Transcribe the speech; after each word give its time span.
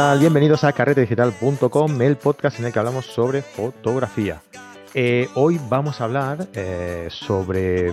Bienvenidos 0.00 0.64
a 0.64 0.72
carretedigital.com, 0.72 2.00
el 2.00 2.16
podcast 2.16 2.58
en 2.58 2.64
el 2.64 2.72
que 2.72 2.78
hablamos 2.78 3.04
sobre 3.04 3.42
fotografía. 3.42 4.40
Eh, 4.94 5.28
hoy 5.34 5.60
vamos 5.68 6.00
a 6.00 6.04
hablar 6.04 6.48
eh, 6.54 7.08
sobre... 7.10 7.92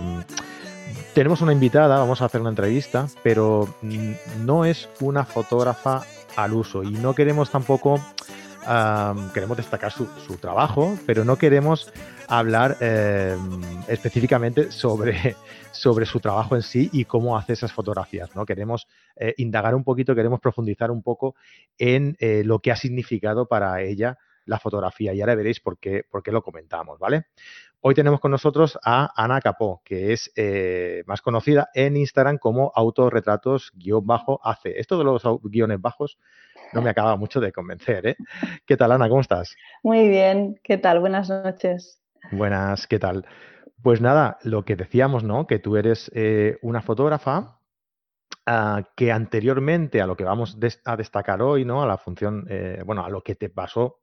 Tenemos 1.12 1.42
una 1.42 1.52
invitada, 1.52 1.98
vamos 1.98 2.22
a 2.22 2.24
hacer 2.24 2.40
una 2.40 2.48
entrevista, 2.48 3.08
pero 3.22 3.68
mm, 3.82 4.12
no 4.46 4.64
es 4.64 4.88
una 5.00 5.26
fotógrafa 5.26 6.02
al 6.34 6.54
uso 6.54 6.82
y 6.82 6.92
no 6.92 7.14
queremos 7.14 7.50
tampoco 7.50 8.00
queremos 9.32 9.56
destacar 9.56 9.92
su, 9.92 10.06
trabajo, 10.40 10.98
pero 11.06 11.24
no 11.24 11.36
queremos 11.36 11.92
hablar 12.28 12.76
em, 12.80 13.60
específicamente 13.88 14.70
sobre, 14.70 15.36
sobre 15.72 16.06
su 16.06 16.20
trabajo 16.20 16.56
en 16.56 16.62
sí 16.62 16.90
y 16.92 17.04
cómo 17.04 17.36
hace 17.36 17.54
esas 17.54 17.72
fotografías. 17.72 18.34
¿no? 18.36 18.44
Queremos 18.44 18.86
eh, 19.16 19.34
indagar 19.38 19.74
un 19.74 19.84
poquito, 19.84 20.14
queremos 20.14 20.40
profundizar 20.40 20.90
un 20.90 21.02
poco 21.02 21.34
en 21.78 22.16
eh, 22.20 22.42
lo 22.44 22.58
que 22.60 22.70
ha 22.70 22.76
significado 22.76 23.46
para 23.46 23.82
ella 23.82 24.18
la 24.44 24.58
fotografía 24.58 25.12
y 25.12 25.20
ahora 25.20 25.34
veréis 25.34 25.60
por 25.60 25.78
qué, 25.78 26.04
por 26.10 26.22
qué 26.22 26.32
lo 26.32 26.42
comentamos, 26.42 26.98
¿vale? 26.98 27.26
Hoy 27.80 27.94
tenemos 27.94 28.18
con 28.18 28.32
nosotros 28.32 28.76
a 28.82 29.12
Ana 29.14 29.40
Capó, 29.40 29.82
que 29.84 30.12
es 30.12 30.32
eh, 30.34 31.04
más 31.06 31.22
conocida 31.22 31.68
en 31.74 31.96
Instagram 31.96 32.38
como 32.38 32.72
autorretratos-ac. 32.74 34.60
Esto 34.64 34.98
de 34.98 35.04
los 35.04 35.22
guiones 35.44 35.80
bajos 35.80 36.18
no 36.72 36.82
me 36.82 36.90
acaba 36.90 37.16
mucho 37.16 37.40
de 37.40 37.52
convencer, 37.52 38.06
¿eh? 38.06 38.16
¿Qué 38.66 38.76
tal, 38.76 38.92
Ana? 38.92 39.08
¿Cómo 39.08 39.20
estás? 39.20 39.56
Muy 39.82 40.08
bien, 40.08 40.60
¿qué 40.62 40.78
tal? 40.78 41.00
Buenas 41.00 41.28
noches. 41.28 42.02
Buenas, 42.32 42.86
¿qué 42.86 42.98
tal? 42.98 43.26
Pues 43.82 44.00
nada, 44.00 44.38
lo 44.42 44.64
que 44.64 44.76
decíamos, 44.76 45.24
¿no? 45.24 45.46
Que 45.46 45.58
tú 45.58 45.76
eres 45.76 46.10
eh, 46.14 46.58
una 46.62 46.82
fotógrafa 46.82 47.60
ah, 48.46 48.82
que 48.96 49.12
anteriormente 49.12 50.00
a 50.00 50.06
lo 50.06 50.16
que 50.16 50.24
vamos 50.24 50.58
a 50.84 50.96
destacar 50.96 51.42
hoy, 51.42 51.64
¿no? 51.64 51.82
A 51.82 51.86
la 51.86 51.96
función, 51.96 52.46
eh, 52.50 52.82
bueno, 52.84 53.04
a 53.04 53.08
lo 53.08 53.22
que 53.22 53.34
te 53.34 53.48
pasó, 53.48 54.00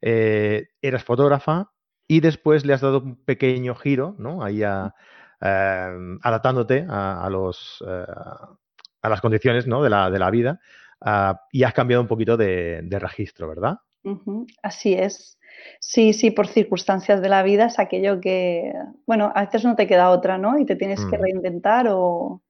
eh, 0.00 0.68
eras 0.80 1.04
fotógrafa 1.04 1.72
y 2.08 2.20
después 2.20 2.66
le 2.66 2.74
has 2.74 2.80
dado 2.80 2.98
un 2.98 3.24
pequeño 3.24 3.74
giro, 3.74 4.14
¿no? 4.18 4.42
Ahí 4.42 4.62
a, 4.62 4.94
adaptándote 5.40 6.86
a, 6.88 7.28
los, 7.28 7.82
a 7.82 9.08
las 9.08 9.20
condiciones, 9.20 9.66
¿no? 9.66 9.82
De 9.82 9.90
la, 9.90 10.08
de 10.08 10.18
la 10.20 10.30
vida 10.30 10.60
Ah, 11.04 11.40
y 11.50 11.64
has 11.64 11.74
cambiado 11.74 12.02
un 12.02 12.08
poquito 12.08 12.36
de, 12.36 12.86
registro, 12.90 13.48
¿verdad? 13.48 13.78
Así 14.62 14.94
es. 14.94 15.38
Sí, 15.80 16.12
sí, 16.12 16.30
por 16.30 16.46
circunstancias 16.46 17.20
de 17.20 17.28
la 17.28 17.42
vida 17.42 17.66
es 17.66 17.78
aquello 17.78 18.20
que, 18.20 18.72
bueno, 19.06 19.32
a 19.34 19.44
veces 19.44 19.64
no 19.64 19.76
te 19.76 19.86
queda 19.86 20.10
otra, 20.10 20.38
¿no? 20.38 20.58
Y 20.58 20.64
te 20.64 20.76
tienes 20.76 21.04
que 21.06 21.18
mm. 21.18 21.20
reinventar 21.20 21.86
o, 21.90 22.42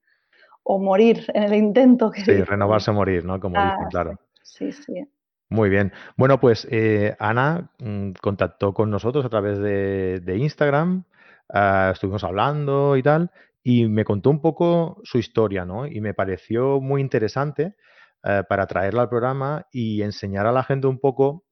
morir 0.64 1.24
en 1.34 1.42
el 1.42 1.54
intento. 1.54 2.12
sí, 2.14 2.42
renovarse 2.42 2.90
o 2.90 2.94
morir, 2.94 3.24
¿no? 3.24 3.40
Como 3.40 3.62
dicen, 3.62 3.88
claro. 3.90 4.18
Sí, 4.42 4.72
sí. 4.72 5.06
Muy 5.48 5.68
bien. 5.68 5.92
Bueno, 6.16 6.40
pues 6.40 6.66
eh, 6.70 7.14
Ana 7.18 7.70
mm, 7.78 8.12
contactó 8.22 8.72
con 8.72 8.90
nosotros 8.90 9.24
a 9.24 9.28
través 9.28 9.58
de, 9.58 10.36
Instagram, 10.36 11.04
ah, 11.50 11.90
estuvimos 11.92 12.24
hablando 12.24 12.96
y 12.96 13.02
tal, 13.02 13.30
y 13.62 13.86
me 13.86 14.04
contó 14.04 14.30
un 14.30 14.40
poco 14.40 15.00
su 15.04 15.18
historia, 15.18 15.66
¿no? 15.66 15.86
Y 15.86 16.00
me 16.00 16.14
pareció 16.14 16.80
muy 16.80 17.02
interesante 17.02 17.76
eh, 18.24 18.44
para 18.48 18.66
traerla 18.68 19.02
al 19.02 19.08
programa 19.08 19.66
y 19.72 20.00
enseñar 20.02 20.46
a 20.46 20.52
la 20.52 20.62
gente 20.62 20.86
un 20.86 21.00
poco 21.00 21.44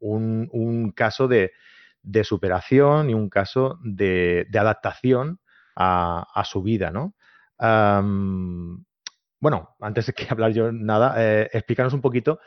un, 0.00 0.92
caso 0.94 1.26
de, 1.26 1.52
superación 2.22 3.08
y 3.08 3.14
un 3.14 3.30
caso 3.30 3.78
de, 3.82 4.46
adaptación 4.52 5.40
a, 5.74 6.42
su 6.44 6.62
vida, 6.62 6.90
¿no? 6.90 7.14
bueno, 9.40 9.74
antes 9.80 10.06
de 10.06 10.12
que 10.12 10.26
hablar 10.30 10.52
yo 10.52 10.70
nada, 10.70 11.14
eh, 11.16 11.48
explícanos 11.52 11.94
un 11.94 12.02
poquito 12.02 12.38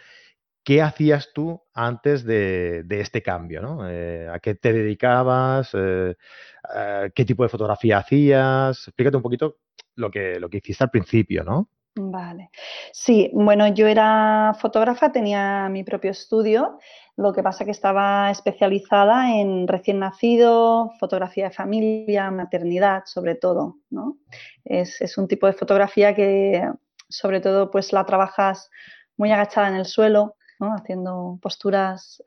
qué 0.63 0.81
hacías 0.81 1.31
tú 1.33 1.63
antes 1.73 2.23
de, 2.23 2.85
este 2.89 3.23
cambio, 3.23 3.61
¿no? 3.61 3.89
Eh, 3.89 4.29
¿A 4.31 4.39
qué 4.39 4.55
te 4.55 4.73
dedicabas? 4.73 5.71
¿Qué 5.71 7.25
tipo 7.25 7.43
de 7.43 7.49
fotografía 7.49 7.97
hacías? 7.97 8.87
Explícate 8.87 9.17
un 9.17 9.23
poquito 9.23 9.57
lo 9.95 10.11
que, 10.11 10.39
lo 10.39 10.49
que 10.49 10.57
hiciste 10.57 10.83
al 10.83 10.91
principio, 10.91 11.43
¿no? 11.43 11.69
Vale. 11.97 12.49
Sí, 12.91 13.31
bueno, 13.33 13.67
yo 13.69 13.87
era 13.87 14.53
fotógrafa, 14.59 15.11
tenía 15.11 15.69
mi 15.69 15.83
propio 15.83 16.11
estudio, 16.11 16.77
lo 17.15 17.31
que 17.31 17.41
pasa 17.41 17.63
que 17.63 17.71
estaba 17.71 18.29
especializada 18.29 19.39
en 19.39 19.65
recién 19.67 19.99
nacido, 19.99 20.91
fotografía 20.99 21.45
de 21.45 21.55
familia, 21.55 22.31
maternidad, 22.31 23.03
sobre 23.05 23.35
todo, 23.35 23.77
¿no? 23.89 24.17
Es, 24.65 24.99
es 24.99 25.17
un 25.17 25.29
tipo 25.29 25.47
de 25.47 25.53
fotografía 25.53 26.13
que, 26.13 26.69
sobre 27.07 27.39
todo, 27.39 27.71
pues 27.71 27.93
la 27.93 28.05
trabajas 28.05 28.69
muy 29.15 29.31
agachada 29.31 29.69
en 29.69 29.75
el 29.75 29.85
suelo, 29.85 30.35
haciendo 30.59 31.39
posturas 31.41 32.21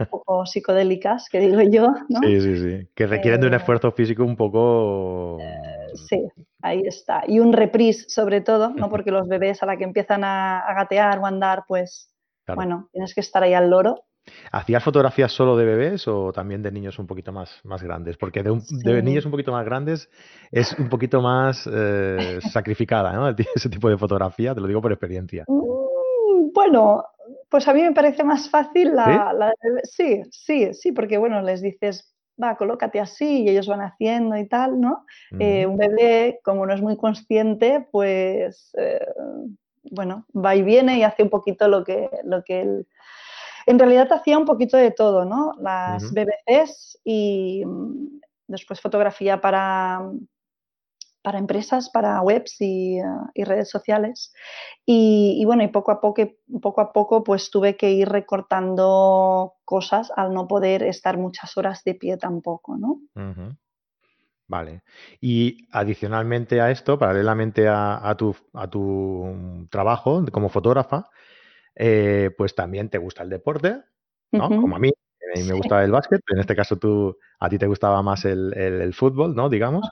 un 0.00 0.06
poco 0.10 0.46
psicodélicas, 0.46 1.28
que 1.28 1.40
digo 1.40 1.60
yo. 1.62 1.92
¿no? 2.08 2.20
Sí, 2.22 2.40
sí, 2.40 2.56
sí, 2.56 2.88
que 2.94 3.06
requieren 3.06 3.40
de 3.40 3.46
un 3.48 3.54
eh, 3.54 3.58
esfuerzo 3.58 3.92
físico 3.92 4.24
un 4.24 4.36
poco... 4.36 5.38
Eh, 5.40 5.83
sí, 6.14 6.44
ahí 6.62 6.82
está. 6.84 7.22
Y 7.26 7.40
un 7.40 7.52
reprise 7.52 8.06
sobre 8.08 8.40
todo, 8.40 8.70
¿no? 8.70 8.88
porque 8.88 9.10
los 9.10 9.28
bebés 9.28 9.62
a 9.62 9.66
la 9.66 9.76
que 9.76 9.84
empiezan 9.84 10.24
a, 10.24 10.64
gatear 10.76 11.18
o 11.18 11.26
andar, 11.26 11.64
pues, 11.68 12.10
bueno, 12.54 12.88
tienes 12.92 13.14
que 13.14 13.20
estar 13.20 13.42
ahí 13.42 13.54
al 13.54 13.70
loro. 13.70 14.04
¿Hacías 14.52 14.82
fotografías 14.82 15.32
solo 15.32 15.56
de 15.56 15.66
bebés 15.66 16.08
o 16.08 16.32
también 16.32 16.62
de 16.62 16.72
niños 16.72 16.98
un 16.98 17.06
poquito 17.06 17.32
más, 17.32 17.60
más 17.62 17.82
grandes? 17.82 18.16
Porque 18.16 18.42
de, 18.42 19.02
niños 19.02 19.26
un 19.26 19.30
poquito 19.30 19.52
más 19.52 19.64
grandes 19.66 20.08
es 20.50 20.72
un 20.78 20.88
poquito 20.88 21.20
más 21.20 21.68
eh, 21.70 22.38
sacrificada, 22.52 23.12
¿no? 23.12 23.28
Ese 23.54 23.68
tipo 23.68 23.90
de 23.90 23.98
fotografía, 23.98 24.54
te 24.54 24.60
lo 24.60 24.66
digo 24.66 24.80
por 24.80 24.92
experiencia. 24.92 25.44
Mm, 25.46 26.52
bueno, 26.54 27.04
pues 27.50 27.68
a 27.68 27.74
mí 27.74 27.82
me 27.82 27.92
parece 27.92 28.24
más 28.24 28.48
fácil 28.48 28.94
la, 28.94 29.52
¿Sí? 29.82 30.22
sí, 30.30 30.72
sí, 30.72 30.92
porque 30.92 31.18
bueno, 31.18 31.42
les 31.42 31.60
dices, 31.60 32.13
va, 32.42 32.56
colócate 32.56 33.00
así 33.00 33.42
y 33.42 33.48
ellos 33.48 33.66
van 33.66 33.80
haciendo 33.80 34.36
y 34.36 34.46
tal, 34.46 34.80
¿no? 34.80 35.04
Eh, 35.38 35.66
un 35.66 35.76
bebé, 35.76 36.40
como 36.44 36.66
no 36.66 36.74
es 36.74 36.80
muy 36.80 36.96
consciente, 36.96 37.86
pues, 37.90 38.72
eh, 38.78 39.06
bueno, 39.90 40.26
va 40.34 40.56
y 40.56 40.62
viene 40.62 40.98
y 40.98 41.02
hace 41.02 41.22
un 41.22 41.30
poquito 41.30 41.68
lo 41.68 41.84
que, 41.84 42.08
lo 42.24 42.42
que 42.42 42.60
él... 42.62 42.86
En 43.66 43.78
realidad 43.78 44.12
hacía 44.12 44.36
un 44.36 44.44
poquito 44.44 44.76
de 44.76 44.90
todo, 44.90 45.24
¿no? 45.24 45.54
Las 45.58 46.12
BBCs 46.12 47.00
y 47.04 47.64
mm, 47.64 48.20
después 48.46 48.80
fotografía 48.80 49.40
para, 49.40 50.02
para 51.24 51.38
empresas, 51.38 51.88
para 51.88 52.20
webs 52.20 52.60
y, 52.60 52.98
eh, 52.98 53.44
redes 53.46 53.70
sociales. 53.70 54.34
Y, 54.84 55.42
bueno, 55.46 55.62
y 55.62 55.68
poco 55.68 55.90
a 55.90 55.98
poco, 55.98 56.22
poco 56.60 56.82
a 56.82 56.92
poco, 56.92 57.24
pues 57.24 57.50
tuve 57.50 57.78
que 57.78 57.92
ir 57.92 58.10
recortando 58.10 59.54
cosas 59.64 60.12
al 60.14 60.34
no 60.34 60.46
poder 60.46 60.82
estar 60.82 61.16
muchas 61.16 61.56
horas 61.56 61.82
de 61.82 61.94
pie 61.94 62.18
tampoco, 62.18 62.76
¿no? 62.76 63.00
Vale. 64.46 64.82
Y 65.18 65.66
adicionalmente 65.72 66.60
a 66.60 66.70
esto, 66.70 66.98
paralelamente 66.98 67.68
a, 67.68 68.14
tu, 68.18 68.36
a 68.52 68.68
tu, 68.68 69.66
trabajo 69.70 70.22
como 70.30 70.50
fotógrafa, 70.50 71.08
eh, 71.74 72.32
pues 72.36 72.54
también 72.54 72.90
te 72.90 72.98
gusta 72.98 73.22
el 73.22 73.30
deporte, 73.30 73.80
¿no? 74.30 74.50
Como 74.50 74.76
a 74.76 74.78
mí, 74.78 74.92
mí 75.36 75.42
me 75.44 75.54
gusta 75.54 75.82
el 75.84 75.90
básquet, 75.90 76.20
en 76.28 76.40
este 76.40 76.56
caso 76.56 76.76
tú, 76.76 77.16
a 77.40 77.48
ti 77.48 77.58
te 77.58 77.66
gustaba 77.66 78.02
más 78.02 78.24
el, 78.24 78.92
fútbol, 78.94 79.34
¿no? 79.34 79.48
Digamos. 79.48 79.88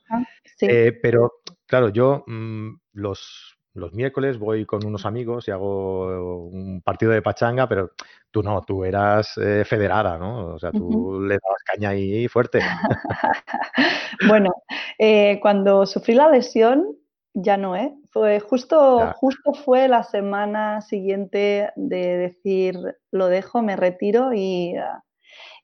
Eh, 0.60 0.98
pero, 1.02 1.40
claro, 1.66 1.88
yo 1.88 2.24
mm, 2.26 2.74
los, 2.92 3.56
los 3.74 3.92
miércoles 3.92 4.38
voy 4.38 4.66
con 4.66 4.84
unos 4.84 5.06
amigos 5.06 5.48
y 5.48 5.50
hago 5.50 6.46
un 6.46 6.82
partido 6.82 7.12
de 7.12 7.22
pachanga, 7.22 7.68
pero 7.68 7.92
tú 8.30 8.42
no, 8.42 8.62
tú 8.62 8.84
eras 8.84 9.36
eh, 9.38 9.64
federada, 9.64 10.18
¿no? 10.18 10.54
O 10.54 10.58
sea, 10.58 10.70
tú 10.70 11.20
le 11.20 11.38
dabas 11.42 11.62
caña 11.64 11.90
ahí 11.90 12.28
fuerte. 12.28 12.60
bueno, 14.28 14.50
eh, 14.98 15.38
cuando 15.40 15.86
sufrí 15.86 16.14
la 16.14 16.30
lesión, 16.30 16.96
ya 17.34 17.56
no, 17.56 17.76
¿eh? 17.76 17.94
Fue 18.10 18.40
justo, 18.40 19.10
justo 19.16 19.54
fue 19.54 19.88
la 19.88 20.02
semana 20.02 20.82
siguiente 20.82 21.70
de 21.76 22.18
decir, 22.18 22.76
lo 23.10 23.28
dejo, 23.28 23.62
me 23.62 23.76
retiro 23.76 24.32
y, 24.34 24.76
ah, 24.76 25.02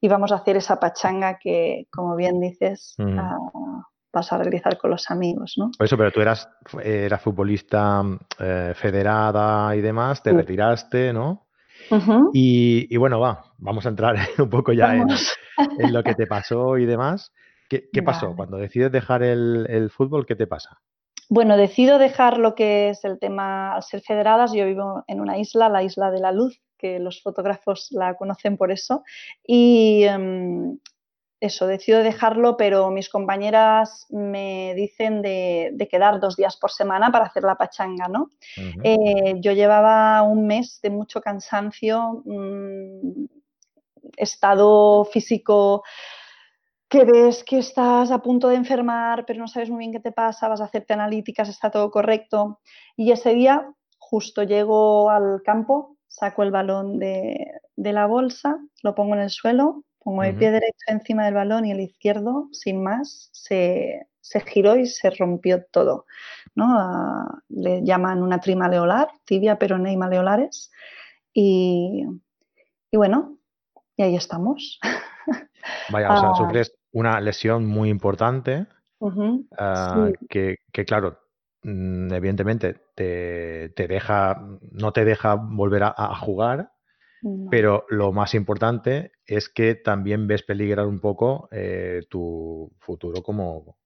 y 0.00 0.08
vamos 0.08 0.32
a 0.32 0.36
hacer 0.36 0.56
esa 0.56 0.78
pachanga 0.78 1.38
que, 1.38 1.86
como 1.90 2.14
bien 2.16 2.40
dices, 2.40 2.94
ah, 2.98 3.36
vas 4.12 4.32
a 4.32 4.38
realizar 4.38 4.78
con 4.78 4.90
los 4.90 5.10
amigos, 5.10 5.54
¿no? 5.56 5.70
Eso, 5.78 5.96
pero 5.96 6.10
tú 6.10 6.20
eras, 6.20 6.48
eras 6.82 7.20
futbolista 7.20 8.02
eh, 8.38 8.72
federada 8.74 9.74
y 9.74 9.80
demás, 9.80 10.22
te 10.22 10.32
retiraste, 10.32 11.12
¿no? 11.12 11.46
y, 12.32 12.96
bueno, 12.96 13.20
va, 13.20 13.44
vamos 13.58 13.86
a 13.86 13.88
entrar 13.88 14.16
un 14.38 14.50
poco 14.50 14.72
ya 14.72 14.94
en, 15.78 15.92
lo 15.92 16.02
que 16.02 16.14
te 16.14 16.26
pasó 16.26 16.76
y 16.78 16.86
demás. 16.86 17.32
¿Qué, 17.68 18.02
pasó? 18.02 18.34
Cuando 18.34 18.56
decides 18.56 18.90
dejar 18.90 19.22
el, 19.22 19.90
fútbol, 19.90 20.24
¿qué 20.24 20.34
te 20.34 20.46
pasa? 20.46 20.78
Bueno, 21.28 21.58
decido 21.58 21.98
dejar 21.98 22.38
lo 22.38 22.54
que 22.54 22.88
es 22.88 23.04
el 23.04 23.18
tema, 23.18 23.74
al 23.74 23.82
ser 23.82 24.00
federadas, 24.00 24.52
yo 24.54 24.64
vivo 24.64 25.04
en 25.06 25.20
una 25.20 25.36
isla, 25.38 25.68
la 25.68 25.82
isla 25.82 26.10
de 26.10 26.20
la 26.20 26.32
luz, 26.32 26.58
que 26.78 26.98
los 26.98 27.22
fotógrafos 27.22 27.88
la 27.90 28.14
conocen 28.14 28.56
por 28.56 28.70
eso. 28.72 29.02
Y, 29.46 30.04
em, 30.04 30.78
eso, 31.40 31.66
decido 31.66 32.02
dejarlo, 32.02 32.56
pero 32.56 32.90
mis 32.90 33.08
compañeras 33.08 34.06
me 34.10 34.74
dicen 34.74 35.22
de, 35.22 35.88
quedar 35.90 36.18
dos 36.18 36.36
días 36.36 36.56
por 36.56 36.70
semana 36.72 37.12
para 37.12 37.26
hacer 37.26 37.44
la 37.44 37.54
pachanga, 37.54 38.08
¿no? 38.08 38.30
Eh, 38.82 39.34
yo 39.36 39.52
llevaba 39.52 40.22
un 40.22 40.46
mes 40.46 40.80
de 40.82 40.90
mucho 40.90 41.20
cansancio, 41.20 42.22
mm, 42.24 43.26
estado 44.16 45.04
físico 45.04 45.84
que 46.88 47.04
ves 47.04 47.44
que 47.44 47.58
estás 47.58 48.10
a 48.10 48.18
punto 48.20 48.48
de 48.48 48.56
enfermar, 48.56 49.24
pero 49.26 49.38
no 49.38 49.46
sabes 49.46 49.68
muy 49.68 49.80
bien 49.80 49.92
qué 49.92 50.00
te 50.00 50.12
pasa, 50.12 50.48
vas 50.48 50.60
a 50.60 50.64
hacerte 50.64 50.94
analíticas, 50.94 51.48
está 51.48 51.70
todo 51.70 51.90
correcto. 51.90 52.60
Y 52.96 53.12
ese 53.12 53.34
día 53.34 53.70
justo 53.98 54.42
llego 54.42 55.10
al 55.10 55.42
campo, 55.44 55.97
saco 56.08 56.42
el 56.42 56.50
balón 56.50 56.98
de, 56.98 57.52
la 57.76 58.06
bolsa, 58.06 58.58
lo 58.82 58.94
pongo 58.94 59.14
en 59.14 59.20
el 59.20 59.30
suelo, 59.30 59.84
pongo 60.00 60.24
el 60.24 60.34
pie 60.34 60.50
derecho 60.50 60.84
encima 60.88 61.24
del 61.24 61.34
balón 61.34 61.64
y 61.64 61.72
el 61.72 61.80
izquierdo, 61.80 62.48
sin 62.52 62.82
más, 62.82 63.30
se, 63.32 64.06
giró 64.46 64.76
y 64.76 64.86
se 64.86 65.10
rompió 65.10 65.64
todo. 65.70 66.06
¿no? 66.54 66.66
Ah, 66.76 67.40
le 67.48 67.84
llaman 67.84 68.22
una 68.22 68.40
trimaleolar, 68.40 69.08
tibia, 69.24 69.58
peroné 69.58 69.92
y 69.92 69.96
maleolares. 69.96 70.70
Y, 71.32 72.04
y 72.90 72.96
bueno, 72.96 73.38
y 73.96 74.02
ahí 74.02 74.16
estamos. 74.16 74.80
Vaya, 75.90 76.12
o 76.12 76.20
sea, 76.20 76.30
ah. 76.30 76.34
sufres 76.36 76.74
una 76.92 77.20
lesión 77.20 77.66
muy 77.66 77.90
importante 77.90 78.66
ah, 79.58 80.08
que, 80.28 80.56
claro, 80.86 81.10
mm, 81.10 81.16
evidentemente 82.10 82.76
te, 82.94 83.72
deja, 83.76 84.46
no 84.72 84.92
te 84.92 85.04
deja 85.04 85.34
volver 85.34 85.82
a, 85.84 86.14
jugar, 86.16 86.72
pero 87.50 87.84
lo 87.88 88.12
más 88.12 88.34
importante 88.34 89.12
es 89.26 89.48
que 89.48 89.74
también 89.74 90.26
ves 90.26 90.42
peligrar 90.42 90.86
un 90.86 91.00
poco 91.00 91.48
eh, 91.50 92.02
tu 92.08 92.72
futuro 92.78 93.22
como, 93.22 93.76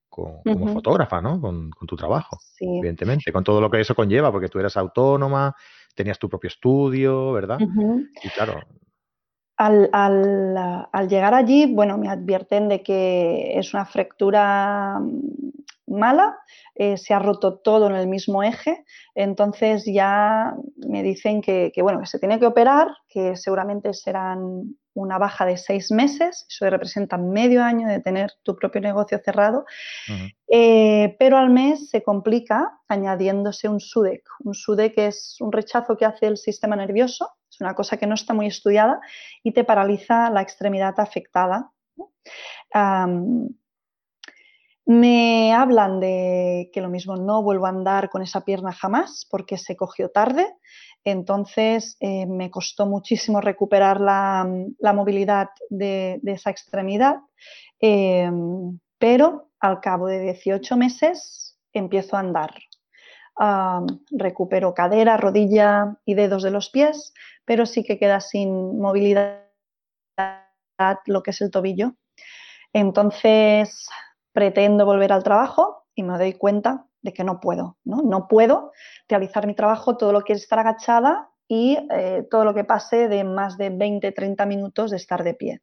fotógrafa, 0.72 1.20
¿no? 1.20 1.40
Con, 1.40 1.70
tu 1.86 1.96
trabajo, 1.96 2.38
evidentemente, 2.60 3.32
con 3.32 3.44
todo 3.44 3.60
lo 3.60 3.70
que 3.70 3.80
eso 3.80 3.94
conlleva, 3.94 4.30
porque 4.30 4.48
tú 4.48 4.58
eras 4.58 4.76
autónoma, 4.76 5.54
tenías 5.94 6.18
tu 6.18 6.28
propio 6.28 6.48
estudio, 6.48 7.32
¿verdad? 7.32 7.58
Y 7.60 8.28
claro, 8.28 8.60
al, 9.56 11.08
llegar 11.08 11.34
allí, 11.34 11.72
bueno, 11.72 11.98
me 11.98 12.08
advierten 12.08 12.68
de 12.68 12.82
que 12.82 13.58
es 13.58 13.74
una 13.74 13.84
fractura 13.84 14.98
mm, 15.00 15.20
mala, 15.92 16.38
eh, 16.74 16.96
se 16.96 17.14
ha 17.14 17.18
roto 17.18 17.58
todo 17.58 17.88
en 17.88 17.96
el 17.96 18.06
mismo 18.06 18.42
eje, 18.42 18.84
entonces 19.14 19.84
ya 19.86 20.54
me 20.76 21.02
dicen 21.02 21.42
que, 21.42 21.72
bueno, 21.82 22.00
que 22.00 22.06
se 22.06 22.18
tiene 22.18 22.38
que 22.38 22.46
operar, 22.46 22.88
que 23.08 23.36
seguramente 23.36 23.94
serán 23.94 24.76
una 24.94 25.18
baja 25.18 25.46
de 25.46 25.56
seis 25.56 25.90
meses, 25.90 26.46
eso 26.48 26.68
representa 26.68 27.16
medio 27.16 27.62
año 27.62 27.88
de 27.88 28.00
tener 28.00 28.32
tu 28.42 28.56
propio 28.56 28.80
negocio 28.80 29.18
cerrado, 29.24 29.64
eh, 30.48 31.16
pero 31.18 31.38
al 31.38 31.50
mes 31.50 31.88
se 31.88 32.02
complica 32.02 32.78
añadiéndose 32.88 33.68
un 33.68 33.80
SUDEC. 33.80 34.22
Un 34.40 34.54
SUDEC 34.54 34.98
es 34.98 35.36
un 35.40 35.50
rechazo 35.52 35.96
que 35.96 36.04
hace 36.04 36.26
el 36.26 36.36
sistema 36.36 36.76
nervioso 36.76 37.30
es 37.52 37.60
una 37.60 37.74
cosa 37.74 37.98
que 37.98 38.06
no 38.06 38.14
está 38.14 38.32
muy 38.32 38.46
estudiada 38.46 39.00
y 39.42 39.52
te 39.52 39.64
paraliza 39.64 40.30
la 40.30 40.40
extremidad 40.40 40.98
afectada. 40.98 41.70
Me 44.84 45.52
hablan 45.52 46.00
de 46.00 46.70
que 46.72 46.80
lo 46.80 46.88
mismo 46.88 47.16
no 47.16 47.42
vuelvo 47.42 47.66
a 47.66 47.70
andar 47.70 48.10
con 48.10 48.22
esa 48.22 48.44
pierna 48.44 48.72
jamás 48.72 49.26
porque 49.30 49.56
se 49.56 49.76
cogió 49.76 50.10
tarde, 50.10 50.46
entonces 51.04 51.96
eh, 52.00 52.26
me 52.26 52.50
costó 52.50 52.86
muchísimo 52.86 53.40
recuperar 53.40 54.00
la, 54.00 54.46
movilidad 54.94 55.48
de, 55.70 56.20
esa 56.24 56.50
extremidad, 56.50 57.16
em, 57.80 58.78
pero 58.98 59.50
al 59.60 59.80
cabo 59.80 60.06
de 60.06 60.20
18 60.20 60.76
meses 60.76 61.58
empiezo 61.72 62.16
a 62.16 62.20
andar. 62.20 62.54
recupero 64.10 64.74
cadera, 64.74 65.16
rodilla 65.16 65.96
y 66.04 66.14
dedos 66.14 66.42
de 66.42 66.50
los 66.50 66.68
pies, 66.70 67.14
pero 67.44 67.66
sí 67.66 67.82
que 67.82 67.98
queda 67.98 68.20
sin 68.20 68.78
movilidad 68.78 69.48
lo 71.06 71.22
que 71.22 71.30
es 71.30 71.40
el 71.40 71.50
tobillo. 71.50 71.94
Entonces, 72.72 73.88
pretendo 74.32 74.84
volver 74.84 75.12
al 75.12 75.22
trabajo 75.22 75.86
y 75.94 76.02
me 76.02 76.18
doy 76.18 76.34
cuenta 76.34 76.86
de 77.02 77.12
que 77.12 77.24
no 77.24 77.40
puedo, 77.40 77.76
¿no? 77.84 78.02
No 78.02 78.28
puedo 78.28 78.72
realizar 79.08 79.46
mi 79.46 79.54
trabajo, 79.54 79.96
todo 79.96 80.12
lo 80.12 80.22
que 80.22 80.34
es 80.34 80.42
estar 80.42 80.58
agachada 80.58 81.30
y 81.48 81.78
eh, 81.90 82.26
todo 82.30 82.44
lo 82.44 82.54
que 82.54 82.64
pase 82.64 83.08
de 83.08 83.24
más 83.24 83.58
de 83.58 83.70
20, 83.70 84.12
30 84.12 84.46
minutos 84.46 84.90
de 84.90 84.96
estar 84.96 85.24
de 85.24 85.34
pie. 85.34 85.62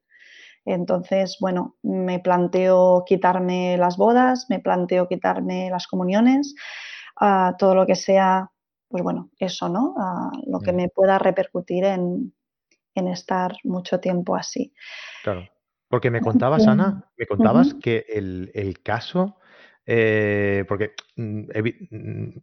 Entonces, 0.66 1.38
bueno, 1.40 1.78
me 1.82 2.20
planteo 2.20 3.04
quitarme 3.06 3.78
las 3.78 3.98
bodas, 3.98 4.48
me 4.50 4.60
planteo 4.60 5.08
quitarme 5.08 5.70
las 5.70 5.88
comuniones, 5.88 6.54
ah, 7.20 7.56
todo 7.58 7.74
lo 7.76 7.88
que 7.88 7.96
sea 7.96 8.52
pues 8.90 9.04
bueno, 9.04 9.30
eso, 9.38 9.70
¿no? 9.70 9.96
lo 10.48 10.60
que 10.60 10.74
me 10.74 10.90
pueda 10.90 11.20
repercutir 11.20 11.86
en, 11.86 12.34
estar 12.96 13.56
mucho 13.64 14.02
tiempo 14.02 14.36
así. 14.36 14.74
Claro. 15.24 15.48
Porque 15.90 16.12
me 16.12 16.22
contabas, 16.22 16.68
Ana, 16.68 17.06
me 17.18 17.26
contabas 17.26 17.74
que 17.74 18.06
el, 18.08 18.80
caso, 18.84 19.38
eh, 19.86 20.64
porque 20.68 20.94
mm, 21.16 21.50
mm, 21.90 22.42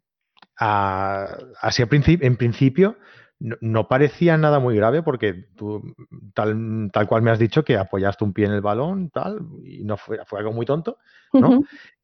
así 0.59 1.83
en 1.83 2.37
principio 2.37 2.97
no, 3.39 3.87
parecía 3.87 4.37
nada 4.37 4.59
muy 4.59 4.77
grave 4.77 5.03
porque 5.03 5.35
tú, 5.57 5.95
tal, 6.35 6.91
tal 6.93 7.07
cual 7.07 7.23
me 7.23 7.31
has 7.31 7.39
dicho, 7.39 7.65
que 7.65 7.77
apoyaste 7.77 8.25
un 8.25 8.33
pie 8.33 8.47
en 8.47 8.53
el 8.53 8.63
balón, 8.63 9.11
tal, 9.11 9.41
y 9.63 9.85
no 9.85 9.97
fue, 9.97 10.19
fue 10.25 10.39
algo 10.39 10.53
muy 10.53 10.65
tonto, 10.65 10.99
¿no? 11.33 11.61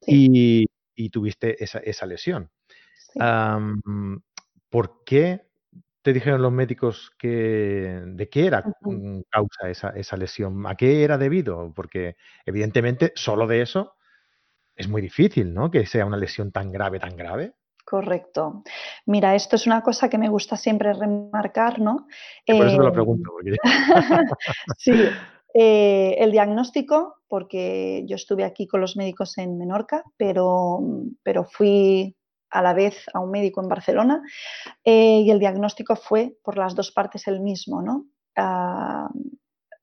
y, 0.07 0.69
tuviste 1.11 1.63
esa, 1.63 1.79
esa 1.81 2.07
lesión. 2.07 2.51
¿Por 4.69 5.05
qué 5.05 5.52
te 6.03 6.13
dijeron 6.13 6.43
los 6.43 6.53
médicos 6.53 7.13
que 7.17 8.03
de 8.05 8.29
qué 8.29 8.47
era 8.47 8.65
causa 9.31 9.71
esa, 9.71 10.17
lesión? 10.17 10.67
¿A 10.67 10.75
qué 10.75 11.05
era 11.05 11.17
debido? 11.17 11.73
Porque 11.75 12.17
evidentemente 12.45 13.13
solo 13.15 13.47
de 13.47 13.63
eso 13.63 13.95
es 14.75 14.89
muy 14.89 15.01
difícil, 15.01 15.55
¿no? 15.55 15.71
Que 15.71 15.87
sea 15.87 16.05
una 16.05 16.17
lesión 16.17 16.51
tan 16.51 16.73
grave, 16.73 16.99
tan 16.99 17.17
grave. 17.17 17.53
Correcto. 17.85 18.63
Mira, 19.07 19.35
esto 19.35 19.57
es 19.57 19.67
una 19.67 19.83
cosa 19.83 20.09
que 20.09 20.19
me 20.19 20.29
gusta 20.29 20.57
siempre 20.57 20.93
remarcar, 20.93 21.81
¿no? 21.81 22.07
por 22.47 22.67
eso 22.67 22.77
te 22.77 22.83
lo 22.83 22.89
em, 22.89 22.95
pregunto. 22.95 23.31
sí, 24.79 24.93
eh, 25.55 26.17
el 26.19 26.33
diagnóstico, 26.33 27.17
porque 27.29 28.05
yo 28.07 28.17
estuve 28.17 28.45
aquí 28.45 28.67
con 28.67 28.81
los 28.81 28.97
médicos 28.97 29.37
en 29.39 29.59
Menorca, 29.59 30.05
pero, 30.17 30.81
pero 31.23 31.45
fui 31.45 32.17
a 32.53 32.63
la 32.63 32.75
vez 32.75 33.07
a 33.15 33.21
un 33.21 33.31
médico 33.31 33.63
en 33.63 33.69
Barcelona 33.69 34.23
eh, 34.85 35.21
y 35.21 35.31
el 35.31 35.39
diagnóstico 35.39 35.97
fue 35.97 36.37
por 36.45 36.59
las 36.59 36.75
dos 36.75 36.93
partes 36.93 37.27
el 37.27 37.41
mismo, 37.41 37.83
¿no? 37.83 38.07
Ah, 38.37 39.11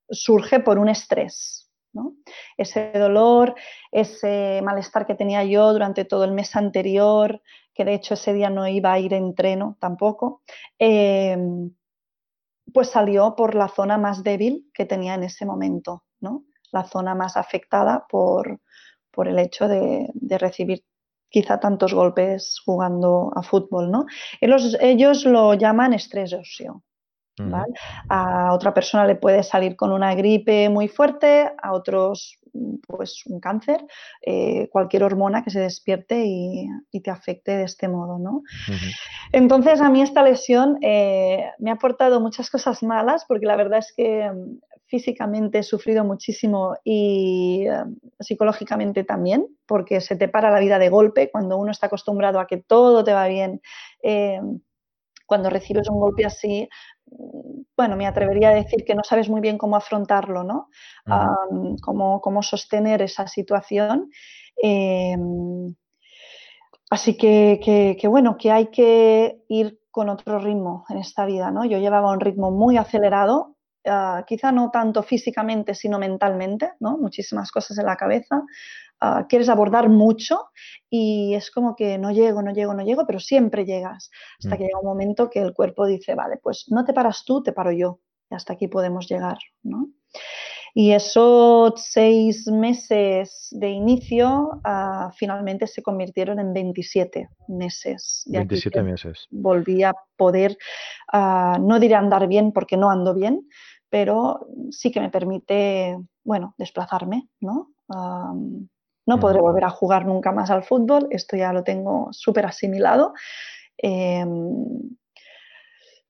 surge 0.09 0.59
por 0.59 0.77
un 0.77 0.89
estrés, 0.89 1.69
¿no? 1.93 2.15
Ese 2.57 2.91
dolor, 2.93 3.55
ese 3.91 4.61
malestar 4.63 5.05
que 5.05 5.15
tenía 5.15 5.43
yo 5.43 5.73
durante 5.73 6.05
todo 6.05 6.23
el 6.23 6.31
mes 6.31 6.55
anterior, 6.55 7.41
que 7.73 7.85
de 7.85 7.95
hecho 7.95 8.13
ese 8.13 8.33
día 8.33 8.49
no 8.49 8.67
iba 8.67 8.93
a 8.93 8.99
ir 8.99 9.13
en 9.13 9.33
treno 9.33 9.77
tampoco, 9.79 10.41
em, 10.77 11.71
pues 12.71 12.89
salió 12.89 13.35
por 13.35 13.55
la 13.55 13.67
zona 13.67 13.97
más 13.97 14.23
débil 14.23 14.69
que 14.73 14.85
tenía 14.85 15.15
en 15.15 15.23
ese 15.23 15.45
momento, 15.45 16.03
¿no? 16.19 16.45
La 16.71 16.83
zona 16.83 17.15
más 17.15 17.35
afectada 17.35 18.05
por, 18.07 18.61
el 19.25 19.37
hecho 19.37 19.67
de 19.67 20.37
recibir 20.37 20.85
quizá 21.29 21.59
tantos 21.59 21.93
golpes 21.93 22.59
jugando 22.65 23.31
a 23.35 23.43
fútbol, 23.43 23.91
¿no? 23.91 24.05
Ellos, 24.41 25.25
lo 25.25 25.53
llaman 25.53 25.93
estrés 25.93 26.33
óseo. 26.33 26.83
A 28.09 28.53
otra 28.53 28.73
persona 28.73 29.05
le 29.05 29.15
puede 29.15 29.43
salir 29.43 29.75
con 29.75 29.91
una 29.91 30.13
gripe 30.15 30.69
muy 30.69 30.87
fuerte, 30.87 31.51
a 31.61 31.73
otros 31.73 32.37
pues 32.87 33.23
un 33.27 33.39
cáncer, 33.39 33.85
eh, 34.25 34.67
cualquier 34.71 35.03
hormona 35.03 35.43
que 35.43 35.51
se 35.51 35.59
despierte 35.59 36.23
y, 36.25 36.67
te 37.01 37.11
afecte 37.11 37.55
de 37.55 37.63
este 37.63 37.87
modo, 37.87 38.19
¿no? 38.19 38.41
Entonces 39.31 39.79
a 39.79 39.89
mí 39.89 40.01
esta 40.01 40.21
lesión 40.21 40.77
eh, 40.81 41.45
me 41.59 41.69
ha 41.69 41.75
aportado 41.75 42.19
muchas 42.19 42.49
cosas 42.49 42.83
malas 42.83 43.23
porque 43.25 43.45
la 43.45 43.55
verdad 43.55 43.79
es 43.79 43.93
que 43.95 44.29
físicamente 44.89 45.59
he 45.59 45.63
sufrido 45.63 46.03
muchísimo 46.03 46.75
y 46.83 47.65
eh, 47.67 47.83
psicológicamente 48.19 49.03
también, 49.03 49.47
porque 49.67 50.01
se 50.01 50.15
te 50.15 50.27
para 50.27 50.49
la 50.49 50.59
vida 50.59 50.79
de 50.79 50.89
golpe 50.89 51.29
cuando 51.31 51.57
uno 51.57 51.71
está 51.71 51.87
acostumbrado 51.87 52.39
a 52.39 52.47
que 52.47 52.57
todo 52.57 53.03
te 53.03 53.13
va 53.13 53.27
bien. 53.27 53.61
Eh, 54.01 54.41
cuando 55.27 55.51
recibes 55.51 55.87
un 55.89 55.99
golpe 55.99 56.25
así, 56.25 56.67
mm, 56.98 56.98
bueno, 57.77 57.95
me 57.95 58.07
atrevería 58.07 58.49
a 58.49 58.53
decir 58.53 58.83
que 58.85 58.95
no 58.95 59.03
sabes 59.03 59.29
muy 59.29 59.41
bien 59.41 59.57
cómo 59.57 59.75
afrontarlo, 59.75 60.43
¿no? 60.43 60.69
cómo, 61.81 62.43
sostener 62.43 63.01
esa 63.01 63.27
situación. 63.27 64.09
Em, 64.61 65.73
así 66.89 67.15
que, 67.17 67.95
que, 67.99 68.07
bueno, 68.07 68.37
que 68.37 68.51
hay 68.51 68.67
que 68.67 69.43
ir 69.47 69.79
con 69.91 70.09
otro 70.09 70.39
ritmo 70.39 70.85
en 70.89 70.97
esta 70.97 71.25
vida, 71.25 71.51
¿no? 71.51 71.65
Yo 71.65 71.77
llevaba 71.77 72.11
un 72.11 72.19
ritmo 72.19 72.51
muy 72.51 72.77
acelerado 72.77 73.55
ah, 73.85 74.23
quizá 74.27 74.51
no 74.51 74.69
tanto 74.71 75.03
físicamente, 75.03 75.73
sino 75.75 75.99
mentalmente, 75.99 76.73
¿no? 76.79 76.97
Muchísimas 76.97 77.51
cosas 77.51 77.77
en 77.77 77.85
la 77.85 77.95
cabeza. 77.95 78.43
Ah, 79.01 79.25
quieres 79.29 79.47
abordar 79.47 79.87
mucho 79.87 80.49
y 80.89 81.33
es 81.33 81.51
como 81.51 81.75
que 81.75 81.97
no 81.97 82.11
llego, 82.11 82.41
no 82.41 82.51
llego, 82.51 82.73
no 82.73 82.83
llego, 82.83 83.05
pero 83.05 83.19
siempre 83.19 83.65
llegas. 83.65 84.11
Hasta 84.39 84.57
que 84.57 84.63
mm. 84.63 84.67
llega 84.67 84.79
un 84.79 84.87
momento 84.87 85.29
que 85.29 85.39
el 85.39 85.53
cuerpo 85.53 85.85
dice, 85.85 86.15
vale, 86.15 86.37
pues 86.37 86.65
no 86.69 86.83
te 86.83 86.93
paras 86.93 87.23
tú, 87.25 87.41
te 87.41 87.53
paro 87.53 87.71
yo. 87.71 88.01
Y 88.29 88.35
hasta 88.35 88.53
aquí 88.53 88.67
podemos 88.67 89.07
llegar, 89.07 89.37
¿no? 89.63 89.87
Y 90.73 90.91
esos 90.91 91.73
seis 91.81 92.47
meses 92.47 93.47
de 93.51 93.69
inicio 93.69 94.61
ah, 94.63 95.11
finalmente 95.15 95.67
se 95.67 95.81
convirtieron 95.81 96.39
en 96.39 96.53
27 96.53 97.29
meses. 97.47 98.23
27 98.27 98.83
meses. 98.83 99.27
Volví 99.31 99.83
a 99.83 99.93
poder, 100.15 100.57
ah, 101.11 101.57
no 101.59 101.79
diré 101.79 101.95
andar 101.95 102.27
bien 102.27 102.51
porque 102.51 102.77
no 102.77 102.89
ando 102.89 103.13
bien, 103.13 103.47
pero 103.89 104.47
sí 104.71 104.91
que 104.91 105.01
me 105.01 105.09
permite, 105.09 105.97
bueno, 106.23 106.53
desplazarme, 106.57 107.29
¿no? 107.39 107.71
no 107.89 109.19
podré 109.19 109.41
volver 109.41 109.63
a 109.63 109.71
jugar 109.71 110.05
nunca 110.05 110.31
más 110.31 110.51
al 110.51 110.61
fútbol, 110.61 111.07
esto 111.09 111.35
ya 111.35 111.51
lo 111.51 111.63
tengo 111.63 112.09
súper 112.11 112.45
asimilado. 112.45 113.13
Em, 113.75 114.65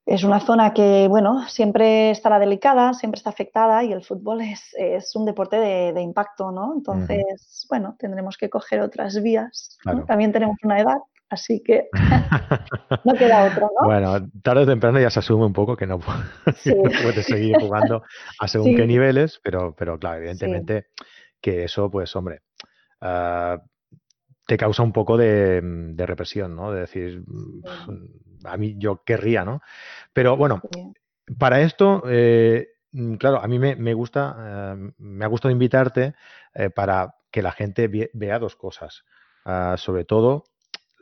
es 0.10 0.24
una 0.24 0.40
zona 0.40 0.74
que, 0.74 1.08
bueno, 1.08 1.48
siempre 1.48 2.10
estará 2.10 2.40
delicada, 2.40 2.96
siempre 2.96 3.20
está 3.20 3.30
afectada 3.30 3.84
y 3.84 3.94
el 3.94 4.04
fútbol 4.04 4.42
es, 4.42 5.16
un 5.16 5.24
deporte 5.24 5.58
de, 5.58 6.02
impacto, 6.02 6.52
¿no? 6.52 6.74
Entonces, 6.76 7.68
bueno, 7.70 7.96
tendremos 8.00 8.36
que 8.36 8.50
coger 8.50 8.82
otras 8.82 9.22
vías. 9.22 9.78
También 10.08 10.32
tenemos 10.32 10.58
una 10.64 10.80
edad, 10.80 10.98
así 11.30 11.62
que 11.64 11.90
no 13.06 13.14
queda 13.14 13.52
otro, 13.52 13.70
¿no? 13.80 13.88
Bueno, 13.88 14.28
tarde 14.42 14.64
o 14.64 14.66
temprano 14.66 15.00
ya 15.00 15.12
se 15.12 15.20
asume 15.20 15.46
un 15.46 15.54
poco 15.54 15.78
que 15.78 15.86
no, 15.86 16.00
puedes 16.64 17.26
seguir 17.28 17.58
jugando 17.60 18.02
a 18.40 18.48
según 18.48 18.76
qué 18.76 18.88
niveles, 18.88 19.40
pero, 19.44 19.76
pero 19.78 20.00
claro, 20.00 20.18
evidentemente 20.18 20.88
que 21.40 21.66
eso, 21.66 21.92
pues, 21.92 22.16
hombre, 22.16 22.42
ah, 23.02 23.62
te 24.50 24.58
causa 24.58 24.82
un 24.82 24.92
poco 24.92 25.16
de, 25.16 25.94
represión, 25.96 26.56
¿no? 26.56 26.72
De 26.72 26.80
decir, 26.80 27.24
a 28.44 28.58
mí 28.58 28.76
yo 28.80 29.04
querría, 29.06 29.46
¿no? 29.46 29.62
Pero 30.12 30.38
bueno, 30.38 30.64
para 31.38 31.62
esto, 31.62 32.02
eh, 32.08 32.70
claro, 33.20 33.44
a 33.44 33.48
mí 33.48 33.60
me, 33.60 33.94
gusta, 33.94 34.74
eh, 34.76 34.92
me 34.98 35.24
ha 35.24 35.28
gustado 35.28 35.52
invitarte 35.52 36.16
eh, 36.56 36.72
para 36.72 37.14
que 37.30 37.44
la 37.44 37.52
gente 37.52 38.10
vea 38.12 38.40
dos 38.40 38.56
cosas. 38.56 39.04
Ah, 39.46 39.76
sobre 39.78 40.04
todo 40.04 40.46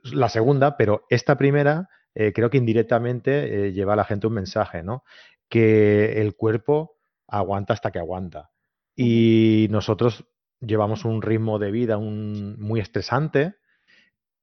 la 0.03 0.27
segunda, 0.27 0.75
pero 0.75 1.05
esta 1.09 1.37
primera 1.37 1.87
creo 2.13 2.49
que 2.49 2.57
indirectamente 2.57 3.71
lleva 3.71 3.93
a 3.93 3.95
la 3.95 4.03
gente 4.03 4.27
un 4.27 4.33
mensaje, 4.33 4.81
¿no? 4.83 5.03
Que 5.47 6.19
el 6.19 6.35
cuerpo 6.35 6.97
aguanta 7.27 7.73
hasta 7.73 7.91
que 7.91 7.99
aguanta. 7.99 8.49
Y 8.95 9.67
nosotros 9.69 10.25
llevamos 10.59 11.05
un 11.05 11.21
ritmo 11.21 11.59
de 11.59 11.71
vida 11.71 11.97
muy 11.97 12.79
estresante 12.79 13.55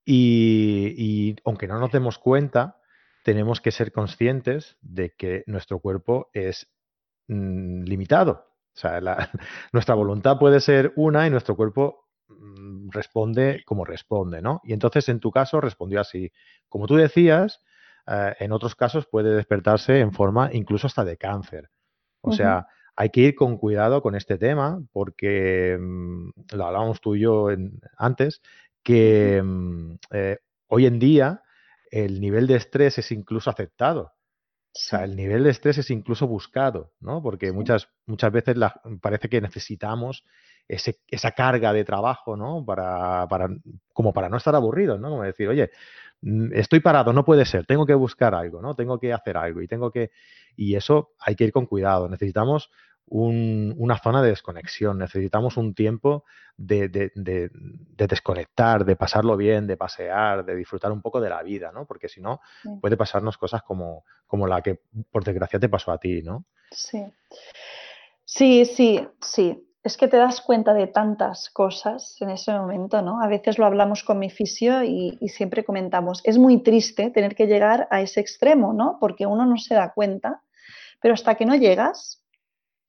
y, 0.04 1.37
aunque 1.44 1.66
no 1.66 1.78
nos 1.78 1.92
demos 1.92 2.18
cuenta, 2.18 2.80
tenemos 3.25 3.61
que 3.61 3.71
ser 3.71 3.90
conscientes 3.90 4.76
de 4.83 5.14
que 5.16 5.44
nuestro 5.47 5.78
cuerpo 5.78 6.28
es 6.35 6.71
mm, 7.28 7.85
limitado. 7.85 8.47
O 8.75 8.76
sea, 8.76 9.00
nuestra 9.73 9.94
voluntad 9.94 10.38
puede 10.38 10.61
ser 10.61 10.92
una 10.97 11.26
y 11.26 11.30
nuestro 11.30 11.56
cuerpo 11.56 12.09
mm, 12.28 12.90
responde 12.90 13.62
como 13.64 13.85
responde, 13.85 14.42
¿no? 14.42 14.61
Y 14.64 14.75
entonces 14.75 15.09
en 15.09 15.21
tu 15.21 15.30
caso 15.30 15.61
respondió 15.61 16.00
así. 16.00 16.30
Como 16.68 16.87
tú 16.87 16.97
decías, 16.97 17.62
eh, 18.06 18.35
en 18.40 18.52
otros 18.52 18.75
casos 18.75 19.06
puede 19.06 19.35
despertarse 19.35 20.00
en 20.00 20.12
forma 20.12 20.50
incluso 20.52 20.87
hasta 20.87 21.04
de 21.04 21.16
cáncer. 21.16 21.71
O 22.21 22.33
sea, 22.33 22.66
hay 22.97 23.11
que 23.11 23.21
ir 23.21 23.35
con 23.35 23.59
cuidado 23.59 24.03
con 24.03 24.15
este 24.15 24.39
tema 24.39 24.81
porque 24.93 25.77
mm, 25.79 26.31
lo 26.53 26.67
hablábamos 26.67 27.01
tú 27.01 27.17
y 27.17 27.21
yo 27.21 27.49
antes, 27.97 28.41
que 28.83 29.43
eh, 30.11 30.39
hoy 30.69 30.87
en 30.87 30.99
día 30.99 31.43
el 31.91 32.21
nivel 32.21 32.47
de 32.47 32.57
estrés 32.57 32.99
es 32.99 33.11
incluso 33.13 33.51
aceptado. 33.51 34.13
O 34.77 34.81
sea, 34.81 35.05
el 35.05 35.15
nivel 35.15 35.45
de 35.45 35.51
estrés 35.51 35.79
es 35.79 35.91
incluso 35.91 36.27
buscado, 36.27 36.93
¿no? 36.99 37.23
Porque 37.23 37.53
muchas, 37.53 37.89
muchas 38.07 38.33
veces 38.33 38.57
parece 39.01 39.29
que 39.29 39.41
necesitamos 39.41 40.25
esa 40.68 41.30
carga 41.33 41.73
de 41.73 41.85
trabajo, 41.85 42.37
¿no? 42.37 42.64
Para, 42.64 43.26
para, 43.28 43.49
como 43.92 44.12
para 44.12 44.28
no 44.28 44.37
estar 44.37 44.54
aburridos, 44.54 44.99
¿no? 45.00 45.11
Como 45.11 45.23
decir, 45.23 45.49
oye, 45.49 45.71
mm, 46.23 46.52
estoy 46.54 46.80
parado, 46.80 47.12
no 47.12 47.25
puede 47.25 47.44
ser, 47.44 47.66
tengo 47.66 47.87
que 47.87 47.94
buscar 47.94 48.35
algo, 48.35 48.62
¿no? 48.62 48.75
Tengo 48.75 48.99
que 48.99 49.12
hacer 49.12 49.37
algo 49.37 49.61
y 49.61 49.68
tengo 49.68 49.90
que... 49.90 50.11
Y 50.56 50.76
eso 50.76 51.12
hay 51.18 51.37
que 51.37 51.44
ir 51.44 51.52
con 51.52 51.66
cuidado. 51.66 52.09
Necesitamos 52.09 52.71
una 53.06 53.99
zona 53.99 54.23
de 54.23 54.30
desconexión, 54.30 54.99
necesitamos 54.99 55.56
un 55.56 55.75
tiempo 55.75 56.25
de, 56.56 56.88
desconectar, 57.97 58.85
de 58.85 58.97
pasarlo 58.97 59.37
bien, 59.37 59.66
de 59.66 59.76
pasear, 59.76 60.44
de 60.44 60.56
disfrutar 60.56 60.90
un 60.90 61.02
poco 61.02 61.21
de 61.21 61.28
la 61.28 61.42
vida, 61.42 61.71
¿no? 61.71 61.87
Porque 61.87 62.09
si 62.09 62.21
no, 62.23 62.40
puede 62.80 62.97
pasarnos 62.97 63.37
cosas 63.37 63.62
como, 63.62 64.04
como 64.26 64.47
la 64.47 64.62
que 64.62 64.80
por 65.11 65.23
desgracia 65.23 65.61
te 65.61 65.68
pasó 65.68 65.92
a 65.92 65.99
ti, 65.99 66.23
¿no? 66.23 66.47
Sí. 66.71 67.04
Sí, 68.25 68.64
sí, 68.64 69.06
sí. 69.21 69.68
Es 69.85 69.97
que 69.97 70.09
te 70.09 70.17
das 70.17 70.41
cuenta 70.41 70.75
de 70.75 70.87
tantas 70.87 71.50
cosas 71.50 72.17
en 72.21 72.31
ese 72.31 72.53
momento, 72.53 73.03
¿no? 73.03 73.23
A 73.23 73.29
veces 73.29 73.59
lo 73.59 73.67
hablamos 73.67 74.03
con 74.03 74.19
mi 74.19 74.31
fisio 74.31 74.83
y, 74.83 75.19
y 75.21 75.29
siempre 75.29 75.62
comentamos, 75.62 76.23
es 76.25 76.38
muy 76.38 76.62
triste 76.62 77.11
tener 77.11 77.37
que 77.37 77.47
llegar 77.47 77.87
a 77.91 78.00
ese 78.00 78.21
extremo, 78.21 78.73
¿no? 78.73 78.97
Porque 78.99 79.26
uno 79.26 79.45
no 79.45 79.59
se 79.59 79.75
da 79.75 79.93
cuenta, 79.93 80.43
pero 81.03 81.12
hasta 81.12 81.35
que 81.35 81.45
no 81.45 81.55
llegas, 81.55 82.25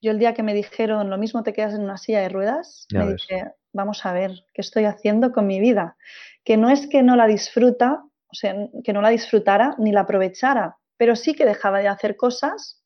yo 0.02 0.12
el 0.12 0.20
día 0.20 0.34
que 0.34 0.44
me 0.44 0.54
dijeron 0.54 1.10
lo 1.10 1.18
mismo 1.18 1.44
te 1.44 1.52
quedas 1.52 1.74
en 1.74 1.82
una 1.84 1.98
silla 1.98 2.22
de 2.22 2.30
ruedas, 2.30 2.86
me 2.94 3.14
dije, 3.14 3.52
vamos 3.74 4.06
a 4.06 4.14
ver, 4.14 4.46
¿qué 4.54 4.62
estoy 4.62 4.86
haciendo 4.86 5.32
con 5.32 5.48
mi 5.48 5.60
vida? 5.60 5.98
Que 6.44 6.58
no 6.58 6.70
es 6.70 6.88
que 6.88 7.04
no 7.04 7.16
la 7.16 7.28
disfruta, 7.28 8.04
o 8.28 8.34
sea, 8.34 8.56
que 8.84 8.94
no 8.94 9.02
la 9.02 9.10
disfrutara 9.10 9.76
ni 9.80 9.92
la 9.92 10.02
aprovechara, 10.02 10.78
pero 10.96 11.16
sí 11.16 11.34
que 11.34 11.46
dejaba 11.46 11.80
de 11.80 11.88
hacer 11.88 12.16
cosas 12.16 12.85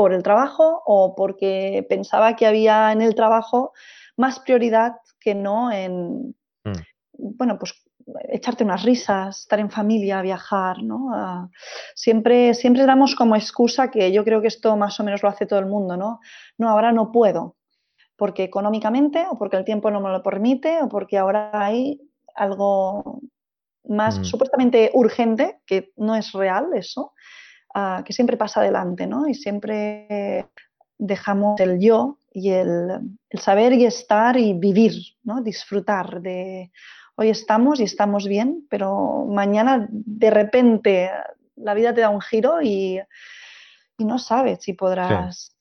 por 0.00 0.14
el 0.14 0.22
trabajo 0.22 0.82
o 0.86 1.14
porque 1.14 1.84
pensaba 1.86 2.34
que 2.34 2.46
había 2.46 2.90
en 2.90 3.02
el 3.02 3.14
trabajo 3.14 3.74
más 4.16 4.40
prioridad 4.40 4.94
que 5.20 5.34
no 5.34 5.70
en, 5.70 6.34
mm. 6.64 6.72
bueno, 7.18 7.58
pues 7.58 7.74
echarte 8.30 8.64
unas 8.64 8.82
risas, 8.82 9.40
estar 9.40 9.60
en 9.60 9.68
familia, 9.68 10.22
viajar, 10.22 10.82
¿no? 10.82 11.10
Ah, 11.12 11.50
siempre, 11.94 12.54
siempre 12.54 12.86
damos 12.86 13.14
como 13.14 13.36
excusa 13.36 13.90
que 13.90 14.10
yo 14.10 14.24
creo 14.24 14.40
que 14.40 14.48
esto 14.48 14.74
más 14.74 14.98
o 15.00 15.04
menos 15.04 15.22
lo 15.22 15.28
hace 15.28 15.44
todo 15.44 15.58
el 15.58 15.66
mundo, 15.66 15.98
¿no? 15.98 16.20
No, 16.56 16.70
ahora 16.70 16.92
no 16.92 17.12
puedo, 17.12 17.56
porque 18.16 18.42
económicamente 18.42 19.26
o 19.30 19.36
porque 19.36 19.58
el 19.58 19.66
tiempo 19.66 19.90
no 19.90 20.00
me 20.00 20.08
lo 20.08 20.22
permite 20.22 20.80
o 20.82 20.88
porque 20.88 21.18
ahora 21.18 21.50
hay 21.52 22.00
algo 22.34 23.20
más 23.84 24.18
mm. 24.18 24.24
supuestamente 24.24 24.92
urgente, 24.94 25.60
que 25.66 25.92
no 25.96 26.16
es 26.16 26.32
real 26.32 26.70
eso, 26.72 27.12
ah, 27.74 28.02
que 28.04 28.12
siempre 28.12 28.36
pasa 28.36 28.60
adelante, 28.60 29.06
¿no? 29.06 29.28
Y 29.28 29.34
siempre 29.34 30.46
dejamos 30.98 31.58
el 31.60 31.80
yo 31.80 32.18
y 32.32 32.50
el, 32.50 33.00
saber 33.32 33.72
y 33.72 33.86
estar 33.86 34.36
y 34.36 34.54
vivir, 34.54 34.92
¿no? 35.22 35.42
Disfrutar 35.42 36.20
de 36.20 36.70
hoy 37.16 37.30
estamos 37.30 37.80
y 37.80 37.84
estamos 37.84 38.26
bien, 38.28 38.66
pero 38.70 39.26
mañana 39.26 39.88
de 39.90 40.30
repente 40.30 41.10
la 41.56 41.74
vida 41.74 41.94
te 41.94 42.00
da 42.00 42.10
un 42.10 42.20
giro 42.20 42.62
y, 42.62 43.00
no 43.98 44.18
sabes 44.18 44.60
si 44.62 44.72
podrás. 44.72 45.54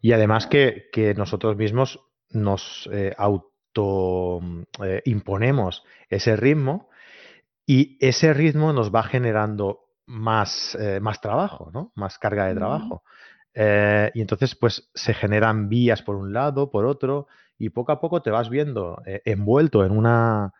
Y 0.00 0.12
además 0.12 0.48
que, 0.48 1.14
nosotros 1.16 1.56
mismos 1.56 2.00
nos 2.30 2.88
eh, 2.92 3.14
auto 3.16 4.40
eh, 4.82 5.02
ese 6.10 6.36
ritmo 6.36 6.88
y 7.66 7.96
ese 8.00 8.34
ritmo 8.34 8.72
nos 8.72 8.92
va 8.92 9.04
generando 9.04 9.83
más, 10.06 10.76
eh, 10.80 11.00
más 11.00 11.20
trabajo, 11.20 11.70
¿no? 11.72 11.92
Más 11.94 12.18
carga 12.18 12.46
de 12.46 12.54
trabajo. 12.54 13.02
y 13.54 14.20
entonces, 14.20 14.54
pues 14.56 14.90
se 14.94 15.14
generan 15.14 15.68
vías 15.68 16.02
por 16.02 16.16
un 16.16 16.32
lado, 16.32 16.70
por 16.70 16.86
otro, 16.86 17.28
y 17.58 17.70
poco 17.70 17.92
a 17.92 18.00
poco 18.00 18.20
te 18.20 18.30
vas 18.30 18.48
viendo 18.50 19.00
envuelto 19.06 19.84
en 19.84 19.92
una, 19.92 20.52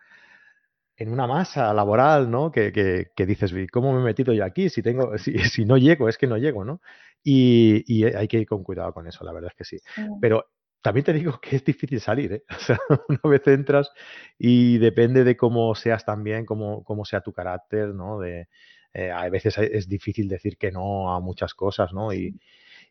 en 0.97 1.09
una 1.11 1.27
masa 1.27 1.73
laboral, 1.73 2.29
¿no? 2.31 2.51
Que, 2.51 2.71
que, 2.71 3.25
dices, 3.25 3.53
¿cómo 3.71 3.93
me 3.93 4.01
he 4.01 4.03
metido 4.03 4.33
yo 4.33 4.45
aquí? 4.45 4.69
Si 4.69 4.81
tengo, 4.81 5.17
si, 5.17 5.37
si 5.49 5.65
no 5.65 5.77
llego, 5.77 6.09
es 6.09 6.17
que 6.17 6.27
no 6.27 6.37
llego, 6.37 6.63
¿no? 6.63 6.81
Y, 7.23 7.83
y, 7.87 8.05
hay 8.05 8.27
que 8.27 8.39
ir 8.39 8.47
con 8.47 8.63
cuidado 8.63 8.93
con 8.93 9.07
eso, 9.07 9.23
la 9.23 9.33
verdad 9.33 9.51
es 9.51 9.57
que 9.57 9.65
sí. 9.65 9.77
Pero 10.21 10.45
también 10.81 11.03
te 11.03 11.13
digo 11.13 11.39
que 11.41 11.55
es 11.57 11.65
difícil 11.65 11.99
salir, 11.99 12.33
¿eh? 12.33 12.43
O 12.55 12.59
sea, 12.59 12.79
una 13.09 13.19
vez 13.23 13.47
entras 13.47 13.91
y 14.37 14.77
depende 14.77 15.23
de 15.23 15.35
cómo 15.35 15.75
seas 15.75 16.05
también, 16.05 16.45
cómo, 16.45 16.83
cómo 16.83 17.03
sea 17.05 17.21
tu 17.21 17.33
carácter, 17.33 17.93
¿no? 17.93 18.19
De, 18.19 18.47
eh, 18.95 19.11
a 19.11 19.27
veces 19.29 19.57
es 19.57 19.89
difícil 19.89 20.29
decir 20.29 20.57
que 20.57 20.71
no 20.71 21.13
a 21.13 21.19
muchas 21.19 21.53
cosas, 21.53 21.91
¿no? 21.91 22.13
Y, 22.13 22.39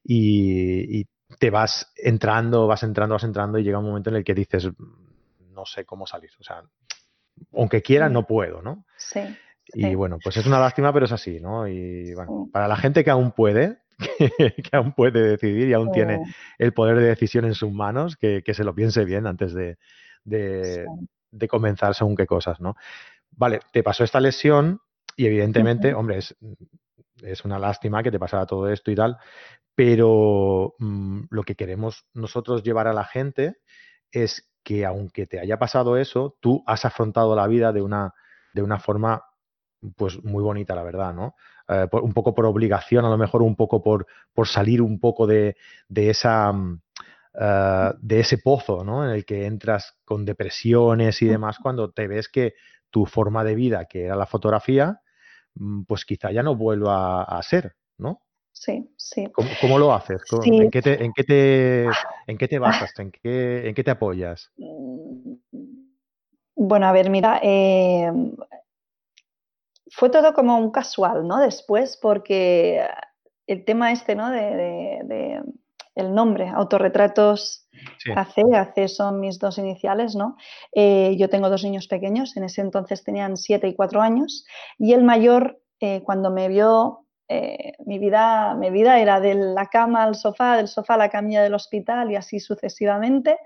y, 0.04 1.00
y, 1.00 1.06
te 1.38 1.48
vas 1.48 1.90
entrando, 1.96 2.66
vas 2.66 2.82
entrando, 2.82 3.14
vas 3.14 3.24
entrando 3.24 3.58
y 3.58 3.64
llega 3.64 3.78
un 3.78 3.86
momento 3.86 4.10
en 4.10 4.16
el 4.16 4.24
que 4.24 4.34
dices, 4.34 4.68
no 5.50 5.64
sé 5.64 5.86
cómo 5.86 6.06
salir. 6.06 6.30
O 6.38 6.44
sea, 6.44 6.62
aunque 7.54 7.80
quiera, 7.80 8.10
no 8.10 8.26
puedo, 8.26 8.60
¿no? 8.60 8.84
Sí. 8.98 9.20
Y 9.72 9.94
bueno, 9.94 10.18
pues 10.22 10.36
es 10.36 10.46
una 10.46 10.60
lástima, 10.60 10.92
pero 10.92 11.06
es 11.06 11.12
así, 11.12 11.40
¿no? 11.40 11.66
Y 11.66 12.14
bueno, 12.14 12.48
para 12.52 12.68
la 12.68 12.76
gente 12.76 13.02
que 13.02 13.10
aún 13.10 13.32
puede, 13.32 13.78
que, 14.18 14.76
aún 14.76 14.92
puede 14.92 15.22
decidir 15.22 15.68
y 15.68 15.72
aún 15.72 15.90
tiene 15.90 16.20
el 16.58 16.74
poder 16.74 16.98
de 16.98 17.06
decisión 17.06 17.46
en 17.46 17.54
sus 17.54 17.72
manos, 17.72 18.16
que, 18.16 18.42
se 18.46 18.64
lo 18.64 18.74
piense 18.74 19.06
bien 19.06 19.26
antes 19.26 19.54
de, 19.54 19.78
de, 20.24 20.86
comenzar 21.48 21.94
según 21.94 22.14
qué 22.14 22.26
cosas, 22.26 22.60
¿no? 22.60 22.76
Vale, 23.30 23.60
te 23.72 23.82
pasó 23.82 24.04
esta 24.04 24.20
lesión 24.20 24.80
y 25.16 25.26
evidentemente, 25.26 25.94
hombre, 25.94 26.18
es, 26.18 26.36
es 27.22 27.44
una 27.44 27.58
lástima 27.58 28.02
que 28.02 28.10
te 28.10 28.18
pasara 28.18 28.46
todo 28.46 28.68
esto 28.68 28.90
y 28.90 28.94
tal, 28.94 29.16
pero 29.74 30.74
mm, 30.78 31.22
lo 31.30 31.42
que 31.42 31.54
queremos 31.54 32.06
nosotros 32.14 32.62
llevar 32.62 32.88
a 32.88 32.92
la 32.92 33.04
gente 33.04 33.56
es 34.10 34.50
que 34.62 34.84
aunque 34.84 35.26
te 35.26 35.40
haya 35.40 35.58
pasado 35.58 35.96
eso, 35.96 36.36
tú 36.40 36.62
has 36.66 36.84
afrontado 36.84 37.34
la 37.36 37.46
vida 37.46 37.72
de 37.72 37.82
una, 37.82 38.14
de 38.54 38.62
una 38.62 38.78
forma 38.78 39.22
pues 39.96 40.22
muy 40.24 40.42
bonita, 40.42 40.74
la 40.74 40.82
verdad, 40.82 41.12
¿no? 41.12 41.34
Eh, 41.68 41.86
un 41.92 42.14
poco 42.14 42.34
por 42.34 42.46
obligación, 42.46 43.04
a 43.04 43.10
lo 43.10 43.18
mejor 43.18 43.42
un 43.42 43.56
poco 43.56 43.82
por, 43.82 44.06
por 44.32 44.48
salir 44.48 44.80
un 44.80 44.98
poco 44.98 45.26
de, 45.26 45.56
de 45.88 46.10
esa 46.10 46.52
mm, 46.52 46.80
eh, 47.36 47.92
de 48.00 48.20
ese 48.20 48.38
pozo, 48.38 48.84
¿no? 48.84 49.04
En 49.04 49.10
el 49.10 49.24
que 49.24 49.46
entras 49.46 49.96
con 50.04 50.24
depresiones 50.24 51.20
y 51.20 51.26
demás, 51.26 51.58
cuando 51.60 51.90
te 51.90 52.06
ves 52.06 52.28
que 52.28 52.54
tu 52.90 53.06
forma 53.06 53.42
de 53.42 53.56
vida, 53.56 53.86
que 53.86 54.04
era 54.04 54.14
la 54.14 54.26
fotografía, 54.26 55.00
pues 55.86 56.04
quizá 56.04 56.30
ya 56.32 56.42
no 56.42 56.56
vuelva 56.56 57.22
a, 57.22 57.42
ser, 57.42 57.76
¿no? 57.98 58.20
Sí, 58.52 58.90
sí. 58.96 59.26
¿Cómo, 59.60 59.78
lo 59.78 59.92
haces? 59.92 60.22
¿En, 60.44 60.70
qué 60.70 60.80
te, 60.80 61.04
en, 61.04 61.12
qué 61.12 61.24
te, 61.24 61.86
¿En 62.26 62.38
qué 62.38 62.48
te 62.48 62.58
basas? 62.58 62.92
¿En 62.98 63.10
qué, 63.10 63.68
en 63.68 63.74
qué 63.74 63.84
te 63.84 63.90
apoyas? 63.90 64.50
Mm, 64.56 65.34
bueno, 66.56 66.86
a 66.86 66.92
ver, 66.92 67.10
mira, 67.10 67.40
eh, 67.42 68.10
fue 69.90 70.10
todo 70.10 70.34
como 70.34 70.58
un 70.58 70.70
casual, 70.70 71.26
¿no? 71.26 71.38
Después, 71.38 71.98
porque 72.00 72.86
el 73.46 73.64
tema 73.64 73.92
este, 73.92 74.14
¿no? 74.14 74.30
De, 74.30 75.42
el 75.94 76.14
nombre, 76.14 76.48
autorretratos 76.48 77.63
AC, 78.14 78.42
AC 78.54 78.88
son 78.88 79.20
mis 79.20 79.38
dos 79.38 79.58
iniciales, 79.58 80.14
¿no? 80.14 80.36
Eh, 80.72 81.14
yo 81.18 81.28
tengo 81.28 81.50
dos 81.50 81.64
niños 81.64 81.88
pequeños, 81.88 82.36
en 82.36 82.44
ese 82.44 82.60
entonces 82.60 83.04
tenían 83.04 83.36
siete 83.36 83.68
y 83.68 83.74
cuatro 83.74 84.00
años, 84.00 84.44
y 84.78 84.92
el 84.92 85.04
mayor, 85.04 85.60
eh, 85.80 86.02
cuando 86.04 86.30
me 86.30 86.48
vio, 86.48 87.06
eh, 87.28 87.72
mi, 87.86 87.98
vida, 87.98 88.54
mi 88.54 88.70
vida 88.70 89.00
era 89.00 89.20
de 89.20 89.34
la 89.34 89.66
cama 89.66 90.02
al 90.02 90.14
sofá, 90.14 90.56
del 90.56 90.68
sofá 90.68 90.94
a 90.94 90.98
la 90.98 91.08
camilla 91.08 91.42
del 91.42 91.54
hospital 91.54 92.10
y 92.10 92.16
así 92.16 92.38
sucesivamente, 92.38 93.38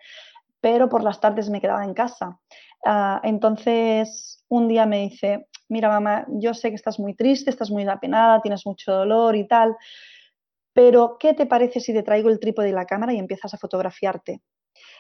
pero 0.61 0.89
por 0.89 1.05
las 1.05 1.21
tardes 1.21 1.49
me 1.51 1.61
quedaba 1.61 1.85
en 1.85 1.95
casa. 1.95 2.39
Ah, 2.85 3.21
entonces, 3.25 4.45
un 4.49 4.69
día 4.69 4.87
me 4.87 5.01
dice, 5.01 5.49
mira 5.69 5.89
mamá, 5.89 6.27
yo 6.29 6.55
sé 6.55 6.71
que 6.71 6.77
estás 6.77 6.99
muy 6.99 7.15
triste, 7.15 7.51
estás 7.51 7.71
muy 7.71 7.87
apenada, 7.87 8.41
tienes 8.41 8.67
mucho 8.67 8.93
dolor 8.93 9.37
y 9.37 9.47
tal, 9.47 9.77
pero 10.73 11.17
¿qué 11.19 11.35
te 11.35 11.47
parece 11.47 11.81
si 11.81 11.93
te 11.93 12.03
traigo 12.03 12.29
el 12.29 12.41
trípode 12.41 12.69
y 12.69 12.73
la 12.73 12.87
cámara 12.87 13.13
y 13.13 13.19
empiezas 13.19 13.55
a 13.55 13.59
fotografiarte? 13.59 14.41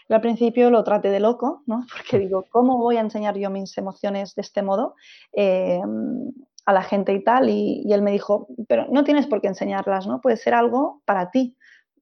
al 0.09 0.21
principio 0.21 0.71
lo 0.71 0.83
traté 0.85 1.11
de 1.11 1.21
loco, 1.21 1.63
¿no? 1.67 1.85
Porque 1.97 2.19
digo, 2.19 2.45
¿cómo 2.51 2.79
voy 2.79 2.97
a 2.97 3.01
enseñar 3.01 3.37
yo 3.37 3.51
mis 3.51 3.77
emociones 3.79 4.35
de 4.35 4.43
este 4.43 4.63
modo 4.63 4.95
em, 5.33 6.33
a 6.67 6.73
la 6.73 6.83
gente 6.83 7.13
y 7.13 7.23
tal? 7.23 7.49
Y, 7.49 7.93
él 7.93 8.03
me 8.03 8.13
dijo, 8.13 8.49
pero 8.69 8.87
no 8.91 9.05
tienes 9.05 9.27
por 9.27 9.41
qué 9.41 9.49
enseñarlas, 9.49 10.07
¿no? 10.07 10.21
Puede 10.21 10.37
ser 10.37 10.55
algo 10.55 11.03
para 11.05 11.31
ti. 11.31 11.57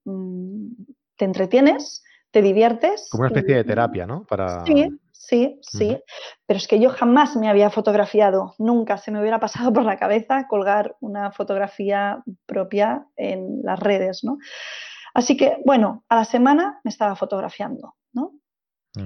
Mm, 0.05 0.71
te 1.17 1.25
entretienes, 1.25 2.03
te 2.31 2.41
diviertes. 2.41 3.07
Como 3.11 3.21
una 3.21 3.29
especie 3.29 3.55
de 3.55 3.63
terapia, 3.63 4.05
¿no? 4.05 4.23
Para... 4.23 4.63
Sí, 4.65 4.87
sí, 5.27 5.59
sí. 5.61 6.01
Pero 6.45 6.57
es 6.57 6.67
que 6.67 6.79
yo 6.79 6.89
jamás 6.89 7.35
me 7.35 7.49
había 7.49 7.69
fotografiado, 7.69 8.55
nunca 8.57 8.97
se 8.97 9.11
me 9.11 9.19
hubiera 9.19 9.39
pasado 9.39 9.71
por 9.73 9.83
la 9.83 9.97
cabeza 9.97 10.47
colgar 10.47 10.95
una 11.01 11.31
fotografía 11.31 12.23
propia 12.45 13.05
en 13.17 13.61
las 13.63 13.79
redes, 13.79 14.23
¿no? 14.23 14.37
Así 15.13 15.35
que, 15.35 15.57
bueno, 15.65 16.05
a 16.09 16.15
la 16.15 16.25
semana 16.25 16.79
me 16.83 16.89
estaba 16.89 17.15
fotografiando, 17.15 17.95
¿no? 18.13 18.33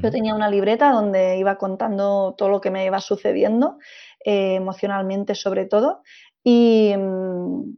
Yo 0.01 0.09
tenía 0.09 0.33
una 0.35 0.49
libreta 0.49 0.89
donde 0.89 1.37
iba 1.37 1.57
contando 1.57 2.33
todo 2.37 2.47
lo 2.47 2.61
que 2.61 2.71
me 2.71 2.85
iba 2.85 3.01
sucediendo, 3.01 3.77
eh, 4.23 4.55
emocionalmente 4.55 5.35
sobre 5.35 5.65
todo, 5.65 6.01
y, 6.45 6.93
mm, 6.97 7.75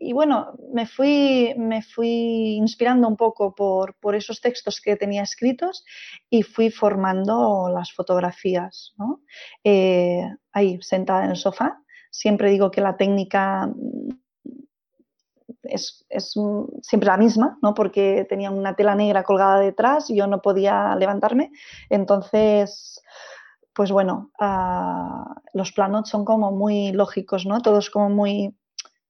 y 0.00 0.12
bueno, 0.12 0.54
me 0.72 0.86
fui, 0.86 1.52
me 1.58 1.82
fui 1.82 2.54
inspirando 2.56 3.08
un 3.08 3.16
poco 3.16 3.52
por, 3.52 3.94
por, 3.96 4.14
esos 4.14 4.40
textos 4.40 4.80
que 4.80 4.94
tenía 4.94 5.22
escritos 5.22 5.84
y 6.30 6.44
fui 6.44 6.70
formando 6.70 7.68
las 7.68 7.92
fotografías, 7.92 8.94
¿no? 8.96 9.22
Eh, 9.64 10.22
ahí, 10.52 10.78
sentada 10.82 11.24
en 11.24 11.30
el 11.30 11.36
sofá. 11.36 11.82
Siempre 12.12 12.50
digo 12.50 12.70
que 12.70 12.80
la 12.80 12.96
técnica 12.96 13.66
mm, 13.66 14.10
es, 15.64 16.06
es, 16.08 16.32
siempre 16.82 17.08
la 17.08 17.16
misma, 17.16 17.58
¿no? 17.60 17.74
Porque 17.74 18.24
tenía 18.28 18.52
una 18.52 18.76
tela 18.76 18.94
negra 18.94 19.24
colgada 19.24 19.58
detrás 19.58 20.10
y 20.10 20.16
yo 20.16 20.28
no 20.28 20.40
podía 20.40 20.94
levantarme. 20.94 21.50
Entonces, 21.90 23.02
pues 23.74 23.90
bueno, 23.90 24.30
uh, 24.40 25.34
los 25.54 25.72
planos 25.72 26.08
son 26.08 26.24
como 26.24 26.52
muy 26.52 26.92
lógicos, 26.92 27.46
¿no? 27.46 27.60
Todos 27.62 27.90
como 27.90 28.10
muy 28.10 28.54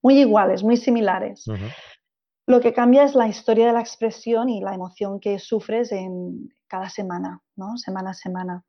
muy 0.03 0.19
iguales, 0.21 0.63
muy 0.63 0.77
similares. 0.77 1.45
Lo 2.47 2.61
que 2.61 2.73
cambia 2.73 3.05
es 3.05 3.15
la 3.15 3.29
historia 3.29 3.67
de 3.67 3.73
la 3.73 3.81
expresión 3.81 4.49
y 4.49 4.61
la 4.61 4.75
emoción 4.75 5.21
que 5.21 5.39
sufres 5.39 5.93
en 5.93 6.49
cada 6.67 6.89
semana, 6.89 7.43
¿no? 7.57 7.77
Semana 7.77 8.11
a 8.11 8.15
semana. 8.15 8.65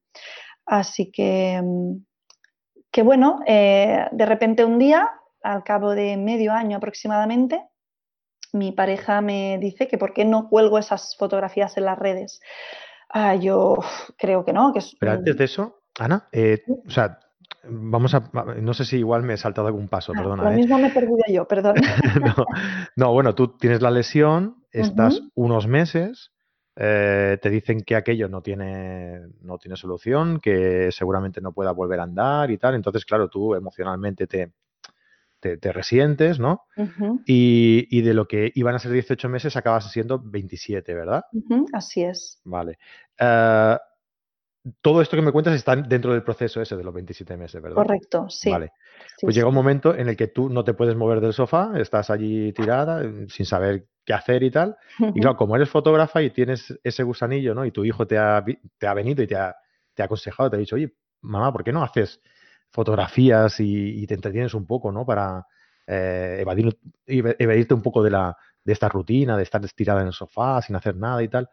Así 0.65 1.11
que, 1.11 1.61
mm, 1.63 2.05
que 2.91 3.03
bueno, 3.03 3.39
eh, 3.45 4.05
de 4.11 4.25
repente 4.25 4.65
un 4.65 4.79
día, 4.79 5.09
al 5.41 5.63
cabo 5.63 5.91
de 5.91 6.17
medio 6.17 6.51
año 6.51 6.77
aproximadamente, 6.77 7.63
mi 8.51 8.71
pareja 8.71 9.21
me 9.21 9.57
dice 9.59 9.87
que 9.87 9.97
por 9.97 10.13
qué 10.13 10.25
no 10.25 10.49
cuelgo 10.49 10.77
esas 10.77 11.15
fotografías 11.17 11.77
en 11.77 11.85
las 11.85 11.97
redes. 11.97 12.41
Ah, 13.09 13.35
yo 13.35 13.77
creo 14.17 14.43
que 14.43 14.53
no. 14.53 14.73
Que 14.73 14.81
Pero 14.99 15.11
antes 15.11 15.37
de 15.37 15.45
eso, 15.45 15.81
Ana, 15.97 16.27
eh, 16.31 16.63
o 16.67 16.89
sea, 16.89 17.19
vamos 17.67 18.13
a, 18.13 18.29
no 18.61 18.73
sé 18.73 18.85
si 18.85 18.97
igual 18.97 19.23
me 19.23 19.33
he 19.33 19.37
saltado 19.37 19.67
algún 19.67 19.87
paso, 19.87 20.13
ah, 20.15 20.19
perdona. 20.19 20.43
Lo 20.43 20.51
¿eh? 20.51 20.55
mismo 20.55 20.77
me 20.77 20.87
he 20.87 20.91
perdido 20.91 21.23
yo, 21.27 21.47
perdón. 21.47 21.75
no, 22.95 23.13
bueno, 23.13 23.35
tú 23.35 23.57
tienes 23.57 23.81
la 23.81 23.91
lesión, 23.91 24.63
estás 24.71 25.21
unos 25.35 25.67
meses, 25.67 26.31
eh, 26.75 27.37
te 27.41 27.49
dicen 27.49 27.81
que 27.81 27.95
aquello 27.95 28.29
no 28.29 28.41
tiene, 28.41 29.21
no 29.41 29.57
tiene 29.57 29.75
solución, 29.75 30.39
que 30.39 30.91
seguramente 30.91 31.41
no 31.41 31.51
pueda 31.51 31.71
volver 31.71 31.99
a 31.99 32.03
andar 32.03 32.51
y 32.51 32.57
tal, 32.57 32.75
entonces, 32.75 33.05
claro, 33.05 33.29
tú 33.29 33.55
emocionalmente 33.55 34.27
te, 34.27 34.53
te, 35.39 35.73
resientes, 35.73 36.39
¿no? 36.39 36.63
y, 37.25 38.01
de 38.01 38.13
lo 38.13 38.27
que 38.27 38.51
iban 38.55 38.75
a 38.75 38.79
ser 38.79 38.91
18 38.91 39.29
meses 39.29 39.55
acabas 39.55 39.91
siendo 39.91 40.19
27, 40.19 40.93
¿verdad? 40.93 41.23
Así 41.73 42.03
es. 42.03 42.39
Vale. 42.43 42.77
Uh, 43.19 43.77
todo 44.81 45.01
esto 45.01 45.15
que 45.15 45.21
me 45.21 45.31
cuentas 45.31 45.55
está 45.55 45.75
dentro 45.75 46.13
del 46.13 46.23
proceso 46.23 46.61
ese 46.61 46.75
de 46.75 46.83
los 46.83 46.93
27 46.93 47.37
meses, 47.37 47.61
¿verdad? 47.61 47.75
Correcto, 47.75 48.29
sí. 48.29 48.49
Vale. 48.49 48.71
pues 49.21 49.35
llega 49.35 49.47
un 49.47 49.53
momento 49.53 49.95
en 49.95 50.09
el 50.09 50.15
que 50.15 50.27
tú 50.27 50.49
no 50.49 50.63
te 50.63 50.73
puedes 50.73 50.95
mover 50.95 51.21
del 51.21 51.33
sofá, 51.33 51.71
estás 51.77 52.09
allí 52.09 52.51
tirada, 52.53 53.01
sin 53.29 53.45
saber 53.45 53.87
qué 54.05 54.13
hacer 54.13 54.43
y 54.43 54.51
tal. 54.51 54.75
Y 54.99 55.19
claro, 55.21 55.37
como 55.37 55.55
eres 55.55 55.69
fotógrafa 55.69 56.21
y 56.21 56.31
tienes 56.31 56.77
ese 56.83 57.03
gusanillo, 57.03 57.53
¿no? 57.53 57.65
Y 57.65 57.71
tu 57.71 57.85
hijo 57.85 58.07
te 58.07 58.17
ha, 58.17 58.43
te 58.77 58.87
ha 58.87 58.93
venido 58.93 59.23
y 59.23 59.27
te 59.27 59.35
ha, 59.35 59.55
te 59.93 60.01
ha, 60.01 60.05
aconsejado, 60.05 60.49
te 60.49 60.55
ha 60.55 60.59
dicho, 60.59 60.75
oye, 60.75 60.93
mamá, 61.21 61.51
¿por 61.51 61.63
qué 61.63 61.71
no 61.71 61.83
haces 61.83 62.21
fotografías 62.71 63.59
y, 63.59 64.05
te 64.07 64.13
entretienes 64.13 64.53
un 64.53 64.65
poco, 64.65 64.91
¿no? 64.91 65.05
Para 65.05 65.45
eh, 65.87 66.37
evadir, 66.41 66.77
evadirte 67.05 67.73
un 67.73 67.81
poco 67.81 68.03
de, 68.03 68.11
la, 68.11 68.37
de 68.63 68.73
esta 68.73 68.89
rutina, 68.89 69.37
de 69.37 69.43
estar 69.43 69.63
estirada 69.63 70.01
en 70.01 70.07
el 70.07 70.13
sofá 70.13 70.61
sin 70.61 70.75
hacer 70.75 70.95
nada 70.95 71.21
y 71.23 71.27
tal. 71.27 71.49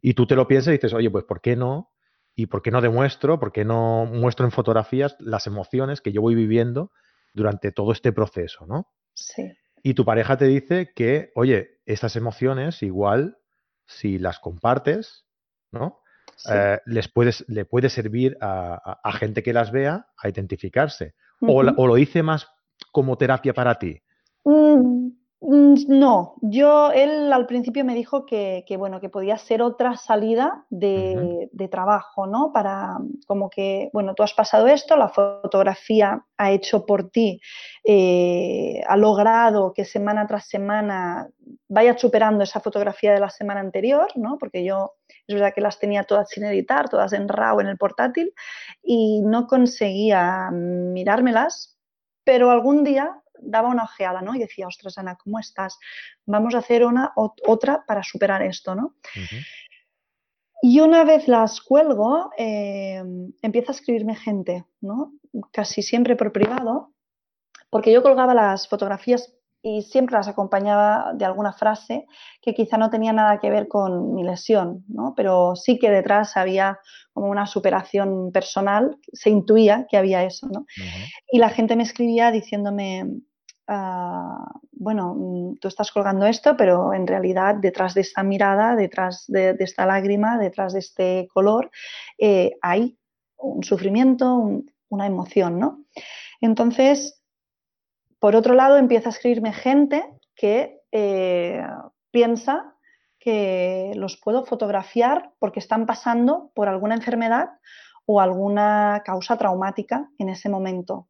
Y 0.00 0.14
tú 0.14 0.26
te 0.26 0.34
lo 0.34 0.46
piensas 0.46 0.68
y 0.68 0.72
dices, 0.72 0.92
oye, 0.94 1.10
pues 1.10 1.24
¿por 1.24 1.40
qué 1.40 1.56
no? 1.56 1.90
Y 2.34 2.46
por 2.46 2.62
qué 2.62 2.70
no 2.70 2.80
demuestro, 2.80 3.38
por 3.38 3.52
qué 3.52 3.64
no 3.64 4.06
muestro 4.06 4.46
en 4.46 4.52
fotografías 4.52 5.16
las 5.18 5.46
emociones 5.46 6.00
que 6.00 6.12
yo 6.12 6.20
voy 6.22 6.34
viviendo 6.34 6.90
durante 7.34 7.72
todo 7.72 7.92
este 7.92 8.12
proceso, 8.12 8.66
¿no? 8.66 8.86
Sí. 9.14 9.52
Y 9.82 9.94
tu 9.94 10.04
pareja 10.04 10.36
te 10.36 10.46
dice 10.46 10.92
que, 10.94 11.30
oye, 11.34 11.80
estas 11.86 12.16
emociones 12.16 12.82
igual, 12.82 13.38
si 13.86 14.18
las 14.18 14.38
compartes, 14.38 15.26
¿no? 15.72 16.00
Eh, 16.50 16.78
les 16.86 17.08
puedes, 17.08 17.44
le 17.48 17.64
puede 17.64 17.90
servir 17.90 18.36
a, 18.40 19.12
gente 19.12 19.42
que 19.42 19.52
las 19.52 19.72
vea 19.72 20.06
a 20.16 20.28
identificarse. 20.28 21.14
o, 21.40 21.62
lo 21.62 21.94
dice 21.94 22.22
más 22.22 22.48
como 22.92 23.16
terapia 23.16 23.52
para 23.52 23.78
ti. 23.78 24.02
Mm, 24.44 25.08
no, 25.42 26.34
yo, 26.42 26.92
él 26.92 27.32
al 27.32 27.46
principio 27.46 27.82
me 27.82 27.94
dijo 27.94 28.26
que, 28.26 28.62
bueno, 28.78 29.00
que 29.00 29.08
podía 29.08 29.38
ser 29.38 29.62
otra 29.62 29.96
salida 29.96 30.66
de, 30.68 31.48
trabajo, 31.70 32.26
¿no? 32.26 32.52
Para, 32.52 32.98
como 33.26 33.48
que, 33.48 33.88
bueno, 33.94 34.14
tú 34.14 34.22
has 34.22 34.34
pasado 34.34 34.66
esto, 34.66 34.96
la 34.96 35.08
fotografía 35.08 36.26
ha 36.36 36.50
hecho 36.50 36.84
por 36.84 37.10
ti, 37.10 37.40
eh, 37.84 38.82
ha 38.86 38.96
logrado 38.98 39.72
que 39.72 39.86
semana 39.86 40.26
tras 40.26 40.46
semana 40.46 41.30
vaya 41.68 41.96
superando 41.96 42.44
esa 42.44 42.60
fotografía 42.60 43.12
de 43.14 43.20
la 43.20 43.30
semana 43.30 43.60
anterior, 43.60 44.08
¿no? 44.16 44.36
Porque 44.38 44.62
yo, 44.62 44.92
es 45.26 45.34
verdad 45.34 45.54
que 45.54 45.62
las 45.62 45.78
tenía 45.78 46.04
todas 46.04 46.28
sin 46.28 46.44
editar, 46.44 46.90
todas 46.90 47.14
en 47.14 47.28
RAW 47.28 47.60
en 47.60 47.68
el 47.68 47.78
portátil 47.78 48.34
y 48.82 49.22
no 49.22 49.46
conseguía 49.46 50.50
mirármelas, 50.50 51.78
pero 52.24 52.50
algún 52.50 52.84
día 52.84 53.22
daba 53.42 53.68
una 53.68 53.84
ojeada, 53.84 54.22
¿no? 54.22 54.34
Y 54.34 54.38
decía, 54.38 54.66
ostras, 54.66 54.98
Ana, 54.98 55.16
¿cómo 55.16 55.38
estás? 55.38 55.78
Vamos 56.26 56.54
a 56.54 56.58
hacer 56.58 56.84
una 56.84 57.12
otra 57.14 57.84
para 57.86 58.02
superar 58.02 58.42
esto, 58.42 58.74
¿no? 58.74 58.94
Y 60.62 60.80
una 60.80 61.04
vez 61.04 61.26
las 61.26 61.60
cuelgo, 61.60 62.30
eh, 62.36 63.02
empieza 63.40 63.72
a 63.72 63.74
escribirme 63.74 64.14
gente, 64.14 64.66
¿no? 64.80 65.12
Casi 65.52 65.82
siempre 65.82 66.16
por 66.16 66.32
privado, 66.32 66.92
porque 67.70 67.92
yo 67.92 68.02
colgaba 68.02 68.34
las 68.34 68.68
fotografías 68.68 69.32
y 69.62 69.82
siempre 69.82 70.16
las 70.16 70.28
acompañaba 70.28 71.12
de 71.14 71.24
alguna 71.24 71.52
frase 71.52 72.06
que 72.40 72.54
quizá 72.54 72.78
no 72.78 72.90
tenía 72.90 73.12
nada 73.12 73.38
que 73.38 73.50
ver 73.50 73.68
con 73.68 74.14
mi 74.14 74.24
lesión, 74.24 74.84
¿no? 74.88 75.12
pero 75.14 75.54
sí 75.54 75.78
que 75.78 75.90
detrás 75.90 76.36
había 76.36 76.78
como 77.12 77.28
una 77.28 77.46
superación 77.46 78.32
personal, 78.32 78.96
se 79.12 79.30
intuía 79.30 79.86
que 79.88 79.98
había 79.98 80.24
eso. 80.24 80.48
¿no? 80.50 80.64
Y 81.30 81.38
la 81.38 81.50
gente 81.50 81.76
me 81.76 81.82
escribía 81.82 82.30
diciéndome, 82.30 83.04
ah, 83.70 84.52
bueno, 84.72 85.14
mm, 85.14 85.58
tú 85.58 85.68
estás 85.68 85.92
colgando 85.92 86.26
esto, 86.26 86.56
pero 86.56 86.92
en 86.92 87.06
realidad 87.06 87.54
detrás 87.54 87.94
de 87.94 88.02
esta 88.02 88.22
mirada, 88.22 88.76
detrás 88.76 89.24
de, 89.28 89.56
esta 89.60 89.86
lágrima, 89.86 90.38
detrás 90.38 90.72
de 90.72 90.80
este 90.80 91.28
color, 91.32 91.70
eh, 92.18 92.56
hay 92.60 92.98
un 93.38 93.62
sufrimiento, 93.62 94.62
una 94.88 95.06
emoción. 95.06 95.58
¿no? 95.58 95.84
Entonces, 96.40 97.22
por 98.18 98.36
otro 98.36 98.54
lado, 98.54 98.76
empieza 98.76 99.08
a 99.08 99.12
escribirme 99.12 99.52
gente 99.52 100.04
que 100.34 100.80
eh, 100.92 101.64
piensa 102.10 102.74
que 103.18 103.92
los 103.94 104.16
puedo 104.16 104.44
fotografiar 104.44 105.32
porque 105.38 105.60
están 105.60 105.86
pasando 105.86 106.50
por 106.54 106.68
alguna 106.68 106.94
enfermedad 106.94 107.50
o 108.06 108.20
alguna 108.20 109.02
causa 109.04 109.36
traumática 109.36 110.10
en 110.18 110.30
ese 110.30 110.48
momento. 110.48 111.08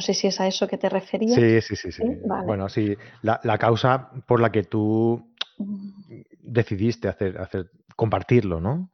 Sé 0.00 0.14
si 0.14 0.26
es 0.26 0.40
a 0.40 0.46
eso 0.46 0.66
que 0.66 0.78
te 0.78 0.88
referías. 0.88 1.34
Sí, 1.34 1.60
sí, 1.60 1.76
sí. 1.76 1.92
sí. 1.92 2.02
Bueno, 2.44 2.68
sí, 2.68 2.96
la, 3.22 3.58
causa 3.58 4.10
por 4.26 4.40
la 4.40 4.50
que 4.50 4.64
tú 4.64 5.32
mm. 5.58 5.90
decidiste 6.42 7.08
hacer, 7.08 7.38
hacer 7.38 7.70
compartirlo, 7.96 8.60
¿no? 8.60 8.90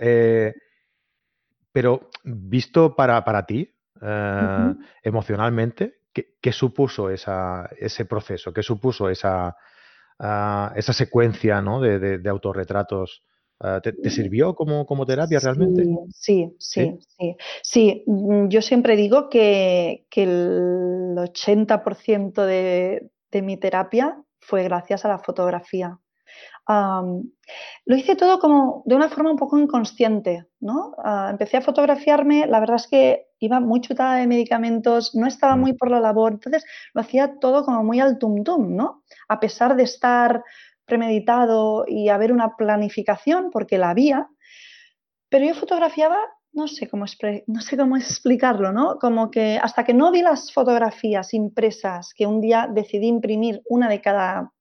Eh, 0.00 0.54
pero 1.72 2.08
visto 2.24 2.96
para, 2.96 3.22
para 3.24 3.44
ti, 3.44 3.70
eh, 4.00 4.74
emocionalmente, 5.02 6.00
¿qué, 6.12 6.52
supuso 6.52 7.10
ese 7.10 8.04
proceso? 8.06 8.52
¿Qué 8.52 8.62
supuso 8.62 9.10
esa, 9.10 9.54
ah, 10.18 10.72
esa 10.74 10.92
secuencia 10.92 11.60
de, 11.60 12.28
autorretratos? 12.28 13.22
Ah, 13.60 13.80
¿te, 13.80 14.10
sirvió 14.10 14.54
como, 14.54 14.84
como 14.84 15.06
terapia 15.06 15.38
realmente? 15.38 15.86
Sí, 16.10 16.54
sí, 16.58 16.98
sí, 17.16 17.36
sí. 17.62 18.04
Mm, 18.06 18.48
yo 18.48 18.60
siempre 18.60 18.96
digo 18.96 19.28
que, 19.30 20.06
el 20.10 21.14
80% 21.16 22.44
de, 22.44 23.10
de 23.30 23.42
mi 23.42 23.56
terapia 23.56 24.22
fue 24.40 24.62
gracias 24.64 25.04
a 25.04 25.08
la 25.08 25.18
fotografía 25.18 25.98
lo 26.68 27.96
hice 27.96 28.16
todo 28.16 28.38
como 28.40 28.82
de 28.86 28.96
una 28.96 29.08
forma 29.08 29.30
un 29.30 29.36
poco 29.36 29.58
inconsciente, 29.58 30.46
¿no? 30.60 30.94
Ah, 30.98 31.28
empecé 31.30 31.58
a 31.58 31.62
fotografiarme, 31.62 32.46
la 32.46 32.58
verdad 32.58 32.76
es 32.76 32.88
que 32.88 33.28
iba 33.38 33.60
muy 33.60 33.80
chutada 33.80 34.16
de 34.16 34.26
medicamentos, 34.26 35.14
no 35.14 35.26
estaba 35.26 35.56
mm. 35.56 35.60
muy 35.60 35.72
por 35.74 35.90
la 35.90 36.00
labor, 36.00 36.32
entonces 36.32 36.64
lo 36.92 37.02
hacía 37.02 37.38
todo 37.38 37.64
como 37.64 37.84
muy 37.84 38.00
al 38.00 38.18
tum 38.18 38.42
tum, 38.42 38.74
¿no? 38.74 39.04
A 39.28 39.38
pesar 39.38 39.76
de 39.76 39.84
estar 39.84 40.42
premeditado 40.86 41.84
y 41.86 42.08
haber 42.08 42.32
una 42.32 42.56
planificación, 42.56 43.50
porque 43.50 43.78
la 43.78 43.90
había, 43.90 44.28
pero 45.28 45.44
yo 45.44 45.54
fotografiaba, 45.54 46.18
no 46.52 46.68
sé 46.68 46.88
cómo, 46.88 47.04
no 47.46 47.60
sé 47.60 47.76
cómo 47.76 47.96
explicarlo, 47.96 48.72
¿no? 48.72 48.98
Como 48.98 49.30
que 49.30 49.58
hasta 49.62 49.84
que 49.84 49.92
no 49.92 50.10
vi 50.10 50.22
las 50.22 50.52
fotografías 50.52 51.34
impresas, 51.34 52.14
que 52.14 52.26
un 52.26 52.40
día 52.40 52.68
decidí 52.72 53.08
imprimir 53.08 53.62
una 53.68 53.88
de 53.88 54.00
cada 54.00 54.52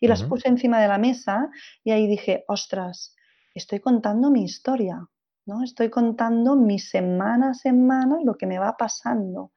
y 0.00 0.08
las 0.08 0.22
puse 0.22 0.48
encima 0.48 0.80
de 0.80 0.88
la 0.88 0.96
mesa 0.96 1.50
y 1.84 1.90
ahí 1.90 2.06
dije, 2.06 2.44
ostras, 2.48 3.14
estoy 3.54 3.80
contando 3.80 4.30
mi 4.30 4.42
historia, 4.42 5.06
¿no? 5.44 5.62
Estoy 5.62 5.90
contando 5.90 6.56
mi 6.56 6.78
semana 6.78 7.50
a 7.50 7.54
semana 7.54 8.18
lo 8.24 8.34
que 8.36 8.46
me 8.46 8.58
va 8.58 8.76
pasando. 8.76 9.52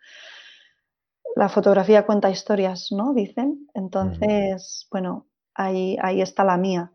La 1.37 1.47
fotografía 1.47 2.05
cuenta 2.05 2.29
historias, 2.29 2.89
¿no? 2.91 3.13
Dicen. 3.13 3.67
Entonces, 3.73 4.87
bueno, 4.91 5.27
ahí, 5.55 5.97
ahí 6.01 6.21
está 6.21 6.43
la 6.43 6.57
mía. 6.57 6.91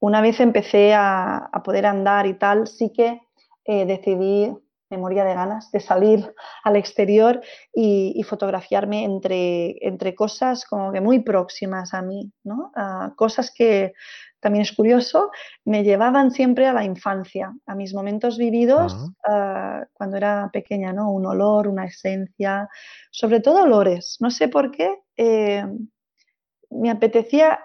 una 0.00 0.20
vez 0.20 0.40
empecé 0.40 0.94
a, 0.94 1.50
poder 1.64 1.86
andar 1.86 2.26
y 2.26 2.34
tal, 2.34 2.66
sí 2.66 2.92
que 2.92 3.20
eh, 3.64 3.84
decidí 3.84 4.54
me 4.90 4.98
moría 4.98 5.24
de 5.24 5.34
ganas 5.34 5.70
de 5.70 5.80
salir 5.80 6.34
al 6.64 6.76
exterior 6.76 7.40
y, 7.74 8.22
fotografiarme 8.22 9.04
entre, 9.04 9.76
entre, 9.86 10.14
cosas 10.14 10.64
como 10.64 10.92
que 10.92 11.00
muy 11.00 11.20
próximas 11.20 11.94
a 11.94 12.02
mí, 12.02 12.32
¿no? 12.44 12.72
cosas 13.16 13.52
que 13.54 13.92
también 14.40 14.62
es 14.62 14.72
curioso, 14.72 15.30
me 15.64 15.82
llevaban 15.82 16.30
siempre 16.30 16.66
a 16.66 16.72
la 16.72 16.84
infancia, 16.84 17.52
a 17.66 17.74
mis 17.74 17.92
momentos 17.92 18.38
vividos 18.38 18.94
ah, 19.26 19.84
cuando 19.92 20.16
era 20.16 20.48
pequeña, 20.52 20.92
¿no? 20.92 21.10
Un 21.10 21.26
olor, 21.26 21.66
una 21.66 21.86
esencia, 21.86 22.68
sobre 23.10 23.40
todo 23.40 23.64
olores. 23.64 24.16
No 24.20 24.30
sé 24.30 24.46
por 24.46 24.70
qué 24.70 24.94
eh, 25.16 25.64
me 26.70 26.90
apetecía 26.90 27.60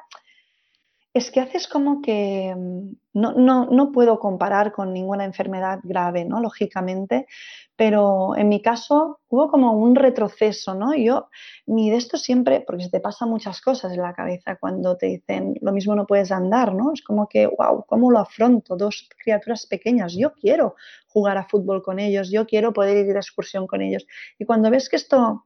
es 1.14 1.30
que 1.30 1.40
haces 1.40 1.68
como 1.68 2.02
que 2.02 2.54
mm, 2.56 2.92
no, 3.14 3.66
no, 3.68 3.92
puedo 3.92 4.20
comparar 4.20 4.72
con 4.72 4.92
ninguna 4.92 5.26
enfermedad 5.26 5.80
grave, 5.84 6.26
¿no? 6.26 6.42
Lógicamente, 6.42 7.28
pero 7.76 8.36
en 8.36 8.50
mi 8.50 8.64
caso 8.64 9.20
hubo 9.30 9.50
como 9.50 9.74
un 9.74 9.96
retroceso, 9.96 10.74
¿no? 10.74 10.96
Yo, 10.96 11.30
ni 11.68 11.92
de 11.92 11.98
esto 11.98 12.18
siempre, 12.18 12.62
porque 12.66 12.86
se 12.86 12.90
te 12.90 13.00
pasan 13.00 13.30
muchas 13.30 13.62
cosas 13.62 13.94
en 13.94 14.02
la 14.02 14.14
cabeza 14.14 14.56
cuando 14.56 14.98
te 14.98 15.06
dicen 15.06 15.54
lo 15.62 15.72
mismo 15.72 15.94
no 15.94 16.08
puedes 16.08 16.32
andar, 16.32 16.74
¿no? 16.74 16.92
Es 16.94 17.04
como 17.04 17.28
que, 17.28 17.46
wow, 17.46 17.86
¿cómo 17.86 18.10
lo 18.10 18.18
afronto? 18.18 18.76
Dos 18.76 19.08
criaturas 19.24 19.68
pequeñas, 19.68 20.16
yo 20.18 20.34
quiero 20.34 20.76
jugar 21.08 21.38
a 21.38 21.48
fútbol 21.48 21.84
con 21.84 22.00
ellos, 22.00 22.32
yo 22.32 22.48
quiero 22.48 22.74
poder 22.74 22.98
ir 22.98 23.14
de 23.14 23.20
excursión 23.20 23.68
con 23.68 23.84
ellos. 23.84 24.08
Y 24.40 24.46
cuando 24.46 24.72
ves 24.72 24.90
que 24.90 24.96
esto 24.96 25.46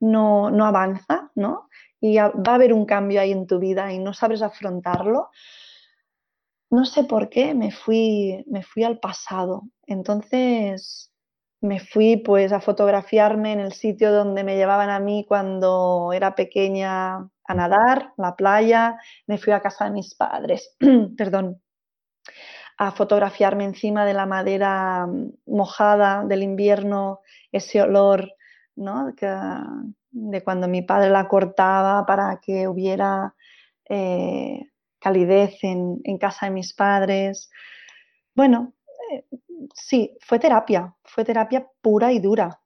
no, 0.00 0.50
no 0.50 0.64
avanza, 0.64 1.30
¿no? 1.36 1.67
Y 2.00 2.16
va 2.16 2.32
a 2.46 2.54
haber 2.54 2.72
un 2.72 2.86
cambio 2.86 3.20
ahí 3.20 3.32
en 3.32 3.46
tu 3.46 3.58
vida 3.58 3.92
y 3.92 3.98
no 3.98 4.14
sabes 4.14 4.42
afrontarlo, 4.42 5.30
no 6.70 6.84
sé 6.84 7.04
por 7.04 7.28
qué 7.30 7.54
me 7.54 7.70
fui, 7.72 8.44
me 8.46 8.62
fui 8.62 8.84
al 8.84 8.98
pasado. 8.98 9.62
Entonces 9.86 11.12
me 11.60 11.80
fui 11.80 12.18
pues 12.18 12.52
a 12.52 12.60
fotografiarme 12.60 13.52
en 13.52 13.60
el 13.60 13.72
sitio 13.72 14.12
donde 14.12 14.44
me 14.44 14.56
llevaban 14.56 14.90
a 14.90 15.00
mí 15.00 15.24
cuando 15.26 16.12
era 16.12 16.34
pequeña 16.34 17.16
a 17.16 17.54
nadar, 17.54 18.12
la 18.18 18.36
playa, 18.36 18.98
me 19.26 19.38
fui 19.38 19.52
a 19.52 19.60
casa 19.60 19.86
de 19.86 19.92
mis 19.92 20.14
padres, 20.14 20.76
perdón, 21.16 21.60
a 22.76 22.92
fotografiarme 22.92 23.64
encima 23.64 24.04
de 24.04 24.14
la 24.14 24.26
madera 24.26 25.06
mm, 25.06 25.32
mojada 25.46 26.24
del 26.24 26.42
invierno, 26.42 27.20
ese 27.50 27.82
olor, 27.82 28.32
¿no? 28.76 29.14
Que, 29.16 29.26
de 30.30 30.42
cuando 30.42 30.68
mi 30.68 30.82
padre 30.82 31.10
la 31.10 31.28
cortaba 31.28 32.04
para 32.06 32.40
que 32.40 32.68
hubiera 32.68 33.34
eh, 33.88 34.60
calidez 34.98 35.58
en, 35.62 36.18
casa 36.18 36.46
de 36.46 36.52
mis 36.52 36.74
padres. 36.74 37.50
Bueno, 38.34 38.74
eh, 39.12 39.24
sí, 39.74 40.16
fue 40.20 40.38
terapia, 40.38 40.94
fue 41.04 41.24
terapia 41.24 41.66
pura 41.80 42.12
y 42.12 42.20
dura. 42.20 42.60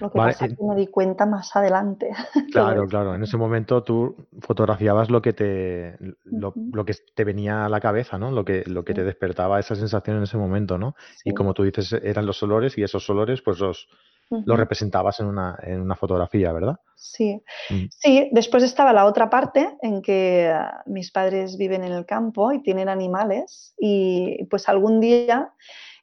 Lo 0.00 0.10
que 0.10 0.16
pasa 0.16 0.46
es 0.46 0.56
que 0.56 0.64
me 0.64 0.76
di 0.76 0.86
cuenta 0.86 1.26
más 1.26 1.54
adelante. 1.56 2.10
Claro, 2.52 2.86
claro. 2.86 3.14
En 3.14 3.22
ese 3.22 3.36
momento 3.36 3.82
tú 3.82 4.28
fotografiabas 4.40 5.10
lo 5.10 5.20
que 5.20 5.32
te, 5.32 5.96
lo, 6.24 6.52
que 6.84 6.94
te 7.14 7.24
venía 7.24 7.64
a 7.64 7.68
la 7.68 7.80
cabeza, 7.80 8.16
¿no? 8.16 8.30
Lo 8.30 8.44
que, 8.44 8.62
lo 8.66 8.84
que 8.84 8.94
te 8.94 9.02
despertaba 9.02 9.58
esa 9.58 9.74
sensación 9.74 10.18
en 10.18 10.22
ese 10.22 10.36
momento, 10.36 10.78
¿no? 10.78 10.94
Y 11.24 11.34
como 11.34 11.52
tú 11.52 11.64
dices, 11.64 11.92
eran 11.92 12.26
los 12.26 12.42
olores 12.42 12.78
y 12.78 12.84
esos 12.84 13.08
olores, 13.10 13.42
pues 13.42 13.58
los, 13.58 13.88
lo 14.30 14.56
representabas 14.56 15.18
en 15.20 15.26
una, 15.26 15.58
en 15.62 15.80
una, 15.80 15.96
fotografía, 15.96 16.52
¿verdad? 16.52 16.76
Sí. 16.94 17.42
Mm. 17.70 17.86
sí, 17.90 18.28
después 18.32 18.62
estaba 18.62 18.92
la 18.92 19.06
otra 19.06 19.28
parte 19.30 19.76
en 19.82 20.00
que 20.00 20.54
mis 20.86 21.10
padres 21.10 21.56
viven 21.56 21.82
en 21.82 21.92
el 21.92 22.06
campo 22.06 22.52
y 22.52 22.62
tienen 22.62 22.88
animales 22.88 23.74
y 23.78 24.44
pues 24.46 24.68
algún 24.68 25.00
día 25.00 25.52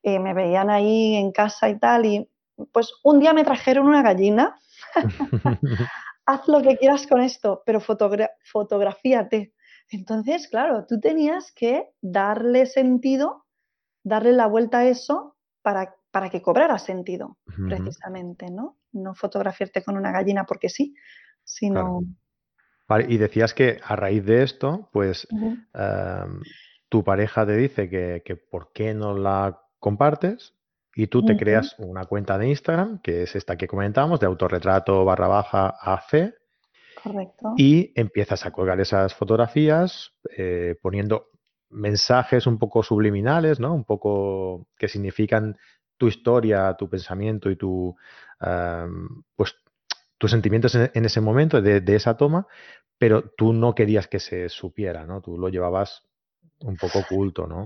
eh, 0.03 0.19
me 0.19 0.33
veían 0.33 0.69
ahí 0.69 1.15
en 1.15 1.31
casa 1.31 1.69
y 1.69 1.79
tal 1.79 2.05
y 2.05 2.27
pues 2.71 2.93
un 3.03 3.19
día 3.19 3.33
me 3.33 3.43
trajeron 3.43 3.87
una 3.87 4.01
gallina. 4.01 4.59
Haz 6.25 6.47
lo 6.47 6.61
que 6.61 6.77
quieras 6.77 7.07
con 7.07 7.21
esto, 7.21 7.63
pero 7.65 7.79
fotografíate. 7.81 9.53
Entonces, 9.89 10.47
claro, 10.47 10.85
tú 10.87 10.99
tenías 10.99 11.51
que 11.51 11.89
darle 12.01 12.65
sentido, 12.65 13.45
darle 14.03 14.31
la 14.31 14.47
vuelta 14.47 14.79
a 14.79 14.85
eso 14.85 15.35
para 15.61 15.95
para 16.11 16.29
que 16.29 16.41
cobrara 16.41 16.77
sentido, 16.77 17.37
precisamente, 17.67 18.51
¿no? 18.51 18.77
No 18.91 19.15
fotografiarte 19.15 19.81
con 19.81 19.97
una 19.97 20.11
gallina 20.11 20.45
porque 20.45 20.69
sí, 20.69 20.93
sino... 21.43 22.01
Vale, 22.87 23.05
y 23.07 23.17
decías 23.17 23.53
que 23.53 23.79
a 23.81 23.95
raíz 23.95 24.25
de 24.25 24.43
esto, 24.43 24.89
pues 24.91 25.25
em, 25.31 26.41
tu 26.89 27.05
pareja 27.05 27.45
te 27.45 27.55
dice 27.55 27.89
que, 27.89 28.35
por 28.35 28.73
qué 28.73 28.93
no 28.93 29.17
la 29.17 29.61
compartes 29.79 30.53
y 30.95 31.07
tú 31.07 31.23
te 31.23 31.37
creas 31.37 31.75
una 31.77 32.05
cuenta 32.05 32.37
de 32.37 32.49
Instagram, 32.49 32.99
que 33.01 33.23
es 33.23 33.35
esta 33.35 33.55
que 33.55 33.67
comentábamos, 33.67 34.19
de 34.19 34.25
autorretrato 34.25 35.05
barra 35.05 35.27
baja 35.27 35.73
AC. 35.81 36.33
Correcto. 37.01 37.53
Y 37.57 37.93
empiezas 37.99 38.45
a 38.45 38.51
colgar 38.51 38.79
esas 38.79 39.13
fotografías 39.13 40.13
eh, 40.37 40.75
poniendo 40.81 41.29
mensajes 41.69 42.45
un 42.45 42.59
poco 42.59 42.83
subliminales, 42.83 43.59
¿no? 43.59 43.73
Un 43.73 43.85
poco 43.85 44.67
que 44.77 44.89
significan 44.89 45.57
tu 45.97 46.07
historia, 46.07 46.75
tu 46.77 46.89
pensamiento 46.89 47.49
y 47.49 47.55
tu, 47.55 47.95
pues, 49.35 49.55
tus 50.17 50.31
sentimientos 50.31 50.75
en, 50.75 51.05
ese 51.05 51.21
momento 51.21 51.61
de, 51.61 51.79
de, 51.79 51.95
esa 51.95 52.17
toma, 52.17 52.47
pero 52.97 53.31
tú 53.37 53.53
no 53.53 53.73
querías 53.73 54.07
que 54.07 54.19
se 54.19 54.49
supiera, 54.49 55.05
¿no? 55.05 55.21
Tú 55.21 55.37
lo 55.37 55.49
llevabas 55.49 56.03
un 56.59 56.75
poco 56.75 56.99
oculto, 56.99 57.47
¿no? 57.47 57.65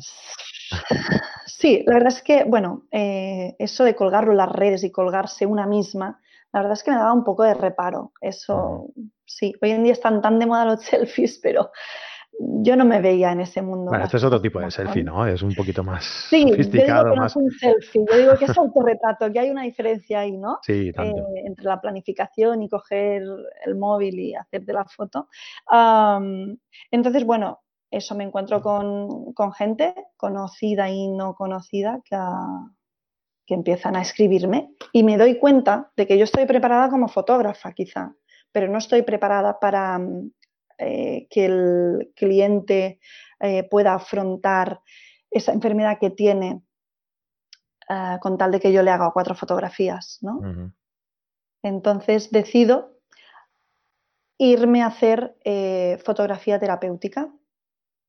Sí, 1.58 1.84
la 1.86 1.94
verdad 1.94 2.12
es 2.12 2.22
que, 2.22 2.44
bueno, 2.44 2.84
eh, 2.92 3.56
eso 3.60 3.86
de 3.86 3.96
colgarlo 3.96 4.32
en 4.32 4.38
las 4.40 4.52
redes 4.52 4.84
y 4.84 4.92
colgarse 4.92 5.46
una 5.46 5.66
misma, 5.66 6.20
la 6.52 6.60
verdad 6.60 6.74
es 6.74 6.84
que 6.84 6.92
me 6.92 6.98
daba 6.98 7.14
un 7.14 7.24
poco 7.24 7.44
de 7.44 7.54
reparo. 7.54 8.12
Eso, 8.20 8.90
sí, 9.26 9.54
hoy 9.62 9.72
en 9.72 9.84
día 9.86 9.94
están 9.94 10.22
tan 10.22 10.38
de 10.38 10.48
moda 10.48 10.66
los 10.66 10.82
selfies, 10.84 11.40
pero 11.42 11.72
yo 12.38 12.76
no 12.76 12.84
me 12.84 13.00
veía 13.00 13.32
en 13.32 13.40
ese 13.40 13.62
mundo. 13.62 13.86
Bueno, 13.86 14.04
esto 14.04 14.18
es 14.18 14.24
otro 14.26 14.42
tipo 14.42 14.60
de 14.60 14.70
selfie, 14.70 15.02
¿no? 15.02 15.26
Es 15.26 15.42
un 15.42 15.56
poquito 15.56 15.82
más 15.82 16.04
sí, 16.30 16.42
sofisticado. 16.50 16.88
Yo 16.88 17.12
digo 17.12 17.14
que 17.14 17.20
no 17.22 17.26
es 17.26 17.36
un 17.38 17.52
selfie, 17.52 18.06
yo 18.12 18.18
digo 18.18 18.38
que 18.38 18.46
es 18.46 18.58
autorretrato, 18.58 19.32
que 19.32 19.40
hay 19.40 19.50
una 19.50 19.64
diferencia 19.64 20.20
ahí, 20.20 20.36
¿no? 20.36 20.60
Sí, 20.62 20.92
tanto. 20.92 21.22
Eh, 21.22 21.44
entre 21.46 21.64
la 21.64 21.80
planificación 21.80 22.64
y 22.64 22.70
coger 22.70 23.24
el 23.66 23.76
móvil 23.76 24.20
y 24.20 24.36
hacerte 24.36 24.74
la 24.74 24.84
foto. 24.84 25.30
entonces, 26.92 27.24
bueno, 27.24 27.62
eso 27.92 28.16
me 28.16 28.24
encuentro 28.24 28.62
con, 28.62 29.54
gente 29.54 29.96
conocida 30.18 30.90
y 30.90 31.08
no 31.08 31.36
conocida 31.36 32.02
que, 32.04 32.18
que, 33.46 33.54
empiezan 33.54 33.96
a 33.96 34.02
escribirme 34.02 34.72
y 34.92 35.04
me 35.04 35.18
doy 35.18 35.40
cuenta 35.40 35.92
de 35.96 36.08
que 36.08 36.18
yo 36.18 36.24
estoy 36.24 36.46
preparada 36.46 36.90
como 36.90 37.08
fotógrafa 37.08 37.72
quizá, 37.74 38.14
pero 38.52 38.68
no 38.68 38.78
estoy 38.78 39.04
preparada 39.04 39.60
para 39.60 40.00
eh, 40.78 41.28
que 41.30 41.46
el 41.46 42.12
cliente 42.16 43.00
eh, 43.40 43.64
pueda 43.64 43.94
afrontar 43.94 44.82
esa 45.32 45.54
enfermedad 45.54 45.98
que 46.00 46.10
tiene 46.10 46.64
eh, 47.90 48.18
con 48.20 48.38
tal 48.38 48.52
de 48.52 48.60
que 48.60 48.74
yo 48.74 48.84
le 48.84 48.92
haga 48.92 49.12
cuatro 49.14 49.36
fotografías. 49.36 50.20
¿no? 50.22 50.74
Entonces 51.64 52.30
decido 52.30 53.00
irme 54.38 54.84
a 54.84 54.88
hacer 54.88 55.38
fotografía 56.04 56.60
terapéutica 56.60 57.32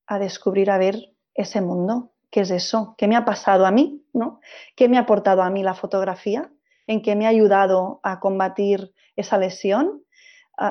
a 0.06 0.18
descubrir, 0.18 0.70
a 0.70 0.78
ver 0.78 1.12
ese 1.34 1.60
mundo, 1.60 2.12
qué 2.30 2.40
es 2.40 2.50
eso, 2.50 2.94
qué 2.98 3.08
me 3.08 3.16
ha 3.16 3.24
pasado 3.24 3.66
a 3.66 3.70
mí, 3.70 4.04
¿no? 4.12 4.40
¿Qué 4.74 4.88
me 4.88 4.98
ha 4.98 5.00
aportado 5.00 5.42
a 5.42 5.50
mí 5.50 5.62
la 5.62 5.74
fotografía? 5.74 6.50
¿En 6.86 7.02
qué 7.02 7.16
me 7.16 7.26
ha 7.26 7.30
ayudado 7.30 8.00
a 8.02 8.20
combatir 8.20 8.92
esa 9.16 9.38
lesión, 9.38 10.02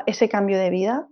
ese 0.06 0.30
cambio 0.30 0.58
de 0.58 0.70
vida 0.70 1.08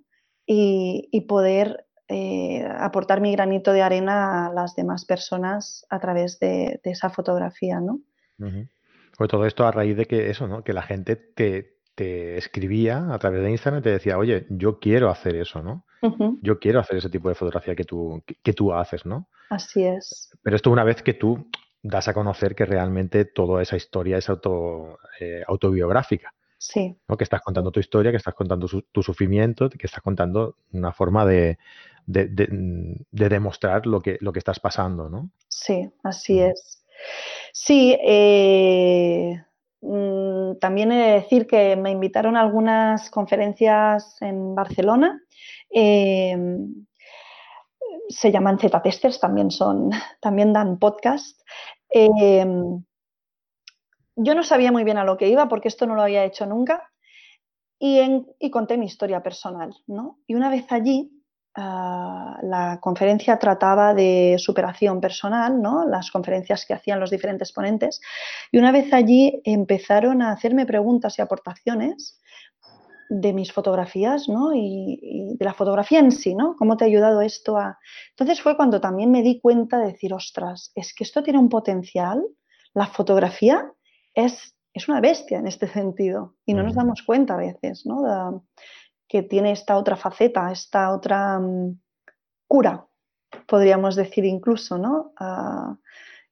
y, 0.45 1.25
poder 1.27 1.86
eh, 2.07 2.65
aportar 2.77 3.21
mi 3.21 3.31
granito 3.31 3.73
de 3.73 3.81
arena 3.81 4.47
a 4.47 4.53
las 4.53 4.75
demás 4.75 5.05
personas 5.05 5.86
a 5.89 5.99
través 5.99 6.39
de, 6.39 6.79
esa 6.83 7.09
fotografía, 7.09 7.79
¿no? 7.79 7.99
Pues 9.17 9.29
todo 9.29 9.45
esto 9.45 9.65
a 9.65 9.71
raíz 9.71 9.95
de 9.95 10.05
que 10.05 10.29
eso, 10.29 10.47
¿no? 10.47 10.63
Que 10.63 10.73
la 10.73 10.81
gente 10.81 11.15
te, 11.15 11.77
te 11.95 12.38
escribía 12.38 13.13
a 13.13 13.19
través 13.19 13.41
de 13.43 13.51
Instagram 13.51 13.82
y 13.82 13.84
te 13.84 13.91
decía, 13.91 14.17
oye, 14.17 14.45
yo 14.49 14.79
quiero 14.79 15.10
hacer 15.10 15.36
eso, 15.36 15.62
¿no? 15.62 15.86
Yo 16.41 16.60
quiero 16.60 16.82
hacer 16.82 16.97
ese 16.97 17.10
tipo 17.10 17.29
de 17.29 17.36
fotografía 17.36 17.75
que 17.75 17.86
tú, 17.86 18.21
que, 18.43 18.51
tú 18.51 18.73
haces, 18.73 19.06
¿no? 19.06 19.29
Así 19.49 19.86
es. 19.86 20.32
Pero 20.41 20.58
esto 20.58 20.69
una 20.69 20.84
vez 20.84 21.01
que 21.01 21.13
tú 21.13 21.47
das 21.82 22.10
a 22.10 22.13
conocer 22.13 22.56
que 22.56 22.65
realmente 22.65 23.23
toda 23.23 23.62
esa 23.62 23.77
historia 23.77 24.17
es 24.17 24.29
auto, 24.29 24.99
eh, 25.21 25.43
autobiográfica. 25.47 26.34
Sí. 26.58 26.97
¿no? 27.08 27.15
Que 27.15 27.23
estás 27.23 27.41
contando 27.41 27.71
tu 27.71 27.79
historia, 27.79 28.12
que 28.12 28.17
estás 28.17 28.34
contando 28.34 28.67
tu 28.67 29.03
sufrimiento, 29.03 29.69
que 29.69 29.86
estás 29.86 30.01
contando 30.01 30.58
una 30.71 30.91
forma 30.91 31.25
de, 31.25 31.58
demostrar 32.06 33.86
lo 33.86 34.01
que, 34.01 34.17
lo 34.19 34.34
que 34.34 34.39
estás 34.39 34.60
pasando, 34.60 35.10
¿no? 35.10 35.29
Sí, 35.47 35.89
así 36.03 36.41
es. 36.41 36.84
Sí, 37.51 37.97
eh, 38.01 39.36
mm, 39.36 39.52
también 40.59 40.91
he 40.91 40.97
de 40.97 41.11
decir 41.13 41.47
que 41.47 41.75
me 41.75 41.91
invitaron 41.91 42.37
a 42.37 42.41
algunas 42.41 43.09
conferencias 43.09 44.21
en 44.21 44.55
Barcelona 44.55 45.21
Em, 45.73 46.85
se 48.07 48.31
llaman 48.31 48.59
Z-testers, 48.59 49.19
también, 49.19 49.49
son, 49.49 49.89
también 50.21 50.53
dan 50.53 50.77
podcast. 50.77 51.41
Em, 51.89 52.83
yo 54.15 54.35
no 54.35 54.43
sabía 54.43 54.71
muy 54.71 54.83
bien 54.83 54.97
a 54.97 55.03
lo 55.03 55.17
que 55.17 55.27
iba 55.27 55.49
porque 55.49 55.67
esto 55.67 55.87
no 55.87 55.95
lo 55.95 56.03
había 56.03 56.23
hecho 56.23 56.45
nunca 56.45 56.91
y, 57.79 57.99
y 58.39 58.51
conté 58.51 58.77
mi 58.77 58.85
historia 58.85 59.23
personal. 59.23 59.75
¿no? 59.87 60.19
Y 60.27 60.35
una 60.35 60.49
vez 60.49 60.71
allí, 60.71 61.22
la 61.55 62.79
conferencia 62.81 63.37
trataba 63.37 63.93
de 63.93 64.35
superación 64.39 64.99
personal, 64.99 65.61
¿no? 65.61 65.87
las 65.87 66.09
conferencias 66.09 66.65
que 66.65 66.73
hacían 66.73 66.99
los 66.99 67.11
diferentes 67.11 67.51
ponentes, 67.51 68.01
y 68.51 68.57
una 68.57 68.71
vez 68.71 68.91
allí 68.93 69.41
empezaron 69.43 70.21
a 70.21 70.31
hacerme 70.31 70.65
preguntas 70.65 71.19
y 71.19 71.21
aportaciones 71.21 72.19
de 73.09 73.33
mis 73.33 73.51
fotografías, 73.51 74.27
¿no? 74.27 74.53
Y, 74.55 75.35
de 75.37 75.45
la 75.45 75.53
fotografía 75.53 75.99
en 75.99 76.11
sí, 76.11 76.35
¿no? 76.35 76.55
¿Cómo 76.57 76.77
te 76.77 76.85
ha 76.85 76.87
ayudado 76.87 77.21
esto 77.21 77.57
a...? 77.57 77.77
Entonces 78.11 78.41
fue 78.41 78.55
cuando 78.55 78.81
también 78.81 79.11
me 79.11 79.21
di 79.21 79.39
cuenta 79.39 79.77
de 79.77 79.87
decir, 79.87 80.13
ostras, 80.13 80.71
es 80.73 80.93
que 80.93 81.03
esto 81.03 81.21
tiene 81.21 81.39
un 81.39 81.49
potencial, 81.49 82.23
la 82.73 82.87
fotografía 82.87 83.71
es, 84.15 84.55
es 84.73 84.87
una 84.87 85.01
bestia 85.01 85.37
en 85.37 85.47
este 85.47 85.67
sentido 85.67 86.35
y 86.45 86.53
no 86.53 86.63
nos 86.63 86.75
damos 86.75 87.03
cuenta 87.03 87.35
a 87.35 87.37
veces, 87.37 87.85
¿no? 87.85 88.45
Que 89.07 89.23
tiene 89.23 89.51
esta 89.51 89.77
otra 89.77 89.95
faceta, 89.95 90.51
esta 90.51 90.91
otra 90.91 91.39
mm, 91.39 91.79
cura, 92.47 92.87
podríamos 93.47 93.95
decir 93.95 94.25
incluso, 94.25 94.77
¿no? 94.77 95.13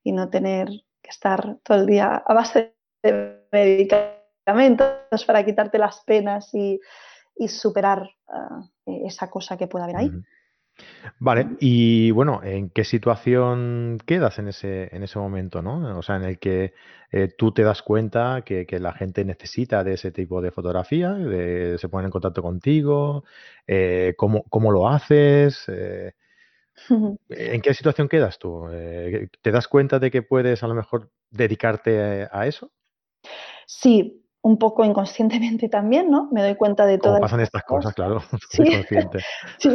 Y 0.04 0.12
no 0.12 0.30
tener 0.30 0.68
que 1.02 1.10
estar 1.10 1.58
todo 1.64 1.80
el 1.80 1.86
día 1.86 2.24
a 2.26 2.34
base 2.34 2.76
de 3.04 3.46
medicar 3.52 4.22
para 5.26 5.46
quitarte 5.46 5.78
las 5.78 6.02
penas 6.02 6.54
y, 6.54 6.80
superar 7.48 8.10
ah, 8.28 8.62
e-, 8.86 9.08
esa 9.08 9.30
cosa 9.30 9.58
que 9.58 9.68
pueda 9.68 9.86
haber 9.86 9.98
ahí. 9.98 10.12
Vale, 11.20 11.48
y 11.60 12.12
bueno, 12.12 12.42
¿en 12.44 12.70
qué 12.70 12.84
situación 12.84 14.00
quedas 14.06 14.40
en 14.40 14.48
ese, 14.48 14.96
en 14.96 15.04
ese 15.04 15.20
momento, 15.20 15.62
¿no? 15.62 15.98
O 15.98 16.02
sea, 16.02 16.16
en 16.16 16.24
el 16.24 16.40
que 16.40 16.74
eh, 17.12 17.28
tú 17.28 17.52
te 17.52 17.64
das 17.64 17.82
cuenta 17.82 18.44
que, 18.44 18.66
la 18.80 18.94
gente 18.94 19.26
necesita 19.26 19.84
de 19.84 19.94
ese 19.94 20.12
tipo 20.12 20.42
de 20.42 20.52
fotografía, 20.52 21.16
se 21.78 21.90
ponen 21.90 22.06
en 22.06 22.12
contacto 22.12 22.42
contigo, 22.42 23.24
eh, 23.68 24.16
¿cómo, 24.18 24.72
lo 24.72 24.88
haces? 24.88 25.66
Eh, 25.68 26.14
¿En 27.30 27.62
qué 27.62 27.74
situación 27.74 28.08
quedas 28.08 28.40
tú? 28.40 28.68
¿Te 28.70 29.52
das 29.52 29.68
cuenta 29.68 30.00
de 30.00 30.10
que 30.10 30.22
puedes 30.22 30.64
a 30.64 30.68
lo 30.68 30.74
mejor 30.74 31.12
dedicarte 31.30 32.28
a 32.32 32.48
eso? 32.48 32.72
Sí, 33.66 34.21
un 34.44 34.58
poco 34.58 34.84
inconscientemente 34.84 35.70
también, 35.70 36.10
¿no? 36.10 36.30
Me 36.32 36.42
doy 36.42 36.56
cuenta 36.56 36.86
de 36.86 36.98
todo. 36.98 37.20
pasan 37.20 37.42
estas 37.42 37.64
cosas, 37.64 37.94
claro, 37.94 38.22
sí. 38.50 38.64
sí. 39.60 39.70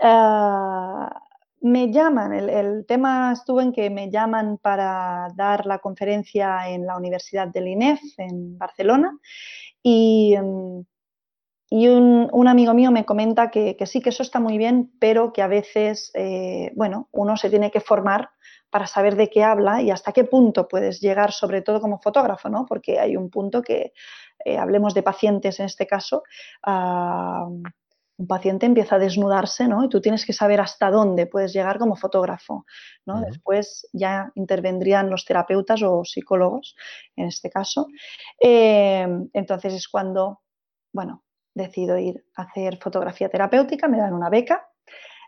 Ah, 0.00 1.20
me 1.60 1.90
llaman, 1.90 2.34
el, 2.34 2.84
tema 2.86 3.32
estuvo 3.32 3.60
en 3.60 3.72
que 3.72 3.88
me 3.88 4.10
llaman 4.10 4.58
para 4.58 5.28
dar 5.34 5.64
la 5.64 5.78
conferencia 5.78 6.68
en 6.68 6.86
la 6.86 6.96
Universidad 6.96 7.48
del 7.48 7.68
INEF 7.68 8.00
en 8.18 8.58
Barcelona 8.58 9.18
y, 9.82 10.36
mm, 10.36 10.82
y 11.70 11.88
un, 11.88 12.46
amigo 12.46 12.74
mío 12.74 12.92
me 12.92 13.04
comenta 13.04 13.50
que, 13.50 13.76
sí, 13.86 14.00
que 14.00 14.10
eso 14.10 14.22
está 14.22 14.38
muy 14.38 14.58
bien, 14.58 14.92
pero 15.00 15.32
que 15.32 15.42
a 15.42 15.48
veces, 15.48 16.12
eh, 16.14 16.70
bueno, 16.76 17.08
uno 17.10 17.36
se 17.36 17.50
tiene 17.50 17.70
que 17.70 17.80
formar 17.80 18.30
para 18.74 18.88
saber 18.88 19.14
de 19.14 19.30
qué 19.30 19.44
habla 19.44 19.82
y 19.82 19.92
hasta 19.92 20.10
qué 20.10 20.24
punto 20.24 20.66
puedes 20.66 21.00
llegar, 21.00 21.30
sobre 21.30 21.62
todo 21.62 21.80
como 21.80 22.00
fotógrafo, 22.00 22.48
¿no? 22.48 22.66
Porque 22.66 22.98
hay 22.98 23.16
un 23.16 23.30
punto 23.30 23.62
que, 23.62 23.92
eh, 24.44 24.58
hablemos 24.58 24.94
de 24.94 25.04
pacientes 25.04 25.60
en 25.60 25.66
este 25.66 25.86
caso, 25.86 26.24
ah, 26.64 27.46
un 27.48 28.26
paciente 28.26 28.66
empieza 28.66 28.96
a 28.96 28.98
desnudarse, 28.98 29.68
¿no? 29.68 29.84
Y 29.84 29.88
tú 29.88 30.00
tienes 30.00 30.26
que 30.26 30.32
saber 30.32 30.60
hasta 30.60 30.90
dónde 30.90 31.26
puedes 31.26 31.52
llegar 31.52 31.78
como 31.78 31.94
fotógrafo, 31.94 32.66
¿no? 33.06 33.20
Después 33.20 33.88
ya 33.92 34.32
intervendrían 34.34 35.08
los 35.08 35.24
terapeutas 35.24 35.80
o 35.84 36.04
psicólogos, 36.04 36.74
en 37.14 37.28
este 37.28 37.50
caso. 37.50 37.86
Eh, 38.42 39.06
entonces 39.34 39.72
es 39.72 39.86
cuando, 39.86 40.40
bueno, 40.92 41.22
decido 41.54 41.96
ir 41.96 42.24
a 42.34 42.42
hacer 42.42 42.78
fotografía 42.78 43.28
terapéutica, 43.28 43.86
me 43.86 43.98
dan 43.98 44.14
una 44.14 44.30
beca 44.30 44.66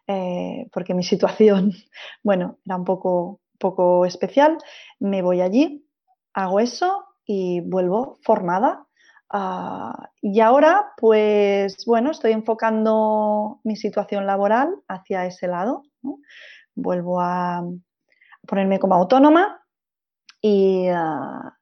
eh, 0.07 0.69
porque 0.73 0.95
mi 0.95 1.03
situación, 1.03 1.73
bueno, 2.23 2.59
era 2.64 2.77
un 2.77 2.85
poco, 2.85 3.40
poco 3.59 4.07
especial. 4.07 4.59
Me 5.01 5.23
voy 5.23 5.40
allí, 5.40 5.87
hago 6.35 6.61
eso 6.61 7.07
y 7.25 7.61
vuelvo 7.61 8.19
formada. 8.23 8.87
Ah, 9.31 10.11
y 10.23 10.40
ahora, 10.40 10.92
pues 10.99 11.85
bueno, 11.87 12.12
estoy 12.12 12.33
enfocando 12.33 13.61
mi 13.64 13.77
situación 13.77 14.27
laboral 14.27 14.77
hacia 14.88 15.27
ese 15.27 15.49
lado. 15.49 15.83
Vuelvo 16.75 17.21
a 17.21 17.64
ponerme 18.47 18.79
como 18.79 18.95
autónoma 18.95 19.61
Y, 20.40 20.88
ah, 20.88 21.57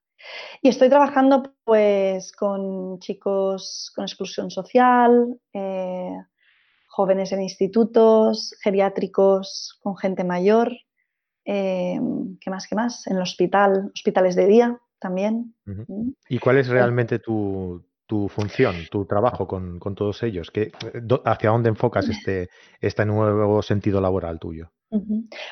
y 0.62 0.68
estoy 0.68 0.88
trabajando 0.88 1.54
pues 1.64 2.33
con 2.33 2.98
chicos 3.00 3.92
con 3.94 4.04
exclusión 4.04 4.50
social, 4.50 5.38
eh, 5.52 6.16
jóvenes 6.94 7.33
en 7.33 7.42
institutos, 7.42 8.54
geriátricos, 8.62 9.78
con 9.83 9.96
gente 9.96 10.22
mayor, 10.22 10.72
eh, 11.44 11.98
¿qué 12.40 12.50
más? 12.50 12.68
¿Qué 12.68 12.76
más? 12.76 13.07
En 13.09 13.16
el 13.16 13.22
hospital, 13.22 13.90
hospitales 13.92 14.37
de 14.37 14.46
día 14.46 14.78
también. 15.00 15.54
Mm. 15.64 16.11
¿Y 16.28 16.38
cuál 16.38 16.59
es 16.59 16.68
realmente 16.68 17.18
tu, 17.18 17.85
función, 18.28 18.76
tu 18.92 19.07
trabajo 19.07 19.48
con, 19.48 19.80
todos 19.96 20.22
ellos? 20.22 20.52
¿Qué, 20.52 20.70
¿Hacia 21.24 21.50
dónde 21.50 21.68
enfocas 21.68 22.09
este, 22.09 22.48
este 22.80 23.04
nuevo 23.04 23.61
sentido 23.61 24.00
laboral 24.00 24.38
tuyo? 24.38 24.70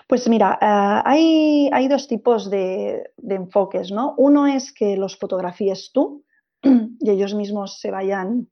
Pues 0.06 0.28
mira, 0.28 0.58
ah, 0.60 1.02
hay, 1.04 1.88
dos 1.88 2.06
tipos 2.06 2.50
de, 2.50 3.10
enfoques, 3.28 3.90
¿no? 3.90 4.14
Uno 4.16 4.46
es 4.46 4.72
que 4.72 4.96
los 4.96 5.18
fotografíes 5.18 5.90
tú 5.92 6.24
y 6.62 7.10
ellos 7.10 7.34
mismos 7.34 7.80
se 7.80 7.90
vayan, 7.90 8.48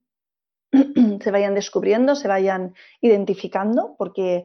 se 1.21 1.31
vayan 1.31 1.55
descubriendo, 1.55 2.15
se 2.15 2.29
vayan 2.29 2.75
identificando, 3.01 3.95
porque 3.99 4.45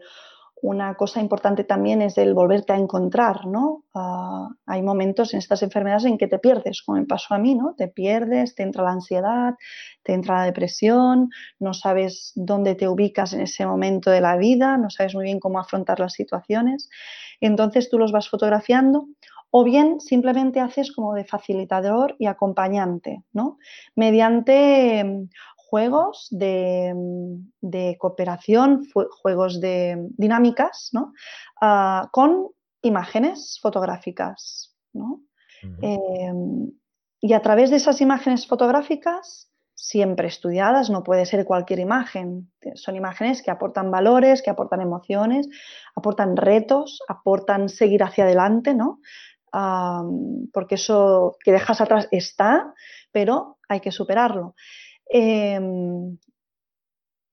una 0.61 0.95
cosa 0.95 1.19
importante 1.19 1.63
también 1.63 2.01
es 2.01 2.17
el 2.17 2.33
volverte 2.33 2.73
a 2.73 2.77
encontrar, 2.77 3.45
¿no? 3.45 3.83
Ah, 3.93 4.49
hay 4.65 4.81
momentos 4.81 5.33
en 5.33 5.39
estas 5.39 5.61
enfermedades 5.61 6.05
en 6.05 6.17
que 6.17 6.27
te 6.27 6.39
pierdes, 6.39 6.81
como 6.81 6.97
me 6.97 7.05
pasó 7.05 7.35
a 7.35 7.37
mí, 7.37 7.55
¿no? 7.55 7.75
Te 7.77 7.87
pierdes, 7.87 8.55
te 8.55 8.63
entra 8.63 8.83
la 8.83 8.91
ansiedad, 8.91 9.55
te 10.01 10.13
entra 10.13 10.39
la 10.39 10.45
depresión, 10.45 11.29
no 11.59 11.73
sabes 11.73 12.31
dónde 12.35 12.73
te 12.73 12.87
ubicas 12.87 13.33
en 13.33 13.41
ese 13.41 13.65
momento 13.67 14.09
de 14.09 14.21
la 14.21 14.37
vida, 14.37 14.77
no 14.77 14.89
sabes 14.89 15.13
muy 15.13 15.25
bien 15.25 15.39
cómo 15.39 15.59
afrontar 15.59 15.99
las 15.99 16.13
situaciones. 16.13 16.89
Entonces 17.41 17.89
tú 17.89 17.99
los 17.99 18.11
vas 18.11 18.29
fotografiando 18.29 19.07
o 19.51 19.63
bien 19.63 19.99
simplemente 20.01 20.59
haces 20.59 20.91
como 20.91 21.13
de 21.13 21.25
facilitador 21.25 22.15
y 22.17 22.25
acompañante, 22.25 23.23
¿no? 23.33 23.57
Mediante 23.95 25.27
juegos 25.69 26.27
de, 26.31 26.93
cooperación, 27.99 28.87
juegos 29.21 29.59
de 29.59 29.97
dinámicas, 30.17 30.91
ah, 31.61 32.09
con 32.11 32.49
imágenes 32.81 33.59
fotográficas. 33.61 34.75
Em, 35.81 36.71
y 37.21 37.33
a 37.33 37.41
través 37.41 37.71
de 37.71 37.77
esas 37.77 38.01
imágenes 38.01 38.47
fotográficas, 38.47 39.49
siempre 39.73 40.27
estudiadas, 40.27 40.89
no 40.89 41.03
puede 41.03 41.25
ser 41.25 41.45
cualquier 41.45 41.79
imagen, 41.79 42.51
son 42.75 42.95
imágenes 42.95 43.41
que 43.41 43.51
aportan 43.51 43.91
valores, 43.91 44.41
que 44.41 44.49
aportan 44.49 44.81
emociones, 44.81 45.47
aportan 45.95 46.37
retos, 46.37 46.99
aportan 47.07 47.69
seguir 47.69 48.03
hacia 48.03 48.23
adelante, 48.23 48.73
¿no? 48.73 48.99
porque 50.51 50.75
eso 50.75 51.37
que 51.43 51.53
dejas 51.53 51.79
atrás 51.79 52.09
está, 52.11 52.73
pero 53.11 53.57
hay 53.69 53.79
que 53.79 53.91
superarlo. 53.91 54.55
Em, 55.07 56.17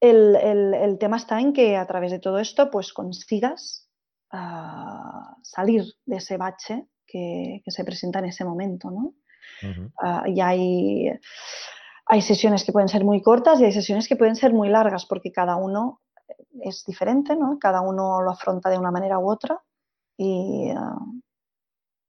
el, 0.00 0.98
tema 0.98 1.16
está 1.16 1.40
en 1.40 1.52
que 1.52 1.76
a 1.76 1.86
través 1.86 2.10
de 2.10 2.18
todo 2.18 2.38
esto 2.38 2.70
pues 2.70 2.92
consigas 2.92 3.88
ah, 4.30 5.36
salir 5.42 5.84
de 6.04 6.16
ese 6.16 6.36
bache 6.36 6.86
que, 7.06 7.62
se 7.66 7.84
presenta 7.84 8.18
en 8.18 8.26
ese 8.26 8.44
momento, 8.44 8.90
¿no? 8.90 9.14
Ah, 10.00 10.24
y 10.26 10.40
hay, 10.40 11.10
hay 12.06 12.22
sesiones 12.22 12.64
que 12.64 12.72
pueden 12.72 12.88
ser 12.88 13.04
muy 13.04 13.22
cortas 13.22 13.60
y 13.60 13.64
hay 13.64 13.72
sesiones 13.72 14.08
que 14.08 14.16
pueden 14.16 14.36
ser 14.36 14.52
muy 14.52 14.68
largas 14.68 15.06
porque 15.06 15.30
cada 15.30 15.56
uno 15.56 16.00
es 16.62 16.84
diferente, 16.84 17.36
¿no? 17.36 17.58
Cada 17.58 17.80
uno 17.80 18.22
lo 18.22 18.30
afronta 18.30 18.70
de 18.70 18.78
una 18.78 18.90
manera 18.90 19.18
u 19.18 19.30
otra 19.30 19.60
y, 20.16 20.70
ah, 20.76 20.98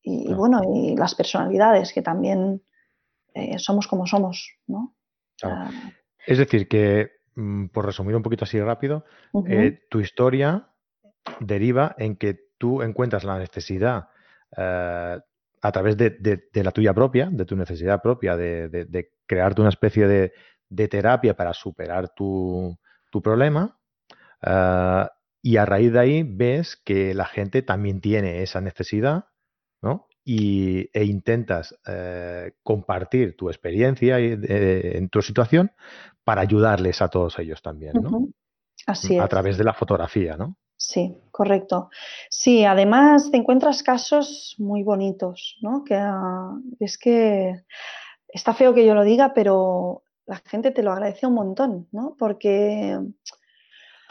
y, 0.01 0.33
bueno, 0.33 0.61
y 0.73 0.95
las 0.95 1.15
personalidades 1.15 1.93
que 1.93 2.01
también 2.01 2.61
eh, 3.33 3.57
somos 3.57 3.87
como 3.87 4.05
somos, 4.05 4.49
¿no? 4.67 4.93
Ah. 5.41 5.69
Es 6.25 6.37
decir, 6.37 6.67
que, 6.67 7.11
mm, 7.35 7.67
por 7.67 7.85
resumir 7.85 8.15
un 8.15 8.23
poquito 8.23 8.45
así 8.45 8.59
rápido, 8.59 9.05
eh, 9.47 9.79
tu 9.89 9.99
historia 9.99 10.69
deriva 11.39 11.95
en 11.97 12.15
que 12.15 12.39
tú 12.57 12.81
encuentras 12.81 13.23
la 13.23 13.37
necesidad 13.39 14.07
eh, 14.57 15.19
a 15.61 15.71
través 15.71 15.97
de, 15.97 16.49
la 16.53 16.71
tuya 16.71 16.93
propia, 16.93 17.29
de 17.31 17.45
tu 17.45 17.55
necesidad 17.55 18.01
propia, 18.01 18.35
de, 18.35 19.09
crearte 19.25 19.61
una 19.61 19.69
especie 19.69 20.07
de, 20.07 20.87
terapia 20.87 21.35
para 21.35 21.53
superar 21.53 22.09
tu, 22.09 22.77
problema. 23.23 23.77
Eh, 24.41 25.07
y 25.41 25.57
a 25.57 25.65
raíz 25.65 25.91
de 25.91 25.99
ahí 25.99 26.23
ves 26.23 26.77
que 26.77 27.13
la 27.13 27.25
gente 27.25 27.61
también 27.61 28.01
tiene 28.01 28.43
esa 28.43 28.61
necesidad. 28.61 29.25
Y, 30.23 30.89
e 30.93 31.03
intentas 31.03 31.75
eh, 31.87 32.53
compartir 32.63 33.35
tu 33.35 33.49
experiencia 33.49 34.19
en 34.19 35.09
tu 35.09 35.21
situación 35.21 35.71
para 36.23 36.41
ayudarles 36.41 37.01
a 37.01 37.09
todos 37.09 37.37
ellos 37.39 37.61
también, 37.61 37.93
¿no? 38.01 38.27
Así 38.85 39.17
A 39.17 39.27
través 39.27 39.57
de 39.57 39.63
la 39.63 39.73
fotografía, 39.73 40.35
¿no? 40.37 40.57
Sí, 40.75 41.17
correcto. 41.31 41.89
Sí, 42.29 42.65
además 42.65 43.31
te 43.31 43.37
encuentras 43.37 43.83
casos 43.83 44.55
muy 44.57 44.83
bonitos, 44.83 45.57
¿no? 45.61 45.83
Que 45.83 45.95
ah, 45.95 46.57
es 46.79 46.97
que 46.97 47.63
está 48.27 48.53
feo 48.53 48.73
que 48.73 48.85
yo 48.85 48.93
lo 48.93 49.03
diga, 49.03 49.33
pero 49.33 50.03
la 50.25 50.41
gente 50.45 50.71
te 50.71 50.83
lo 50.83 50.91
agradece 50.91 51.27
un 51.27 51.35
montón, 51.35 51.87
¿no? 51.91 52.15
Porque 52.17 52.97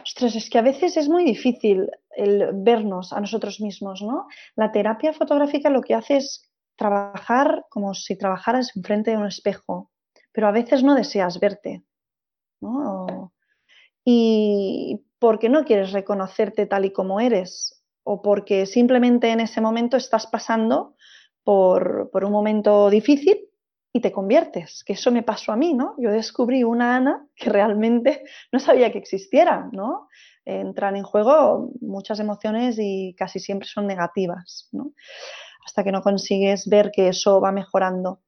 Ostras, 0.02 0.34
es 0.34 0.50
que 0.50 0.58
a 0.58 0.62
veces 0.62 0.96
es 0.96 1.08
muy 1.08 1.24
difícil 1.24 1.88
el 2.16 2.50
vernos 2.52 3.12
a 3.12 3.20
nosotros 3.20 3.60
mismos, 3.60 4.02
¿no? 4.02 4.26
La 4.56 4.72
terapia 4.72 5.12
fotográfica 5.12 5.70
lo 5.70 5.82
que 5.82 5.94
hace 5.94 6.16
es 6.16 6.52
trabajar 6.76 7.66
como 7.68 7.94
si 7.94 8.16
trabajaras 8.16 8.76
enfrente 8.76 9.12
de 9.12 9.18
un 9.18 9.26
espejo, 9.26 9.90
pero 10.32 10.48
a 10.48 10.52
veces 10.52 10.82
no 10.82 10.94
deseas 10.94 11.38
verte, 11.38 11.84
¿no? 12.60 13.32
Y 14.04 15.04
porque 15.18 15.48
no 15.48 15.64
quieres 15.64 15.92
reconocerte 15.92 16.66
tal 16.66 16.84
y 16.84 16.92
como 16.92 17.20
eres, 17.20 17.84
o 18.04 18.22
porque 18.22 18.66
simplemente 18.66 19.30
en 19.30 19.40
ese 19.40 19.60
momento 19.60 19.96
estás 19.96 20.26
pasando 20.26 20.96
por, 21.44 22.10
por 22.10 22.24
un 22.24 22.32
momento 22.32 22.90
difícil 22.90 23.48
y 23.92 24.00
te 24.00 24.10
conviertes, 24.10 24.82
que 24.84 24.94
eso 24.94 25.10
me 25.12 25.22
pasó 25.22 25.52
a 25.52 25.56
mí, 25.56 25.74
¿no? 25.74 25.94
Yo 25.98 26.10
descubrí 26.10 26.64
una 26.64 26.96
Ana 26.96 27.26
que 27.36 27.50
realmente 27.50 28.24
no 28.52 28.58
sabía 28.58 28.90
que 28.90 28.98
existiera, 28.98 29.68
¿no? 29.72 30.08
Entran 30.44 30.96
en 30.96 31.04
juego 31.04 31.70
muchas 31.80 32.18
emociones 32.18 32.76
y 32.78 33.14
casi 33.16 33.38
siempre 33.38 33.68
son 33.68 33.86
negativas. 33.86 34.70
Hasta 35.64 35.84
que 35.84 35.92
no 35.92 36.02
consigues 36.02 36.68
ver 36.68 36.90
que 36.92 37.08
eso 37.08 37.40
va 37.40 37.52
mejorando. 37.52 38.20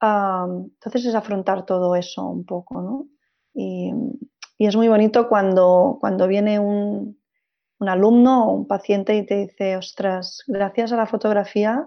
entonces 0.00 1.06
es 1.06 1.14
afrontar 1.14 1.64
todo 1.64 1.96
eso 1.96 2.26
un 2.26 2.44
poco. 2.44 3.06
Y, 3.54 3.92
es 4.58 4.76
muy 4.76 4.88
bonito 4.88 5.28
cuando, 5.28 5.98
cuando 6.00 6.26
viene 6.26 6.58
un, 6.58 7.18
alumno 7.80 8.46
o 8.46 8.52
un 8.54 8.66
paciente 8.66 9.14
y 9.14 9.26
te 9.26 9.46
dice, 9.46 9.76
ostras, 9.76 10.42
gracias 10.46 10.92
a 10.92 10.96
la 10.96 11.06
fotografía 11.06 11.86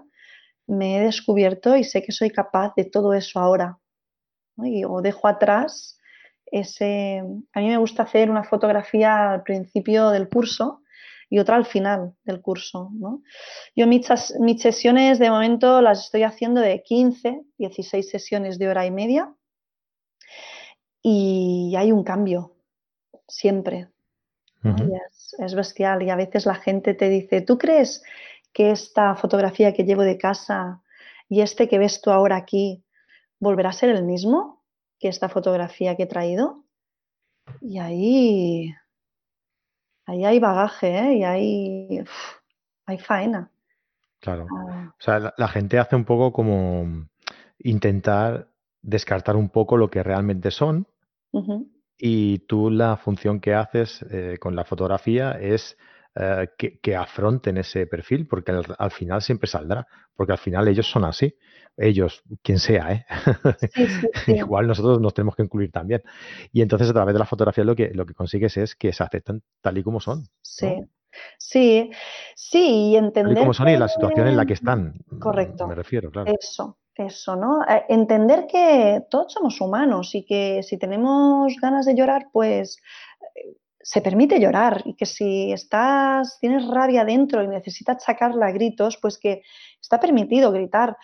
me 0.68 0.98
he 0.98 1.00
descubierto 1.00 1.76
y 1.76 1.82
sé 1.82 2.02
que 2.02 2.12
soy 2.12 2.30
capaz 2.30 2.74
de 2.76 2.84
todo 2.84 3.14
eso 3.14 3.40
ahora. 3.40 3.78
O 4.86 5.02
dejo 5.02 5.26
atrás 5.26 5.97
ese... 6.52 7.22
A 7.52 7.60
mí 7.60 7.68
me 7.68 7.76
gusta 7.76 8.04
hacer 8.04 8.30
una 8.30 8.44
fotografía 8.44 9.32
al 9.32 9.42
principio 9.42 10.10
del 10.10 10.28
curso 10.28 10.82
y 11.30 11.38
otra 11.38 11.56
al 11.56 11.66
final 11.66 12.14
del 12.24 12.40
curso. 12.40 12.90
Yo 13.76 13.86
mis, 13.86 14.08
mis 14.40 14.62
sesiones 14.62 15.18
de 15.18 15.30
momento 15.30 15.80
las 15.82 16.04
estoy 16.04 16.22
haciendo 16.22 16.60
de 16.60 16.82
15, 16.82 17.42
16 17.58 18.08
sesiones 18.08 18.58
de 18.58 18.68
hora 18.68 18.86
y 18.86 18.90
media 18.90 19.34
y 21.02 21.74
hay 21.76 21.92
un 21.92 22.02
cambio, 22.02 22.56
siempre. 23.26 23.88
es, 24.64 25.36
es, 25.38 25.54
bestial 25.54 26.02
y 26.02 26.10
a 26.10 26.16
veces 26.16 26.46
la 26.46 26.56
gente 26.56 26.94
te 26.94 27.08
dice, 27.08 27.42
¿tú 27.42 27.58
crees 27.58 28.02
que 28.52 28.70
esta 28.70 29.14
fotografía 29.14 29.72
que 29.72 29.84
llevo 29.84 30.02
de 30.02 30.18
casa 30.18 30.82
y 31.28 31.42
este 31.42 31.68
que 31.68 31.78
ves 31.78 32.00
tú 32.00 32.10
ahora 32.10 32.36
aquí 32.36 32.84
volverá 33.38 33.68
a 33.68 33.72
ser 33.72 33.90
el 33.90 34.04
mismo 34.04 34.57
que 34.98 35.08
esta 35.08 35.28
fotografía 35.28 35.96
que 35.96 36.04
he 36.04 36.06
traído. 36.06 36.64
Y 37.60 37.78
ahí, 37.78 38.74
ahí 40.06 40.24
hay 40.24 40.38
bagaje, 40.38 40.98
¿eh? 40.98 41.14
y 41.14 41.24
ahí 41.24 42.04
hay 42.86 42.98
faena. 42.98 43.50
Claro. 44.20 44.46
Ah. 44.54 44.94
O 44.98 45.02
sea, 45.02 45.32
la, 45.36 45.48
gente 45.48 45.78
hace 45.78 45.96
un 45.96 46.04
poco 46.04 46.32
como 46.32 47.08
intentar 47.58 48.48
descartar 48.82 49.36
un 49.36 49.48
poco 49.48 49.76
lo 49.76 49.90
que 49.90 50.02
realmente 50.02 50.50
son. 50.50 50.86
Y 52.00 52.38
tú 52.46 52.70
la 52.70 52.96
función 52.96 53.40
que 53.40 53.54
haces 53.54 54.04
eh, 54.10 54.38
con 54.40 54.56
la 54.56 54.64
fotografía 54.64 55.32
es 55.32 55.76
eh, 56.14 56.48
que, 56.82 56.96
afronten 56.96 57.58
ese 57.58 57.86
perfil, 57.86 58.26
porque 58.26 58.50
al, 58.50 58.90
final 58.90 59.20
siempre 59.20 59.48
saldrá, 59.48 59.86
porque 60.16 60.32
al 60.32 60.38
final 60.38 60.66
ellos 60.68 60.90
son 60.90 61.04
así, 61.04 61.36
ellos, 61.78 62.22
quien 62.42 62.58
sea, 62.58 62.92
¿eh? 62.92 63.06
igual 64.26 64.66
nosotros 64.66 65.00
nos 65.00 65.14
tenemos 65.14 65.36
que 65.36 65.42
incluir 65.42 65.70
también. 65.72 66.02
Y 66.52 66.62
entonces 66.62 66.90
a 66.90 66.92
través 66.92 67.14
de 67.14 67.20
la 67.20 67.26
fotografía 67.26 67.64
lo 67.64 67.74
que, 67.76 67.90
lo 67.94 68.04
que 68.04 68.14
consigues 68.14 68.56
es 68.56 68.74
que 68.74 68.92
se 68.92 69.02
aceptan 69.02 69.42
tal 69.60 69.78
y 69.78 69.82
como 69.82 70.00
son. 70.00 70.24
Sí, 70.42 70.76
Sí, 71.38 71.90
sí, 72.34 72.90
y 72.90 72.96
entender. 72.96 73.36
Y 73.36 73.40
como 73.40 73.54
son 73.54 73.68
y 73.68 73.76
la 73.76 73.88
situación 73.88 74.28
en 74.28 74.36
la 74.36 74.46
que 74.46 74.52
están. 74.54 74.94
Correcto. 75.20 75.66
Me 75.66 75.74
refiero, 75.74 76.10
claro. 76.10 76.32
Eso, 76.38 76.78
eso, 76.94 77.36
¿no? 77.36 77.62
Eh, 77.64 77.84
entender 77.88 78.46
que 78.46 79.02
todos 79.10 79.32
somos 79.32 79.60
humanos 79.60 80.14
y 80.14 80.24
que 80.24 80.62
si 80.62 80.78
tenemos 80.78 81.54
ganas 81.60 81.86
de 81.86 81.94
llorar, 81.94 82.28
pues 82.32 82.78
eh, 83.34 83.56
se 83.80 84.00
permite 84.02 84.40
llorar 84.40 84.82
y 84.84 84.94
que 84.94 85.06
si 85.06 85.52
estás, 85.52 86.38
tienes 86.40 86.66
rabia 86.68 87.04
dentro 87.04 87.42
y 87.42 87.48
necesitas 87.48 88.02
sacarla 88.02 88.46
a 88.46 88.52
gritos, 88.52 88.98
pues 89.00 89.18
que 89.18 89.42
está 89.80 89.98
permitido 89.98 90.52
gritar. 90.52 90.96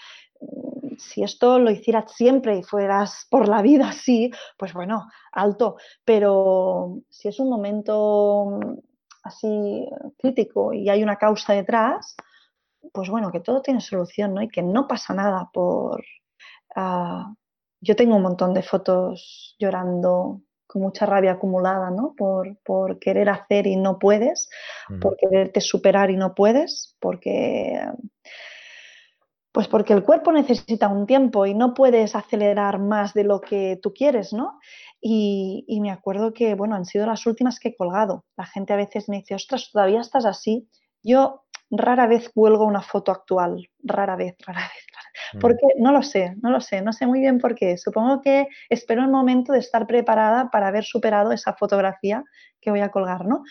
Mm, 0.45 0.97
si 0.99 1.23
esto 1.23 1.59
lo 1.59 1.71
hicieras 1.71 2.13
siempre 2.13 2.59
y 2.59 2.63
fueras 2.63 3.27
por 3.31 3.49
la 3.49 3.63
vida 3.63 3.89
así, 3.91 4.31
pues 4.59 4.73
bueno, 4.73 5.09
alto. 5.33 5.77
Pero 6.05 6.99
si 7.11 7.29
es 7.29 7.39
un 7.41 7.51
momento 7.51 8.61
así 9.23 9.89
crítico 10.19 10.73
y 10.73 10.89
hay 10.89 11.03
una 11.03 11.17
causa 11.17 11.55
detrás, 11.55 12.17
pues 12.93 13.09
bueno, 13.09 13.33
que 13.33 13.41
todo 13.41 13.63
tiene 13.63 13.81
solución, 13.81 14.35
¿no? 14.35 14.43
Y 14.43 14.49
que 14.49 14.63
no 14.63 14.87
pasa 14.87 15.15
nada 15.15 15.51
por... 15.53 16.05
Ah, 16.77 17.35
yo 17.81 17.97
tengo 17.97 18.17
un 18.17 18.23
montón 18.23 18.55
de 18.55 18.63
fotos 18.63 19.57
llorando 19.59 20.41
con 20.67 20.83
mucha 20.83 21.07
rabia 21.07 21.33
acumulada, 21.33 21.91
¿no? 21.91 22.15
Por, 22.17 22.57
por 22.65 22.99
querer 22.99 23.29
hacer 23.29 23.67
y 23.67 23.77
no 23.77 23.99
puedes, 23.99 24.49
por 25.01 25.17
quererte 25.17 25.61
superar 25.61 26.11
y 26.11 26.17
no 26.17 26.35
puedes, 26.35 26.97
porque... 27.01 27.81
Pues 29.55 29.69
porque 29.69 29.93
el 29.93 30.03
cuerpo 30.03 30.33
necesita 30.33 30.89
un 30.89 31.07
tiempo 31.07 31.47
y 31.47 31.55
no 31.55 31.75
puedes 31.75 32.17
acelerar 32.17 32.81
más 32.81 33.15
de 33.15 33.23
lo 33.23 33.41
que 33.41 33.79
tú 33.81 33.95
quieres, 33.95 34.33
¿no? 34.33 34.59
Y, 35.01 35.65
y, 35.69 35.81
me 35.81 35.93
acuerdo 35.93 36.35
que, 36.35 36.57
bueno, 36.57 36.75
han 36.75 36.87
sido 36.87 37.07
las 37.07 37.25
últimas 37.25 37.61
que 37.61 37.69
he 37.69 37.77
colgado. 37.77 38.25
La 38.37 38.47
gente 38.47 38.73
a 38.73 38.77
veces 38.77 39.09
me 39.09 39.19
dice, 39.19 39.37
ostras, 39.37 39.71
todavía 39.73 40.01
estás 40.01 40.25
así. 40.25 40.69
Yo 41.05 41.45
rara 41.71 42.09
vez 42.09 42.31
cuelgo 42.31 42.65
una 42.65 42.83
foto 42.83 43.13
actual, 43.13 43.71
rara 43.85 44.17
vez, 44.17 44.35
rara 44.45 44.61
vez. 44.61 44.85
Mm. 45.35 45.39
Porque 45.39 45.67
no 45.79 45.93
lo 45.93 46.03
sé, 46.03 46.35
no 46.43 46.51
lo 46.51 46.61
sé, 46.61 46.83
no 46.83 46.93
sé 46.93 47.07
muy 47.07 47.21
bien 47.21 47.39
por 47.39 47.55
qué. 47.55 47.79
Supongo 47.79 48.21
que 48.23 48.49
espero 48.69 49.03
el 49.03 49.11
momento 49.11 49.53
de 49.53 49.61
estar 49.61 49.87
preparada 49.87 50.51
para 50.51 50.67
haber 50.67 50.83
superado 50.83 51.31
esa 51.31 51.55
fotografía 51.55 52.25
que 52.61 52.71
voy 52.71 52.81
a 52.81 52.91
colgar, 52.91 53.25
¿no? 53.25 53.45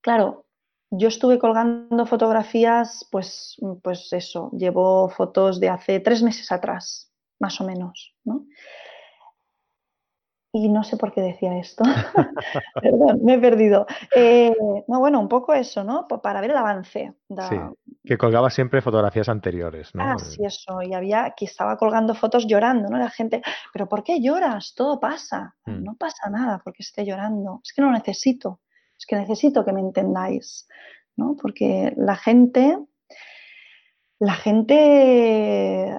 claro, 0.00 0.46
yo 0.90 1.08
estuve 1.08 1.38
colgando 1.38 2.04
fotografías, 2.06 3.06
pues, 3.10 3.56
pues 3.82 4.12
eso, 4.12 4.50
llevo 4.52 5.08
fotos 5.08 5.60
de 5.60 5.68
hace 5.68 6.00
tres 6.00 6.22
meses 6.22 6.50
atrás, 6.50 7.12
más 7.38 7.60
o 7.60 7.64
menos, 7.64 8.14
¿no? 8.24 8.46
Y 10.52 10.68
no 10.68 10.82
sé 10.82 10.96
por 10.96 11.12
qué 11.12 11.20
decía 11.20 11.56
esto. 11.58 11.84
Perdón, 12.82 13.20
me 13.22 13.34
he 13.34 13.38
perdido. 13.38 13.86
Eh, 14.16 14.52
no, 14.88 14.98
bueno, 14.98 15.20
un 15.20 15.28
poco 15.28 15.54
eso, 15.54 15.84
¿no? 15.84 16.08
Para 16.08 16.40
ver 16.40 16.50
el 16.50 16.56
avance. 16.56 17.14
Sí, 17.28 17.56
que 18.04 18.18
colgaba 18.18 18.50
siempre 18.50 18.82
fotografías 18.82 19.28
anteriores, 19.28 19.94
¿no? 19.94 20.02
Ah, 20.02 20.18
sí, 20.18 20.44
eso. 20.44 20.82
Y 20.82 20.92
había, 20.92 21.34
que 21.36 21.44
estaba 21.44 21.76
colgando 21.76 22.16
fotos 22.16 22.48
llorando, 22.48 22.88
¿no? 22.88 22.98
La 22.98 23.10
gente, 23.10 23.42
¿pero 23.72 23.88
por 23.88 24.02
qué 24.02 24.20
lloras? 24.20 24.74
Todo 24.74 24.98
pasa. 24.98 25.54
Mm. 25.66 25.84
No 25.84 25.94
pasa 25.94 26.28
nada 26.28 26.60
porque 26.64 26.82
esté 26.82 27.04
llorando. 27.04 27.60
Es 27.62 27.72
que 27.72 27.82
no 27.82 27.88
lo 27.88 27.94
necesito. 27.94 28.58
Es 29.00 29.06
que 29.06 29.16
necesito 29.16 29.64
que 29.64 29.72
me 29.72 29.80
entendáis, 29.80 30.68
¿no? 31.16 31.34
Porque 31.40 31.94
la 31.96 32.16
gente, 32.16 32.78
la 34.18 34.34
gente, 34.34 35.96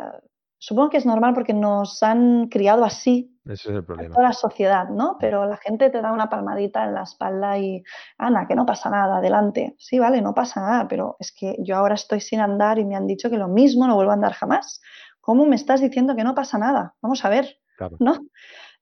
supongo 0.60 0.91
que 0.91 0.97
es 0.97 1.08
normal 1.08 1.34
porque 1.34 1.56
nos 1.56 2.04
han 2.04 2.47
criado 2.47 2.86
así, 2.86 3.36
ese 3.45 3.70
es 3.72 3.76
el 3.78 3.84
problema. 3.84 4.14
Toda 4.14 4.28
la 4.28 4.34
sociedad, 4.34 4.88
¿no? 4.89 5.18
Pero 5.20 5.47
la 5.47 5.58
gente 5.58 5.89
te 5.89 5.99
da 5.99 6.12
una 6.12 6.30
palmadita 6.30 6.84
en 6.84 6.93
la 6.93 7.02
espalda 7.02 7.58
y, 7.58 7.84
Ana, 8.20 8.47
que 8.47 8.54
no 8.54 8.68
pasa 8.68 8.91
nada, 8.91 9.18
adelante. 9.18 9.74
Sí, 9.80 9.97
vale, 9.97 10.22
no 10.22 10.36
pasa 10.36 10.62
nada, 10.62 10.88
pero 10.88 11.16
es 11.18 11.32
que 11.32 11.56
yo 11.58 11.76
ahora 11.76 11.95
estoy 11.95 12.22
sin 12.22 12.39
andar 12.39 12.78
y 12.78 12.86
me 12.86 12.95
han 12.95 13.08
dicho 13.08 13.32
que 13.32 13.38
lo 13.39 13.47
mismo 13.47 13.88
no 13.88 13.95
vuelvo 13.95 14.12
a 14.12 14.14
andar 14.14 14.34
jamás. 14.34 14.80
¿Cómo 15.22 15.47
me 15.47 15.56
estás 15.56 15.82
diciendo 15.82 16.16
que 16.16 16.24
no 16.24 16.36
pasa 16.36 16.60
nada? 16.60 16.93
Vamos 17.02 17.26
a 17.26 17.30
ver, 17.30 17.58
¿no? 17.97 18.28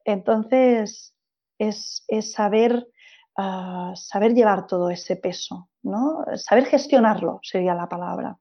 Entonces, 0.03 1.15
es, 1.57 2.05
saber, 2.33 2.87
ah, 3.39 3.93
saber 3.95 4.33
llevar 4.33 4.67
todo 4.67 4.89
ese 4.89 5.15
peso, 5.15 5.69
¿no? 5.83 6.25
Saber 6.35 6.65
gestionarlo 6.65 7.39
sería 7.41 7.73
la 7.73 7.87
palabra. 7.87 8.37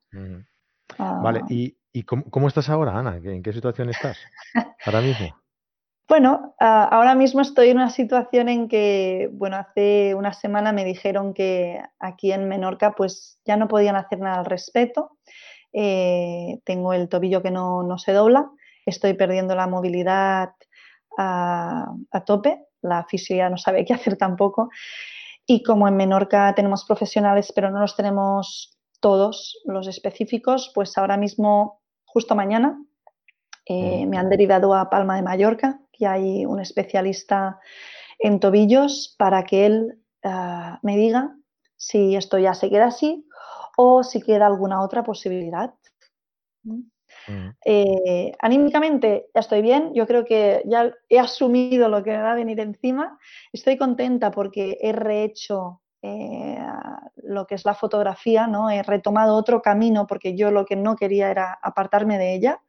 vale, 0.98 1.40
ah. 1.42 1.46
¿y, 1.48 2.02
cómo, 2.04 2.48
estás 2.48 2.68
ahora, 2.68 2.98
Ana? 2.98 3.16
¿En 3.16 3.42
qué 3.42 3.52
situación 3.52 3.90
estás 3.90 4.18
ahora 4.84 5.00
mismo? 5.00 5.34
Bueno, 6.08 6.54
ahora 6.58 7.14
mismo 7.14 7.42
estoy 7.42 7.68
en 7.68 7.76
una 7.76 7.90
situación 7.90 8.48
en 8.48 8.68
que, 8.68 9.28
bueno, 9.30 9.58
hace 9.58 10.14
una 10.14 10.32
semana 10.32 10.72
me 10.72 10.86
dijeron 10.86 11.34
que 11.34 11.82
aquí 11.98 12.32
en 12.32 12.48
Menorca 12.48 12.94
pues 12.94 13.38
ya 13.44 13.58
no 13.58 13.68
podían 13.68 13.94
hacer 13.94 14.18
nada 14.18 14.38
al 14.38 14.46
respecto. 14.46 15.18
Eh, 15.72 16.60
tengo 16.64 16.94
el 16.94 17.10
tobillo 17.10 17.42
que 17.42 17.50
no, 17.50 17.98
se 17.98 18.12
dobla, 18.12 18.50
estoy 18.86 19.12
perdiendo 19.12 19.54
la 19.54 19.66
movilidad 19.66 20.54
a, 21.18 21.92
tope, 22.24 22.64
la 22.82 23.04
fisio 23.04 23.36
ya 23.36 23.50
no 23.50 23.56
sabe 23.56 23.84
qué 23.84 23.94
hacer 23.94 24.16
tampoco. 24.16 24.70
Y 25.46 25.62
como 25.62 25.88
en 25.88 25.96
Menorca 25.96 26.54
tenemos 26.54 26.84
profesionales, 26.84 27.52
pero 27.54 27.70
no 27.70 27.80
los 27.80 27.96
tenemos 27.96 28.76
todos 29.00 29.60
los 29.64 29.86
específicos, 29.86 30.70
pues 30.74 30.98
ahora 30.98 31.16
mismo, 31.16 31.80
justo 32.04 32.34
mañana, 32.34 32.82
eh, 33.64 34.06
me 34.06 34.18
han 34.18 34.28
derivado 34.28 34.74
a 34.74 34.90
Palma 34.90 35.16
de 35.16 35.22
Mallorca, 35.22 35.80
y 35.92 36.04
hay 36.04 36.46
un 36.46 36.60
especialista 36.60 37.60
en 38.18 38.40
tobillos 38.40 39.14
para 39.18 39.44
que 39.44 39.66
él 39.66 40.02
ah, 40.24 40.78
me 40.82 40.96
diga 40.96 41.36
si 41.76 42.16
esto 42.16 42.38
ya 42.38 42.54
se 42.54 42.70
queda 42.70 42.86
así 42.86 43.26
o 43.76 44.02
si 44.02 44.20
queda 44.22 44.46
alguna 44.46 44.82
otra 44.82 45.02
posibilidad. 45.02 45.74
¿Mm? 46.62 46.82
Mm. 47.28 47.48
Eh, 47.64 48.32
anímicamente 48.40 49.26
estoy 49.34 49.62
bien, 49.62 49.92
yo 49.94 50.06
creo 50.06 50.24
que 50.24 50.62
ya 50.64 50.90
he 51.08 51.18
asumido 51.18 51.88
lo 51.88 52.02
que 52.02 52.10
me 52.10 52.22
va 52.22 52.32
a 52.32 52.36
venir 52.36 52.60
encima, 52.60 53.18
estoy 53.52 53.76
contenta 53.76 54.30
porque 54.30 54.78
he 54.80 54.92
rehecho 54.92 55.82
eh, 56.02 56.58
lo 57.16 57.46
que 57.46 57.54
es 57.54 57.64
la 57.64 57.74
fotografía, 57.74 58.46
¿no? 58.46 58.70
he 58.70 58.82
retomado 58.82 59.36
otro 59.36 59.60
camino 59.60 60.06
porque 60.06 60.36
yo 60.36 60.50
lo 60.50 60.64
que 60.64 60.76
no 60.76 60.96
quería 60.96 61.30
era 61.30 61.58
apartarme 61.62 62.18
de 62.18 62.34
ella, 62.34 62.62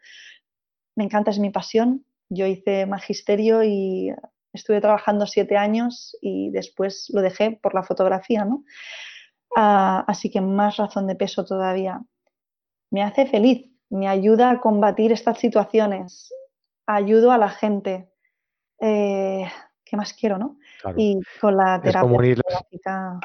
me 0.95 1.05
encanta, 1.05 1.31
es 1.31 1.39
mi 1.39 1.49
pasión, 1.49 2.05
yo 2.29 2.45
hice 2.45 2.85
magisterio 2.85 3.63
y 3.63 4.13
estuve 4.51 4.81
trabajando 4.81 5.25
siete 5.25 5.57
años 5.57 6.17
y 6.21 6.51
después 6.51 7.09
lo 7.13 7.21
dejé 7.21 7.51
por 7.51 7.73
la 7.73 7.83
fotografía, 7.83 8.45
¿no? 8.45 8.63
Ah, 9.55 10.03
así 10.07 10.29
que 10.29 10.41
más 10.41 10.77
razón 10.77 11.07
de 11.07 11.15
peso 11.15 11.45
todavía. 11.45 12.01
Me 12.91 13.03
hace 13.03 13.25
feliz, 13.25 13.69
me 13.89 14.07
ayuda 14.07 14.51
a 14.51 14.59
combatir 14.59 15.11
estas 15.11 15.39
situaciones, 15.39 16.33
ayudo 16.85 17.31
a 17.31 17.37
la 17.37 17.49
gente. 17.49 18.09
Eh, 18.79 19.45
¿Qué 19.83 19.97
más 19.97 20.13
quiero, 20.13 20.37
no? 20.37 20.57
Y 20.95 21.19
con 21.41 21.57
la 21.57 21.81
terapia 21.81 23.19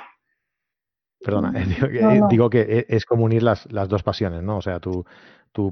Perdona, 1.25 1.53
digo 2.31 2.51
que, 2.51 2.87
es 2.89 3.07
como 3.07 3.25
unir 3.25 3.43
las, 3.43 3.67
dos 3.89 4.03
pasiones, 4.03 4.43
¿no? 4.43 4.59
O 4.59 4.63
sea, 4.63 4.79
tu, 4.81 5.05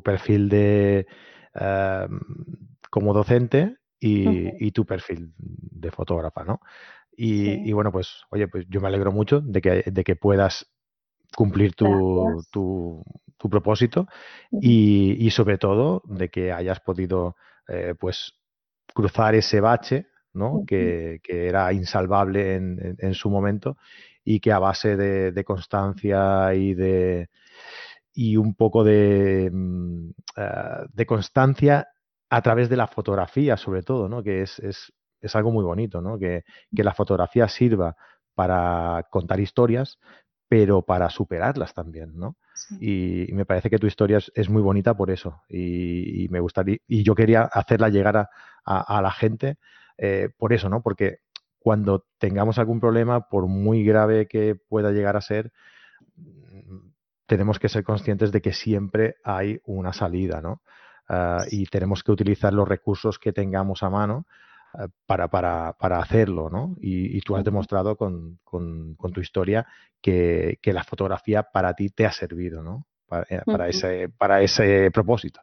perfil 0.02 0.48
de, 0.48 1.06
em, 1.54 2.20
como 2.90 3.12
docente 3.12 3.76
y, 4.00 4.70
tu 4.72 4.86
perfil 4.86 5.32
de 5.36 5.90
fotógrafa, 5.90 6.44
¿no? 6.44 6.60
Y, 7.14 7.70
bueno, 7.72 7.92
pues, 7.92 8.22
oye, 8.30 8.48
pues 8.48 8.66
yo 8.68 8.80
me 8.80 8.88
alegro 8.88 9.12
mucho 9.12 9.40
de 9.40 9.60
que, 9.60 9.84
de 9.86 10.04
que 10.04 10.16
puedas 10.16 10.72
cumplir 11.36 11.74
tu, 11.74 12.42
tu, 12.50 13.04
propósito 13.50 14.06
y, 14.50 15.30
sobre 15.30 15.58
todo 15.58 16.02
de 16.04 16.28
que 16.28 16.52
hayas 16.52 16.80
podido, 16.80 17.36
eh, 17.68 17.94
pues, 17.98 18.34
cruzar 18.94 19.34
ese 19.34 19.60
bache, 19.60 20.06
¿no? 20.32 20.64
que, 20.66 21.20
era 21.24 21.72
insalvable 21.72 22.54
en, 22.56 23.14
su 23.14 23.30
momento 23.30 23.76
y 24.24 24.40
que 24.40 24.52
a 24.52 24.58
base 24.58 24.96
de, 24.96 25.44
constancia 25.44 26.54
y 26.54 26.74
de 26.74 27.28
y 28.14 28.36
un 28.36 28.54
poco 28.54 28.84
de, 28.84 29.50
mm, 29.50 30.10
eh, 30.36 30.86
de 30.92 31.06
constancia 31.06 31.88
a 32.28 32.42
través 32.42 32.68
de 32.68 32.76
la 32.76 32.86
fotografía, 32.86 33.56
sobre 33.56 33.82
todo, 33.82 34.08
¿no? 34.08 34.22
Que 34.22 34.42
es, 34.42 34.58
es, 34.58 34.92
es 35.20 35.36
algo 35.36 35.50
muy 35.50 35.64
bonito, 35.64 36.00
¿no? 36.02 36.18
Que, 36.18 36.44
que, 36.74 36.84
la 36.84 36.94
fotografía 36.94 37.48
sirva 37.48 37.96
para 38.34 39.06
contar 39.10 39.40
historias, 39.40 39.98
pero 40.52 40.82
para 40.82 41.08
superarlas 41.08 41.72
también, 41.72 42.12
¿no? 42.14 42.36
Y, 42.78 43.26
me 43.32 43.46
parece 43.46 43.70
que 43.70 43.78
tu 43.78 43.86
historia 43.86 44.18
es, 44.34 44.50
muy 44.50 44.60
bonita 44.60 44.94
por 44.94 45.10
eso. 45.10 45.40
Y, 45.48 46.28
me 46.30 46.40
gustaría, 46.40 46.76
y 46.86 47.02
yo 47.02 47.14
quería 47.14 47.44
hacerla 47.44 47.88
llegar 47.88 48.18
a, 48.18 48.28
a, 48.66 49.00
la 49.00 49.10
gente 49.12 49.56
eh, 49.96 50.28
por 50.36 50.52
eso, 50.52 50.68
¿no? 50.68 50.82
Porque 50.82 51.20
cuando 51.58 52.04
tengamos 52.18 52.58
algún 52.58 52.80
problema, 52.80 53.30
por 53.30 53.46
muy 53.46 53.82
grave 53.82 54.28
que 54.28 54.54
pueda 54.54 54.90
llegar 54.90 55.16
a 55.16 55.22
ser, 55.22 55.52
mm, 56.16 56.90
tenemos 57.24 57.58
que 57.58 57.70
ser 57.70 57.82
conscientes 57.82 58.30
de 58.30 58.42
que 58.42 58.52
siempre 58.52 59.14
hay 59.24 59.58
una 59.64 59.94
salida, 59.94 60.42
¿no? 60.42 60.60
Ah, 61.08 61.46
y 61.50 61.64
tenemos 61.64 62.04
que 62.04 62.12
utilizar 62.12 62.52
los 62.52 62.68
recursos 62.68 63.18
que 63.18 63.32
tengamos 63.32 63.82
a 63.82 63.88
mano 63.88 64.26
para, 65.06 65.28
para, 65.28 65.74
para, 65.78 65.98
hacerlo, 65.98 66.48
¿no? 66.50 66.76
Y, 66.80 67.20
tú 67.20 67.36
has 67.36 67.44
demostrado 67.44 67.96
con, 67.96 68.38
con, 68.44 68.96
tu 69.12 69.20
historia 69.20 69.66
que, 70.00 70.58
que, 70.62 70.72
la 70.72 70.84
fotografía 70.84 71.42
para 71.42 71.74
ti 71.74 71.90
te 71.90 72.06
ha 72.06 72.12
servido, 72.12 72.62
¿no? 72.62 72.86
Para, 73.06 73.26
eh, 73.28 73.42
para 73.44 73.68
ese, 73.68 74.08
para 74.08 74.42
ese 74.42 74.90
propósito. 74.90 75.40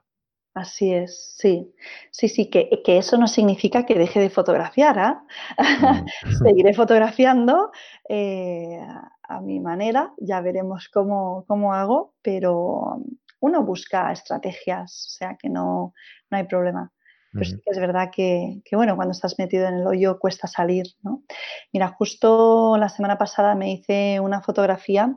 Así 0.53 0.93
es, 0.93 1.36
sí. 1.38 1.73
Sí, 2.11 2.27
sí, 2.27 2.49
que, 2.49 2.82
que, 2.84 2.97
eso 2.97 3.17
no 3.17 3.27
significa 3.27 3.86
que 3.86 3.95
deje 3.95 4.19
de 4.19 4.30
fotografiar. 4.30 4.99
¿ah? 4.99 5.23
Mm. 5.57 6.05
Seguiré 6.43 6.73
fotografiando 6.73 7.71
eh, 8.07 8.80
a 9.23 9.41
mi 9.41 9.59
manera, 9.59 10.13
ya 10.17 10.41
veremos 10.41 10.89
cómo, 10.89 11.45
cómo, 11.47 11.73
hago, 11.73 12.15
pero 12.21 12.97
uno 13.39 13.63
busca 13.63 14.11
estrategias, 14.11 15.05
o 15.07 15.09
sea 15.17 15.38
que 15.39 15.49
no, 15.49 15.93
no 16.32 16.38
hay 16.38 16.45
problema. 16.45 16.91
Pero 17.32 17.45
sí 17.45 17.61
que 17.63 17.71
es 17.71 17.80
verdad 17.80 18.09
que, 18.11 18.61
que, 18.65 18.75
bueno, 18.75 18.95
cuando 18.95 19.11
estás 19.11 19.38
metido 19.38 19.67
en 19.67 19.75
el 19.75 19.88
hoyo 19.88 20.17
cuesta 20.19 20.47
salir, 20.47 20.88
¿no? 21.03 21.23
Mira, 21.71 21.89
justo 21.89 22.75
la 22.77 22.89
semana 22.89 23.17
pasada 23.17 23.55
me 23.55 23.71
hice 23.71 24.19
una 24.19 24.41
fotografía, 24.41 25.15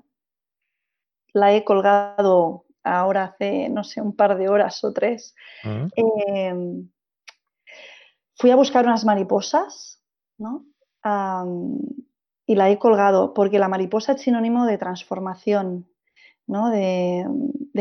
la 1.32 1.54
he 1.54 1.64
colgado 1.64 2.66
ahora 2.84 3.24
hace, 3.24 3.68
no 3.68 3.84
sé, 3.84 4.00
un 4.00 4.14
par 4.14 4.36
de 4.36 4.48
horas 4.48 4.82
o 4.84 4.92
tres, 4.92 5.34
mm. 5.64 5.86
em, 5.96 6.90
fui 8.34 8.50
a 8.50 8.56
buscar 8.56 8.84
unas 8.84 9.04
mariposas, 9.04 10.02
¿no? 10.38 10.66
y 12.46 12.54
la 12.54 12.70
he 12.70 12.78
colgado 12.78 13.34
porque 13.34 13.58
la 13.58 13.68
mariposa 13.68 14.12
es 14.12 14.22
sinónimo 14.22 14.66
de 14.66 14.78
transformación, 14.78 15.88
¿no? 16.46 16.70
De, 16.70 17.26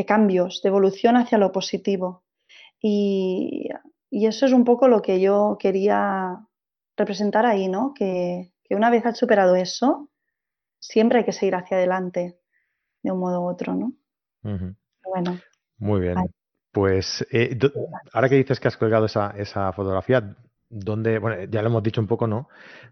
cambios, 0.07 0.61
de 0.63 0.69
evolución 0.69 1.17
hacia 1.17 1.37
lo 1.37 1.51
positivo. 1.51 2.23
Y, 2.81 3.69
eso 4.11 4.45
es 4.45 4.51
un 4.51 4.65
poco 4.65 4.87
lo 4.87 5.01
que 5.01 5.19
yo 5.21 5.57
quería 5.59 6.37
representar 6.97 7.45
ahí, 7.45 7.67
¿no? 7.67 7.93
Que, 7.93 8.51
una 8.69 8.89
vez 8.89 9.05
has 9.05 9.17
superado 9.17 9.55
eso, 9.55 10.09
siempre 10.79 11.19
hay 11.19 11.25
que 11.25 11.33
seguir 11.33 11.55
hacia 11.55 11.75
adelante 11.75 12.39
de 13.03 13.11
un 13.11 13.19
modo 13.19 13.41
u 13.41 13.49
otro, 13.49 13.75
¿no? 13.75 13.93
Bueno. 15.03 15.37
Muy 15.77 15.99
bien. 15.99 16.15
Pues 16.71 17.25
eh, 17.31 17.57
ahora 18.13 18.29
que 18.29 18.35
dices 18.35 18.61
que 18.61 18.69
has 18.69 18.77
colgado 18.77 19.07
esa, 19.07 19.31
esa 19.31 19.73
fotografía, 19.73 20.37
¿dónde, 20.69 21.19
bueno, 21.19 21.43
ya 21.51 21.61
lo 21.61 21.67
hemos 21.67 21.83
dicho 21.83 21.99
un 21.99 22.07
poco, 22.07 22.27
¿no? 22.27 22.47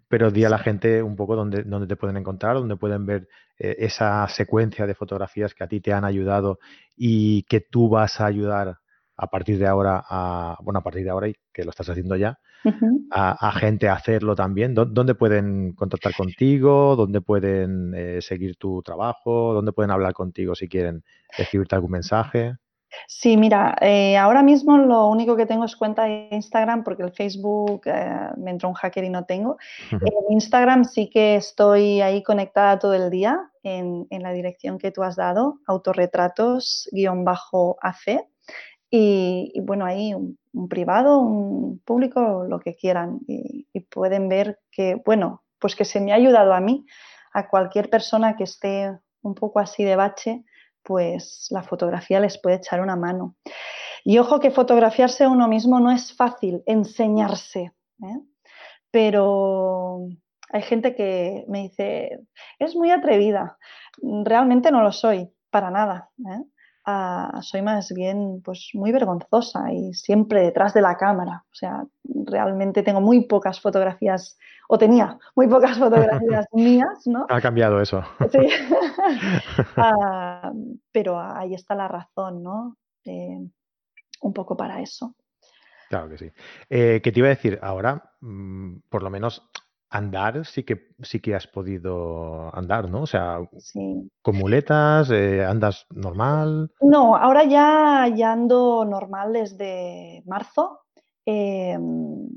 Pero 0.09 0.31
di 0.31 0.43
a 0.43 0.49
la 0.49 0.59
gente 0.59 1.01
un 1.01 1.15
poco 1.15 1.35
dónde, 1.35 1.63
dónde 1.63 1.87
te 1.87 1.95
pueden 1.95 2.17
encontrar, 2.17 2.55
dónde 2.55 2.75
pueden 2.75 3.05
ver 3.05 3.29
eh, 3.57 3.77
esa 3.79 4.27
secuencia 4.27 4.85
de 4.85 4.95
fotografías 4.95 5.53
que 5.53 5.63
a 5.63 5.67
ti 5.67 5.79
te 5.79 5.93
han 5.93 6.03
ayudado 6.03 6.59
y 6.97 7.43
que 7.43 7.61
tú 7.61 7.87
vas 7.87 8.19
a 8.19 8.25
ayudar 8.25 8.79
a 9.21 9.27
partir 9.27 9.59
de 9.59 9.67
ahora, 9.67 10.01
a, 10.07 10.57
bueno, 10.61 10.79
a 10.79 10.83
partir 10.83 11.03
de 11.03 11.09
ahora 11.09 11.27
y 11.27 11.35
que 11.51 11.65
lo 11.65 11.71
estás 11.71 11.89
haciendo 11.89 12.15
ya, 12.15 12.39
a, 13.11 13.51
gente 13.51 13.89
a 13.89 13.93
hacerlo 13.93 14.33
también. 14.33 14.73
¿Dónde 14.73 15.13
pueden 15.13 15.73
contactar 15.73 16.15
contigo? 16.15 16.95
¿Dónde 16.95 17.19
pueden 17.19 17.93
eh, 17.95 18.21
seguir 18.21 18.55
tu 18.55 18.81
trabajo? 18.81 19.53
¿Dónde 19.53 19.73
pueden 19.73 19.91
hablar 19.91 20.13
contigo 20.13 20.55
si 20.55 20.69
quieren 20.69 21.03
escribirte 21.37 21.75
algún 21.75 21.91
mensaje? 21.91 22.55
Sí, 23.07 23.37
mira, 23.37 23.75
eh, 23.81 24.17
ahora 24.17 24.41
mismo 24.41 24.75
lo 24.77 25.07
único 25.07 25.35
que 25.35 25.45
tengo 25.45 25.65
es 25.65 25.75
cuenta 25.75 26.05
de 26.05 26.29
Instagram 26.31 26.83
porque 26.83 27.03
el 27.03 27.11
Facebook 27.11 27.81
eh, 27.85 28.29
me 28.37 28.49
entró 28.51 28.69
un 28.69 28.75
hacker 28.75 29.03
y 29.03 29.09
no 29.09 29.25
tengo. 29.25 29.57
En 29.91 29.99
Instagram 30.29 30.85
sí 30.85 31.09
que 31.09 31.35
estoy 31.35 31.99
ahí 32.01 32.23
conectada 32.23 32.79
todo 32.79 32.93
el 32.93 33.09
día 33.09 33.51
en, 33.63 34.07
en 34.09 34.23
la 34.23 34.31
dirección 34.31 34.77
que 34.79 34.91
tú 34.91 35.03
has 35.03 35.17
dado, 35.17 35.59
autorretratos-ac. 35.67 38.28
Y, 38.91 39.53
bueno, 39.61 39.85
ahí 39.85 40.13
un, 40.13 40.37
privado, 40.67 41.19
un 41.19 41.79
público, 41.85 42.45
lo 42.47 42.59
que 42.59 42.75
quieran. 42.75 43.19
Y, 43.27 43.67
pueden 43.91 44.29
ver 44.29 44.59
que, 44.71 44.95
bueno, 45.05 45.43
pues 45.57 45.75
que 45.75 45.85
se 45.85 45.99
me 45.99 46.11
ha 46.11 46.15
ayudado 46.15 46.53
a 46.53 46.59
mí, 46.59 46.85
a 47.33 47.49
cualquier 47.49 47.89
persona 47.89 48.35
que 48.35 48.43
esté 48.43 48.97
un 49.21 49.35
poco 49.35 49.59
así 49.59 49.83
de 49.83 49.95
bache, 49.95 50.43
pues 50.83 51.47
la 51.49 51.63
fotografía 51.63 52.19
les 52.19 52.37
puede 52.37 52.57
echar 52.57 52.81
una 52.81 52.95
mano. 52.95 53.35
Y 54.03 54.17
ojo 54.17 54.39
que 54.39 54.51
fotografiarse 54.51 55.23
a 55.23 55.29
uno 55.29 55.47
mismo 55.47 55.79
no 55.79 55.91
es 55.91 56.15
fácil, 56.15 56.63
enseñarse. 56.65 57.71
¿eh? 58.03 58.19
Pero 58.91 60.07
hay 60.51 60.61
gente 60.61 60.95
que 60.95 61.45
me 61.47 61.63
dice, 61.63 62.19
es 62.57 62.75
muy 62.75 62.91
atrevida. 62.91 63.57
Realmente 64.01 64.71
no 64.71 64.81
lo 64.81 64.91
soy, 64.91 65.29
para 65.49 65.69
nada. 65.69 66.09
¿eh? 66.19 66.43
Soy 67.41 67.61
más 67.61 67.91
bien 67.93 68.41
pues 68.43 68.69
muy 68.73 68.91
vergonzosa 68.91 69.71
y 69.73 69.93
siempre 69.93 70.41
detrás 70.41 70.73
de 70.73 70.81
la 70.81 70.97
cámara. 70.97 71.43
O 71.51 71.55
sea, 71.55 71.85
realmente 72.03 72.83
tengo 72.83 73.01
muy 73.01 73.25
pocas 73.25 73.59
fotografías, 73.59 74.37
o 74.67 74.77
tenía 74.77 75.17
muy 75.35 75.47
pocas 75.47 75.77
fotografías 75.79 76.45
mías, 76.53 77.05
¿no? 77.05 77.25
Ha 77.29 77.41
cambiado 77.41 77.81
eso. 77.81 78.03
Sí. 78.31 78.39
Ah, 79.77 80.51
pero 80.91 81.19
ahí 81.19 81.53
está 81.53 81.75
la 81.75 81.87
razón, 81.87 82.43
¿no? 82.43 82.77
Eh, 83.05 83.39
un 84.21 84.33
poco 84.33 84.55
para 84.55 84.81
eso. 84.81 85.15
Claro 85.89 86.09
que 86.09 86.17
sí. 86.17 86.31
Eh, 86.69 87.01
¿Qué 87.03 87.11
te 87.11 87.19
iba 87.19 87.27
a 87.27 87.29
decir? 87.29 87.57
Ahora, 87.61 88.11
mm, 88.21 88.81
por 88.89 89.01
lo 89.01 89.09
menos 89.09 89.49
andar 89.89 90.45
sí 90.45 90.63
que 90.63 90.89
sí 91.01 91.19
que 91.19 91.35
has 91.35 91.47
podido 91.47 92.55
andar, 92.55 92.89
¿no? 92.89 93.03
O 93.03 93.07
sea, 93.07 93.39
con 94.21 94.35
muletas, 94.35 95.09
eh, 95.11 95.43
andas 95.43 95.85
normal. 95.89 96.71
No, 96.81 97.15
ahora 97.15 97.43
ya, 97.45 98.07
ya 98.15 98.31
ando 98.31 98.85
normal 98.85 99.33
desde 99.33 100.23
marzo. 100.25 100.81
Em, 101.25 102.27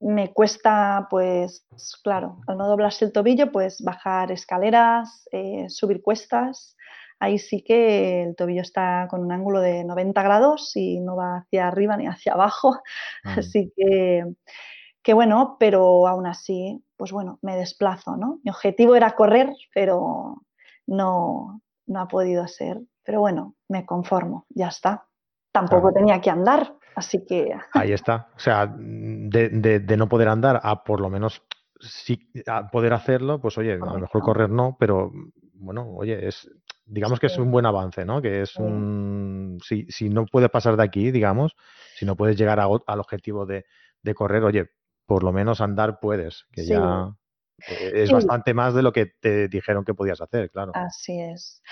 me 0.00 0.32
cuesta, 0.32 1.06
pues, 1.10 1.66
claro, 2.02 2.40
al 2.46 2.58
no 2.58 2.68
doblarse 2.68 3.06
el 3.06 3.12
tobillo, 3.12 3.50
pues 3.50 3.82
bajar 3.82 4.30
escaleras, 4.30 5.26
eh, 5.32 5.66
subir 5.68 6.02
cuestas. 6.02 6.76
Ahí 7.18 7.38
sí 7.38 7.62
que 7.62 8.22
el 8.22 8.36
tobillo 8.36 8.60
está 8.60 9.06
con 9.08 9.22
un 9.22 9.32
ángulo 9.32 9.60
de 9.60 9.84
90 9.84 10.22
grados 10.22 10.72
y 10.76 11.00
no 11.00 11.16
va 11.16 11.38
hacia 11.38 11.68
arriba 11.68 11.96
ni 11.96 12.06
hacia 12.06 12.34
abajo. 12.34 12.82
Así 13.24 13.72
que 13.74 14.24
que 15.06 15.14
bueno, 15.14 15.56
pero 15.60 16.08
aún 16.08 16.26
así, 16.26 16.84
pues 16.96 17.12
bueno, 17.12 17.38
me 17.40 17.54
desplazo, 17.54 18.16
¿no? 18.16 18.40
Mi 18.42 18.50
objetivo 18.50 18.96
era 18.96 19.14
correr, 19.14 19.52
pero 19.72 20.42
no, 20.84 21.62
no 21.86 22.00
ha 22.00 22.08
podido 22.08 22.48
ser. 22.48 22.80
Pero 23.04 23.20
bueno, 23.20 23.54
me 23.68 23.86
conformo, 23.86 24.46
ya 24.48 24.66
está. 24.66 25.06
Tampoco 25.52 25.92
tenía 25.92 26.20
que 26.20 26.30
andar, 26.30 26.74
así 26.96 27.24
que... 27.24 27.54
Ahí 27.74 27.92
está. 27.92 28.30
O 28.34 28.40
sea, 28.40 28.66
de, 28.66 29.94
no 29.96 30.08
poder 30.08 30.26
andar 30.26 30.58
a 30.60 30.82
por 30.82 31.00
lo 31.00 31.08
menos 31.08 31.40
sí, 31.78 32.28
a 32.48 32.68
poder 32.68 32.92
hacerlo, 32.92 33.40
pues 33.40 33.56
oye, 33.58 33.74
a 33.74 33.76
lo 33.76 34.00
mejor 34.00 34.22
correr 34.22 34.50
no, 34.50 34.76
pero 34.76 35.12
bueno, 35.52 35.88
oye, 35.94 36.26
es 36.26 36.50
digamos 36.84 37.20
que 37.20 37.26
es 37.26 37.38
un 37.38 37.52
buen 37.52 37.66
avance, 37.66 38.04
¿no? 38.04 38.20
Que 38.20 38.42
es 38.42 38.56
un... 38.56 39.60
Si, 39.62 39.86
si 39.88 40.08
no 40.08 40.26
puedes 40.26 40.50
pasar 40.50 40.76
de 40.76 40.82
aquí, 40.82 41.12
digamos, 41.12 41.54
si 41.94 42.04
no 42.04 42.16
puedes 42.16 42.36
llegar 42.36 42.58
al 42.58 43.00
objetivo 43.00 43.46
de, 43.46 43.66
de 44.02 44.14
correr, 44.14 44.42
oye, 44.42 44.70
por 45.06 45.22
lo 45.22 45.32
menos 45.32 45.60
andar 45.60 46.00
puedes, 46.00 46.46
que 46.52 46.66
ya 46.66 47.14
eh, 47.68 47.92
es 47.94 48.12
bastante 48.12 48.52
más 48.52 48.74
de 48.74 48.82
lo 48.82 48.92
que 48.92 49.06
te 49.06 49.48
dijeron 49.48 49.84
que 49.84 49.94
podías 49.94 50.20
hacer, 50.20 50.50
claro. 50.50 50.72
Así 50.74 51.18
es. 51.20 51.62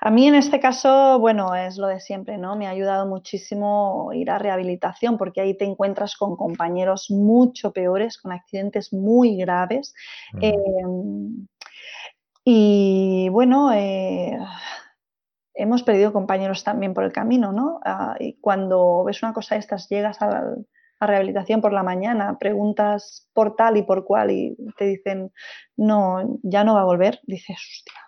A 0.00 0.10
mí 0.10 0.28
en 0.28 0.36
este 0.36 0.60
caso, 0.60 1.18
bueno, 1.18 1.54
es 1.54 1.78
lo 1.78 1.88
de 1.88 2.00
siempre, 2.00 2.38
¿no? 2.38 2.56
Me 2.56 2.66
ha 2.66 2.70
ayudado 2.70 3.06
muchísimo 3.06 4.10
ir 4.12 4.30
a 4.30 4.38
rehabilitación 4.38 5.18
porque 5.18 5.40
ahí 5.40 5.56
te 5.56 5.64
encuentras 5.64 6.16
con 6.16 6.36
compañeros 6.36 7.10
mucho 7.10 7.72
peores, 7.72 8.18
con 8.18 8.32
accidentes 8.32 8.92
muy 8.92 9.36
graves. 9.36 9.94
Mm. 10.34 10.38
Em, 10.42 11.46
y 12.44 13.28
bueno, 13.30 13.72
eh, 13.72 14.38
hemos 15.54 15.82
perdido 15.82 16.12
compañeros 16.12 16.62
también 16.62 16.94
por 16.94 17.04
el 17.04 17.12
camino, 17.12 17.52
¿no? 17.52 17.80
Ah, 17.84 18.16
y 18.18 18.34
cuando 18.40 19.04
ves 19.04 19.22
una 19.22 19.32
cosa 19.32 19.56
de 19.56 19.60
estas, 19.60 19.88
llegas 19.88 20.22
al 20.22 20.66
a 21.02 21.06
rehabilitación 21.06 21.60
por 21.60 21.72
la 21.72 21.82
mañana, 21.82 22.38
preguntas 22.38 23.28
por 23.32 23.56
tal 23.56 23.76
y 23.76 23.82
por 23.82 24.04
cual 24.04 24.30
y 24.30 24.56
te 24.78 24.84
dicen, 24.84 25.32
no, 25.76 26.38
ya 26.44 26.62
no 26.62 26.74
va 26.74 26.82
a 26.82 26.84
volver, 26.84 27.18
dices, 27.24 27.56
hostia, 27.56 28.00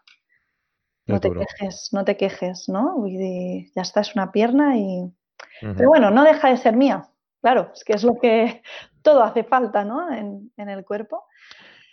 no 1.06 1.18
te 1.18 1.30
quejes, 1.32 1.88
no 1.90 2.04
te 2.04 2.16
quejes, 2.16 2.68
¿no? 2.68 3.04
Y 3.08 3.72
ya 3.74 3.82
está, 3.82 4.00
es 4.00 4.14
una 4.14 4.30
pierna 4.30 4.78
y... 4.78 5.12
Pero 5.60 5.88
bueno, 5.88 6.12
no 6.12 6.22
deja 6.22 6.50
de 6.50 6.56
ser 6.56 6.76
mía, 6.76 7.08
claro, 7.42 7.72
es 7.74 7.82
que 7.82 7.94
es 7.94 8.04
lo 8.04 8.14
que 8.20 8.62
todo 9.02 9.24
hace 9.24 9.42
falta, 9.42 9.84
¿no? 9.84 10.12
En, 10.12 10.52
el 10.56 10.84
cuerpo. 10.84 11.24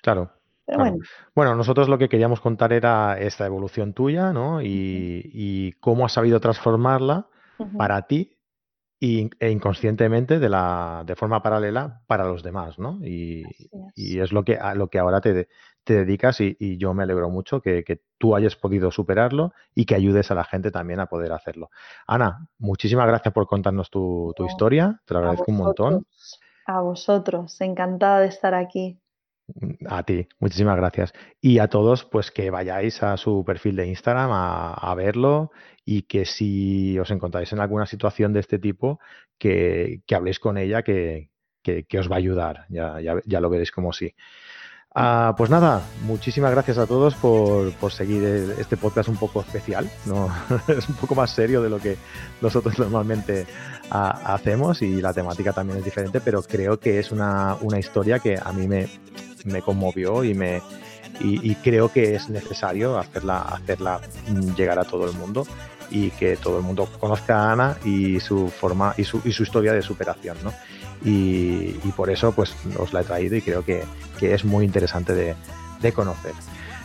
Claro. 0.04 0.32
bueno. 0.68 0.98
bueno. 1.34 1.56
nosotros 1.56 1.90
lo 1.90 1.98
que 1.98 2.10
queríamos 2.10 2.42
contar 2.42 2.74
era 2.74 3.18
esta 3.18 3.48
evolución 3.48 3.94
tuya, 3.94 4.34
¿no? 4.34 4.62
Y, 4.62 5.76
cómo 5.80 6.06
has 6.06 6.14
sabido 6.14 6.40
transformarla 6.40 7.28
para 7.76 8.04
ti 8.04 8.38
e 9.02 9.50
inconscientemente 9.50 10.38
de, 10.38 10.48
la, 10.48 11.04
de 11.08 11.16
forma 11.16 11.42
paralela 11.42 12.02
para 12.06 12.26
los 12.26 12.44
demás, 12.44 12.78
¿no? 12.78 13.00
Y, 13.04 13.44
es. 13.96 14.32
lo 14.32 14.44
que, 14.44 14.58
a 14.58 14.76
lo 14.76 14.90
que 14.90 15.00
ahora 15.00 15.22
te, 15.22 15.48
te 15.84 15.94
dedicas 15.96 16.40
y, 16.40 16.78
yo 16.78 16.94
me 16.94 17.02
alegro 17.02 17.30
mucho 17.30 17.62
que, 17.62 17.84
tú 18.20 18.36
hayas 18.36 18.56
podido 18.56 18.92
superarlo 18.92 19.54
y 19.74 19.86
que 19.86 19.96
ayudes 19.96 20.30
a 20.30 20.36
la 20.36 20.44
gente 20.44 20.70
también 20.70 21.00
a 21.00 21.08
poder 21.08 21.32
hacerlo. 21.32 21.72
Ana, 22.06 22.48
muchísimas 22.60 23.08
gracias 23.08 23.34
por 23.34 23.48
contarnos 23.48 23.90
tu, 23.90 24.36
historia, 24.48 25.02
te 25.06 25.16
lo 25.16 25.22
agradezco 25.22 25.52
un 25.52 25.58
montón. 25.58 26.06
A 26.68 26.82
vosotros, 26.82 27.60
encantada 27.62 28.20
de 28.20 28.28
estar 28.28 28.54
aquí. 28.54 29.01
A 29.88 30.04
ti, 30.04 30.28
muchísimas 30.40 30.78
gracias. 30.78 31.14
Y 31.42 31.60
a 31.60 31.68
todos, 31.68 32.06
pues 32.06 32.32
que 32.32 32.50
vayáis 32.50 33.04
a 33.04 33.18
su 33.18 33.44
perfil 33.46 33.76
de 33.76 33.88
Instagram 33.88 34.30
a, 34.32 34.94
verlo 34.96 35.52
y 35.86 36.04
que 36.04 36.26
si 36.26 36.98
os 37.00 37.12
encontráis 37.12 37.52
en 37.54 37.60
alguna 37.60 37.86
situación 37.86 38.34
de 38.34 38.40
este 38.40 38.60
tipo, 38.60 39.00
que, 39.38 40.02
habléis 40.14 40.40
con 40.40 40.58
ella, 40.58 40.84
que, 40.84 41.30
os 42.00 42.10
va 42.10 42.16
a 42.16 42.20
ayudar. 42.20 42.66
Ya, 42.70 42.98
ya, 43.26 43.40
lo 43.40 43.50
veréis 43.50 43.72
como 43.72 43.92
sí. 43.94 44.14
Ah, 44.94 45.36
pues 45.38 45.50
nada, 45.50 45.82
muchísimas 46.04 46.52
gracias 46.52 46.78
a 46.78 46.86
todos 46.86 47.16
por, 47.16 47.72
por, 47.76 47.94
seguir 47.94 48.24
este 48.60 48.76
podcast 48.76 49.08
un 49.08 49.16
poco 49.16 49.40
especial. 49.40 49.90
¿no? 50.06 50.30
es 50.68 50.88
un 50.90 50.96
poco 50.96 51.16
más 51.16 51.32
serio 51.32 51.62
de 51.62 51.70
lo 51.70 51.80
que 51.80 51.98
nosotros 52.42 52.78
normalmente 52.78 53.46
ah, 53.90 54.34
hacemos 54.34 54.82
y 54.82 55.02
la 55.02 55.14
temática 55.14 55.54
también 55.54 55.80
es 55.80 55.86
diferente, 55.86 56.20
pero 56.20 56.42
creo 56.44 56.78
que 56.78 57.00
es 57.00 57.12
una, 57.12 57.56
una 57.62 57.80
historia 57.80 58.20
que 58.20 58.38
a 58.38 58.52
mí 58.52 58.68
me, 58.68 58.90
me 59.46 59.62
conmovió 59.62 60.24
y 60.24 60.34
me 60.34 60.62
y, 61.24 61.56
creo 61.56 61.92
que 61.92 62.16
es 62.16 62.30
necesario 62.30 62.98
hacerla, 62.98 63.42
hacerla 63.42 64.02
llegar 64.56 64.80
a 64.80 64.84
todo 64.84 65.06
el 65.06 65.16
mundo 65.16 65.46
y 65.90 66.10
que 66.12 66.38
todo 66.38 66.58
el 66.58 66.64
mundo 66.64 66.88
conozca 67.00 67.38
a 67.38 67.52
Ana 67.52 67.78
y 67.84 68.20
su 68.20 68.50
forma 68.50 68.94
y 68.98 69.04
su, 69.04 69.22
y 69.26 69.32
su 69.32 69.44
historia 69.44 69.74
de 69.74 69.82
superación, 69.82 70.38
¿no? 70.44 70.54
Y, 71.04 71.74
por 71.96 72.10
eso 72.10 72.32
pues 72.32 72.56
os 72.78 72.94
la 72.94 73.02
he 73.02 73.04
traído 73.04 73.36
y 73.36 73.42
creo 73.42 73.64
que, 73.64 73.84
es 74.22 74.46
muy 74.46 74.66
interesante 74.66 75.14
de, 75.14 75.92
conocer. 75.94 76.34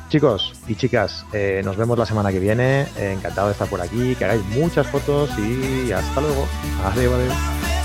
Chicos 0.09 0.55
y 0.69 0.75
chicas, 0.75 1.27
eh, 1.33 1.61
nos 1.65 1.77
vemos 1.77 1.99
la 1.99 2.07
semana 2.07 2.33
que 2.33 2.39
viene. 2.39 2.87
encantado 2.97 3.49
de 3.49 3.53
estar 3.53 3.69
por 3.69 3.81
aquí, 3.81 4.15
que 4.15 4.25
hagáis 4.25 4.43
muchas 4.47 4.87
fotos 4.87 5.31
y 5.39 5.93
hasta 5.93 6.21
luego. 6.21 6.47
Adiós, 6.85 7.13
adiós. 7.13 7.76